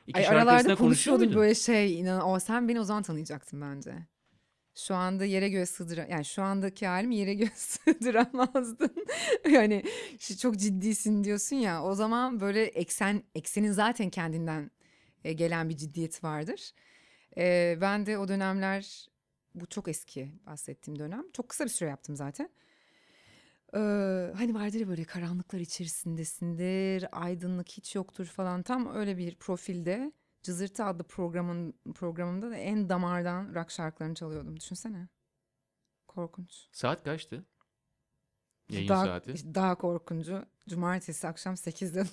iki 0.07 0.19
Ay 0.19 0.23
şarkı 0.25 0.37
aralarda 0.39 0.53
arasında 0.53 0.75
konuşuyor 0.77 0.89
konuşuyordum 0.89 1.27
muydun? 1.27 1.41
böyle 1.41 1.55
şey 1.55 2.01
inan 2.01 2.29
o 2.29 2.39
sen 2.41 2.69
beni 2.69 2.81
o 2.81 2.85
zaman 2.85 3.03
tanıyacaktın 3.03 3.61
bence. 3.61 3.95
Şu 4.79 4.95
anda 4.95 5.25
yere 5.25 5.49
göğe 5.49 5.67
sığdıra 5.67 6.07
yani 6.11 6.25
şu 6.25 6.43
andaki 6.43 6.87
halimi 6.87 7.17
yere 7.17 7.35
göğe 7.43 7.53
sığdıramazdın. 7.55 8.95
yani 9.51 9.83
çok 10.41 10.57
ciddisin 10.59 11.25
diyorsun 11.25 11.57
ya 11.57 11.85
o 11.85 11.95
zaman 11.95 12.41
böyle 12.41 12.65
eksen 12.65 13.23
eksenin 13.35 13.73
zaten 13.73 14.11
kendinden 14.11 14.71
e, 15.25 15.33
gelen 15.33 15.69
bir 15.69 15.77
ciddiyeti 15.77 16.27
vardır. 16.27 16.73
E, 17.37 17.79
ben 17.81 18.07
de 18.07 18.19
o 18.19 18.29
dönemler 18.29 19.09
bu 19.55 19.67
çok 19.67 19.89
eski 19.89 20.33
bahsettiğim 20.47 20.99
dönem. 20.99 21.25
Çok 21.33 21.49
kısa 21.49 21.65
bir 21.65 21.71
süre 21.71 21.89
yaptım 21.89 22.17
zaten. 22.17 22.51
Ee, 23.75 23.79
hani 24.37 24.55
vardır 24.55 24.81
ya 24.81 24.89
böyle 24.89 25.05
karanlıklar 25.05 25.61
içerisindesindir, 25.61 27.07
aydınlık 27.13 27.69
hiç 27.69 27.95
yoktur 27.95 28.27
falan. 28.27 28.63
Tam 28.63 28.95
öyle 28.97 29.17
bir 29.17 29.35
profilde 29.35 30.13
Cızırtı 30.43 30.85
adlı 30.85 31.05
programın 31.05 31.75
programımda 31.95 32.51
da 32.51 32.57
en 32.57 32.89
damardan 32.89 33.55
rock 33.55 33.71
şarkılarını 33.71 34.15
çalıyordum. 34.15 34.57
Düşünsene. 34.57 35.09
Korkunç. 36.09 36.67
Saat 36.73 37.05
kaçtı? 37.05 37.45
Yayın 38.71 38.89
daha, 38.89 39.05
saati. 39.05 39.55
Daha 39.55 39.75
korkuncu. 39.75 40.45
Cumartesi 40.69 41.29
akşam 41.29 41.55
8'de 41.55 42.05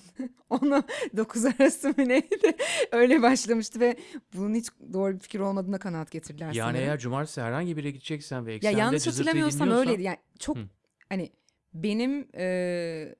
10'a 0.50 0.82
9 1.16 1.44
arası 1.44 1.88
mı 1.88 2.08
neydi? 2.08 2.56
Öyle 2.92 3.22
başlamıştı 3.22 3.80
ve 3.80 3.96
bunun 4.34 4.54
hiç 4.54 4.68
doğru 4.92 5.14
bir 5.14 5.18
fikir 5.18 5.40
olmadığına 5.40 5.78
kanaat 5.78 6.10
getirdiler 6.10 6.46
Yani 6.46 6.56
sanırım. 6.56 6.76
eğer 6.88 6.98
cumartesi 6.98 7.40
herhangi 7.40 7.76
bir 7.76 7.82
yere 7.84 7.90
gideceksen 7.90 8.46
ve 8.46 8.50
Ya 8.52 8.56
eksende 8.56 8.78
yanlış 8.80 9.04
cızırtıyı 9.04 9.26
hatırlamıyorsam 9.26 9.66
dinliyorsan- 9.68 9.80
öyleydi. 9.88 10.02
Yani 10.02 10.18
çok 10.38 10.56
Hı. 10.56 10.68
hani 11.08 11.32
benim 11.74 12.28
e, 12.34 13.14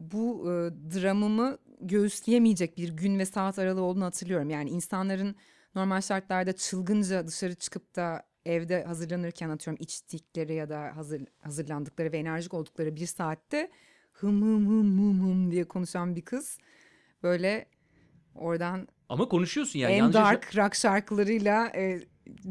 bu 0.00 0.42
e, 0.52 0.52
dramımı 0.94 1.58
göğüsleyemeyecek 1.80 2.76
bir 2.76 2.88
gün 2.88 3.18
ve 3.18 3.24
saat 3.26 3.58
aralığı 3.58 3.82
olduğunu 3.82 4.04
hatırlıyorum. 4.04 4.50
Yani 4.50 4.70
insanların 4.70 5.36
normal 5.74 6.00
şartlarda 6.00 6.52
çılgınca 6.52 7.26
dışarı 7.26 7.54
çıkıp 7.54 7.96
da 7.96 8.22
evde 8.46 8.84
hazırlanırken 8.84 9.48
atıyorum 9.48 9.82
içtikleri 9.82 10.54
ya 10.54 10.68
da 10.68 10.96
hazır, 10.96 11.22
hazırlandıkları 11.38 12.12
ve 12.12 12.18
enerjik 12.18 12.54
oldukları 12.54 12.96
bir 12.96 13.06
saatte 13.06 13.70
hım 14.12 14.42
hım 14.42 14.66
hım 14.68 14.98
hım 14.98 15.20
hım 15.20 15.50
diye 15.50 15.64
konuşan 15.64 16.16
bir 16.16 16.22
kız 16.22 16.58
böyle 17.22 17.66
oradan 18.34 18.88
Ama 19.08 19.28
konuşuyorsun 19.28 19.78
yani. 19.78 19.92
en 19.92 20.12
dark 20.12 20.56
rock 20.56 20.74
şarkılarıyla 20.74 21.66
e, 21.76 22.00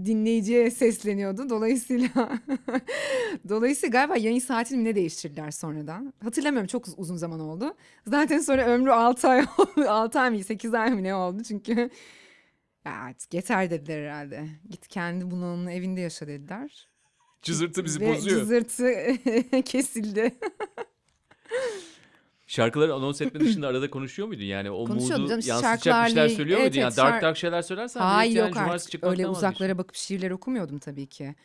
dinleyiciye 0.06 0.72
sesleniyordu. 0.72 1.50
Dolayısıyla 1.50 2.10
dolayısıyla 3.50 3.92
galiba 3.92 4.18
yayın 4.18 4.40
saatini 4.40 4.84
ne 4.84 4.96
değiştirdiler 4.96 5.52
sonradan. 5.52 6.14
Hatırlamıyorum 6.24 6.68
çok 6.68 6.88
uz- 6.88 6.94
uzun 6.98 7.16
zaman 7.18 7.40
oldu. 7.40 7.76
Zaten 8.08 8.40
sonra 8.40 8.66
ömrü 8.66 8.92
6 8.92 9.28
ay 9.28 9.46
oldu. 9.58 9.90
6 9.90 10.20
ay 10.20 10.30
mı 10.32 10.44
8 10.44 10.74
ay 10.74 10.92
mı 10.94 11.04
ne 11.04 11.16
oldu 11.16 11.44
çünkü 11.44 11.90
ya 12.86 12.92
artık 12.94 13.34
yeter 13.34 13.70
dediler 13.70 14.04
herhalde. 14.04 14.46
Git 14.70 14.88
kendi 14.88 15.32
bunalımlı 15.32 15.72
evinde 15.72 16.02
yaşa 16.02 16.28
dediler. 16.28 16.88
Cızırtı 17.42 17.86
bizi 17.86 18.00
Ve 18.00 18.10
bozuyor. 18.16 18.40
cızırtı 18.40 18.94
kesildi. 19.66 20.36
Şarkıları 22.48 22.94
anons 22.94 23.22
etme 23.22 23.40
dışında 23.40 23.68
arada 23.72 23.90
konuşuyor 23.90 24.28
muydun? 24.28 24.44
Yani 24.44 24.72
o 24.72 24.86
Konuşuyordum 24.86 25.24
mood'u 25.24 25.30
canım, 25.30 25.48
yansıtacak 25.48 25.76
bir 25.76 25.82
şarkılarla 25.82 26.10
şeyler 26.10 26.26
ilgili- 26.26 26.36
söylüyor 26.38 26.60
evet, 26.60 26.72
muydun? 26.72 26.80
Yani 26.82 26.88
evet, 26.90 26.98
dark 26.98 27.16
şar- 27.16 27.22
dark 27.22 27.38
şeyler 27.38 27.62
söylersen 27.62 28.02
Hayır 28.02 28.22
direkt 28.32 28.38
yani 28.38 28.48
yok 28.48 28.54
cumartesi 28.56 28.76
artık 28.84 28.92
çıkmaktan 28.92 29.12
öyle 29.20 29.24
vazgeçiyorsun. 29.28 29.48
uzaklara 29.50 29.78
bakıp 29.78 29.96
şiirler 29.96 30.32
okumuyordum 30.32 30.80
tabii 30.80 31.08
ki. 31.08 31.36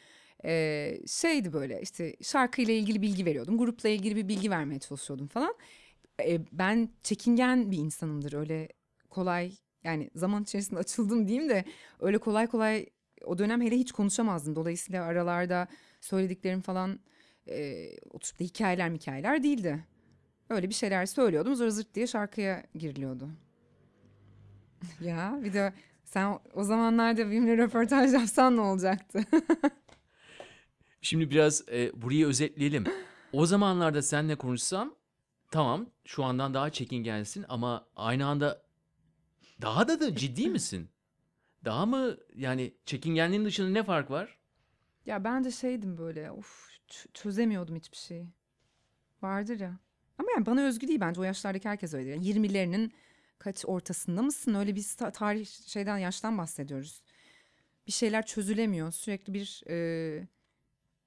Ee, 0.44 0.98
şeydi 1.06 1.52
böyle 1.52 1.80
işte 1.82 2.16
şarkıyla 2.22 2.74
ilgili 2.74 3.02
bilgi 3.02 3.24
veriyordum. 3.24 3.58
Grupla 3.58 3.88
ilgili 3.88 4.16
bir 4.16 4.28
bilgi 4.28 4.50
vermeye 4.50 4.78
çalışıyordum 4.78 5.26
falan. 5.28 5.54
Ee, 6.20 6.38
ben 6.52 6.88
çekingen 7.02 7.70
bir 7.70 7.76
insanımdır 7.78 8.32
öyle 8.32 8.68
kolay 9.10 9.52
yani 9.84 10.10
zaman 10.14 10.42
içerisinde 10.42 10.80
açıldım 10.80 11.28
diyeyim 11.28 11.48
de 11.50 11.64
öyle 12.00 12.18
kolay 12.18 12.46
kolay 12.46 12.86
o 13.24 13.38
dönem 13.38 13.62
hele 13.62 13.76
hiç 13.76 13.92
konuşamazdım. 13.92 14.56
Dolayısıyla 14.56 15.04
aralarda 15.04 15.66
söylediklerim 16.00 16.60
falan 16.60 17.00
e, 17.48 17.86
oturup 18.10 18.40
da 18.40 18.44
hikayeler 18.44 18.90
hikayeler 18.90 19.42
değildi. 19.42 19.84
Öyle 20.50 20.68
bir 20.68 20.74
şeyler 20.74 21.06
söylüyordum 21.06 21.54
zır 21.54 21.68
zırt 21.68 21.94
diye 21.94 22.06
şarkıya 22.06 22.64
giriliyordu. 22.74 23.28
ya 25.00 25.38
bir 25.44 25.52
de 25.52 25.72
sen 26.04 26.38
o 26.54 26.64
zamanlarda 26.64 27.30
benimle 27.30 27.56
röportaj 27.56 28.12
yapsan 28.12 28.56
ne 28.56 28.60
olacaktı? 28.60 29.20
Şimdi 31.00 31.30
biraz 31.30 31.68
e, 31.68 32.02
burayı 32.02 32.26
özetleyelim. 32.26 32.84
O 33.32 33.46
zamanlarda 33.46 34.02
seninle 34.02 34.34
konuşsam 34.34 34.94
tamam 35.50 35.86
şu 36.04 36.24
andan 36.24 36.54
daha 36.54 36.70
çekingensin 36.70 37.44
ama 37.48 37.88
aynı 37.96 38.26
anda 38.26 38.62
daha 39.62 39.88
da 39.88 40.00
da 40.00 40.16
ciddi 40.16 40.48
misin? 40.48 40.90
Daha 41.64 41.86
mı 41.86 42.16
yani 42.34 42.74
çekingenliğin 42.86 43.44
dışında 43.44 43.68
ne 43.68 43.82
fark 43.82 44.10
var? 44.10 44.38
ya 45.06 45.24
ben 45.24 45.44
de 45.44 45.50
şeydim 45.50 45.98
böyle 45.98 46.30
of 46.30 46.70
çözemiyordum 47.14 47.76
hiçbir 47.76 47.96
şeyi. 47.96 48.28
Vardır 49.22 49.60
ya. 49.60 49.78
Ama 50.18 50.28
yani 50.36 50.46
bana 50.46 50.62
özgü 50.62 50.88
değil 50.88 51.00
bence 51.00 51.20
o 51.20 51.24
yaşlardaki 51.24 51.68
herkes 51.68 51.94
öyle. 51.94 52.10
Yani 52.10 52.26
20'lerinin 52.26 52.92
kaç 53.38 53.64
ortasında 53.66 54.22
mısın? 54.22 54.54
Öyle 54.54 54.76
bir 54.76 54.84
tarih 55.12 55.46
şeyden 55.46 55.98
yaştan 55.98 56.38
bahsediyoruz. 56.38 57.02
Bir 57.86 57.92
şeyler 57.92 58.26
çözülemiyor. 58.26 58.92
Sürekli 58.92 59.34
bir 59.34 59.62
e, 59.68 60.28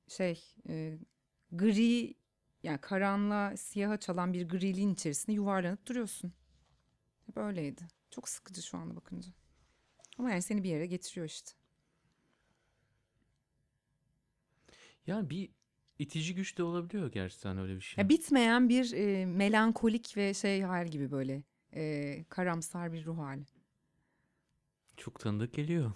şey 0.07 0.43
e, 0.69 0.97
gri 1.51 2.15
yani 2.63 2.77
karanlığa 2.77 3.57
siyaha 3.57 3.97
çalan 3.97 4.33
bir 4.33 4.49
griliğin 4.49 4.93
içerisinde 4.93 5.35
yuvarlanıp 5.35 5.85
duruyorsun. 5.85 6.33
Hep 7.25 7.37
öyleydi. 7.37 7.87
Çok 8.11 8.29
sıkıcı 8.29 8.61
şu 8.61 8.77
anda 8.77 8.95
bakınca. 8.95 9.31
Ama 10.17 10.31
yani 10.31 10.41
seni 10.41 10.63
bir 10.63 10.69
yere 10.69 10.85
getiriyor 10.85 11.27
işte. 11.27 11.51
Yani 15.07 15.29
bir 15.29 15.49
itici 15.99 16.35
güç 16.35 16.57
de 16.57 16.63
olabiliyor 16.63 17.11
gerçekten 17.11 17.57
öyle 17.57 17.75
bir 17.75 17.81
şey. 17.81 18.01
Ya 18.01 18.09
bitmeyen 18.09 18.69
bir 18.69 18.93
e, 18.93 19.25
melankolik 19.25 20.17
ve 20.17 20.33
şey 20.33 20.61
hal 20.61 20.87
gibi 20.87 21.11
böyle 21.11 21.43
e, 21.73 22.23
karamsar 22.29 22.93
bir 22.93 23.05
ruh 23.05 23.17
hali. 23.17 23.45
Çok 24.97 25.19
tanıdık 25.19 25.53
geliyor. 25.53 25.91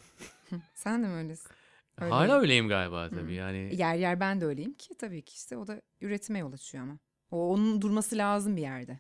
Sen 0.75 1.03
de 1.03 1.07
mi 1.07 1.13
öylesin? 1.13 1.51
Öyle. 1.97 2.11
Hala 2.13 2.39
öyleyim 2.39 2.67
galiba 2.67 3.09
tabii 3.09 3.33
yani. 3.33 3.75
Yer 3.75 3.95
yer 3.95 4.19
ben 4.19 4.41
de 4.41 4.45
öyleyim 4.45 4.73
ki 4.73 4.95
tabii 4.97 5.21
ki 5.21 5.33
işte 5.35 5.57
o 5.57 5.67
da 5.67 5.81
üretime 6.01 6.39
yol 6.39 6.53
açıyor 6.53 6.83
ama. 6.83 6.99
O 7.31 7.49
onun 7.53 7.81
durması 7.81 8.17
lazım 8.17 8.57
bir 8.57 8.61
yerde. 8.61 8.99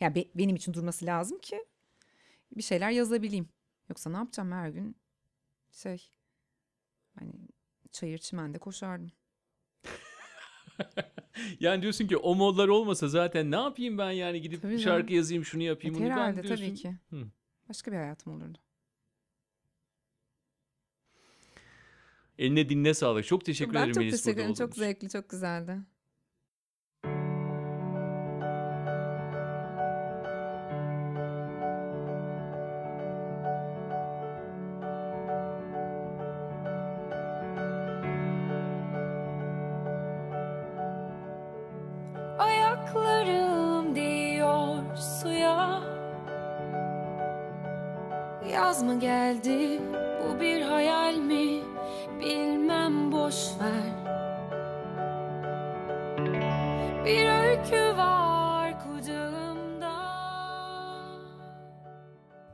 Ya 0.00 0.14
be- 0.14 0.28
benim 0.34 0.56
için 0.56 0.72
durması 0.74 1.06
lazım 1.06 1.38
ki 1.38 1.64
bir 2.56 2.62
şeyler 2.62 2.90
yazabileyim. 2.90 3.48
Yoksa 3.88 4.10
ne 4.10 4.16
yapacağım 4.16 4.52
her 4.52 4.68
gün 4.68 4.96
şey 5.72 6.10
hani 7.18 7.32
çayır 7.92 8.18
çimende 8.18 8.58
koşardım. 8.58 9.12
Yani 11.60 11.82
diyorsun 11.82 12.06
ki 12.06 12.16
o 12.16 12.34
modlar 12.34 12.68
olmasa 12.68 13.08
zaten 13.08 13.50
ne 13.50 13.56
yapayım 13.56 13.98
ben 13.98 14.10
yani 14.10 14.40
gidip 14.40 14.62
Tabii 14.62 14.78
şarkı 14.78 15.06
canım. 15.08 15.16
yazayım 15.16 15.44
şunu 15.44 15.62
yapayım 15.62 15.96
E, 15.96 15.98
bunu 15.98 16.04
ben 16.06 16.10
herhalde 16.10 16.42
diyorsun. 16.42 16.64
tabii 16.64 16.74
ki. 16.74 16.96
Hı. 17.10 17.16
Başka 17.68 17.92
bir 17.92 17.96
hayatım 17.96 18.32
olurdu. 18.32 18.58
Eline 22.38 22.68
dinle 22.68 22.94
sağlık. 22.94 23.26
Çok 23.26 23.44
teşekkür 23.44 23.74
ben 23.74 23.78
ederim 23.80 23.94
çok 23.94 24.04
Melis 24.04 24.22
teşekkür 24.22 24.26
burada 24.26 24.40
ederim. 24.42 24.54
Çok 24.54 24.64
olduğun 24.64 24.72
için. 24.72 24.80
zevkli, 24.82 25.08
çok 25.08 25.28
güzeldi. 25.30 25.78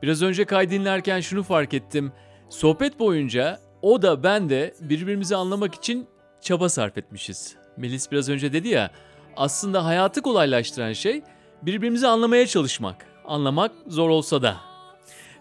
Biraz 0.03 0.21
önce 0.21 0.45
kay 0.45 0.69
dinlerken 0.69 1.19
şunu 1.19 1.43
fark 1.43 1.73
ettim. 1.73 2.11
Sohbet 2.49 2.99
boyunca 2.99 3.59
o 3.81 4.01
da 4.01 4.23
ben 4.23 4.49
de 4.49 4.73
birbirimizi 4.81 5.35
anlamak 5.35 5.75
için 5.75 6.07
çaba 6.41 6.69
sarf 6.69 6.97
etmişiz. 6.97 7.55
Melis 7.77 8.11
biraz 8.11 8.29
önce 8.29 8.53
dedi 8.53 8.67
ya 8.67 8.91
Aslında 9.37 9.85
hayatı 9.85 10.21
kolaylaştıran 10.21 10.93
şey 10.93 11.21
birbirimizi 11.61 12.07
anlamaya 12.07 12.47
çalışmak. 12.47 13.05
Anlamak 13.25 13.71
zor 13.87 14.09
olsa 14.09 14.41
da. 14.41 14.57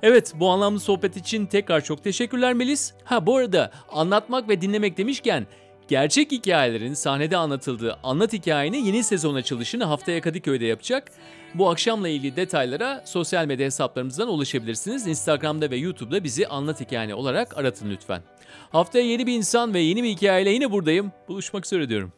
Evet 0.02 0.32
bu 0.36 0.50
anlamlı 0.50 0.80
sohbet 0.80 1.16
için 1.16 1.46
tekrar 1.46 1.80
çok 1.84 2.04
teşekkürler 2.04 2.54
Melis. 2.54 2.92
Ha 3.04 3.26
bu 3.26 3.36
arada 3.36 3.70
anlatmak 3.88 4.48
ve 4.48 4.60
dinlemek 4.60 4.98
demişken 4.98 5.46
gerçek 5.88 6.32
hikayelerin 6.32 6.94
sahnede 6.94 7.36
anlatıldığı 7.36 7.98
Anlat 8.02 8.32
Hikayeni 8.32 8.86
yeni 8.86 9.04
sezon 9.04 9.34
açılışını 9.34 9.84
haftaya 9.84 10.20
Kadıköy'de 10.20 10.64
yapacak. 10.66 11.12
Bu 11.54 11.70
akşamla 11.70 12.08
ilgili 12.08 12.36
detaylara 12.36 13.02
sosyal 13.04 13.46
medya 13.46 13.66
hesaplarımızdan 13.66 14.28
ulaşabilirsiniz. 14.28 15.06
Instagram'da 15.06 15.70
ve 15.70 15.76
YouTube'da 15.76 16.24
bizi 16.24 16.46
Anlat 16.46 16.80
Hikayeni 16.80 17.14
olarak 17.14 17.58
aratın 17.58 17.90
lütfen. 17.90 18.22
Haftaya 18.70 19.04
yeni 19.04 19.26
bir 19.26 19.32
insan 19.32 19.74
ve 19.74 19.80
yeni 19.80 20.02
bir 20.02 20.08
hikayeyle 20.08 20.50
yine 20.50 20.70
buradayım. 20.70 21.12
Buluşmak 21.28 21.66
üzere 21.66 21.88
diyorum. 21.88 22.12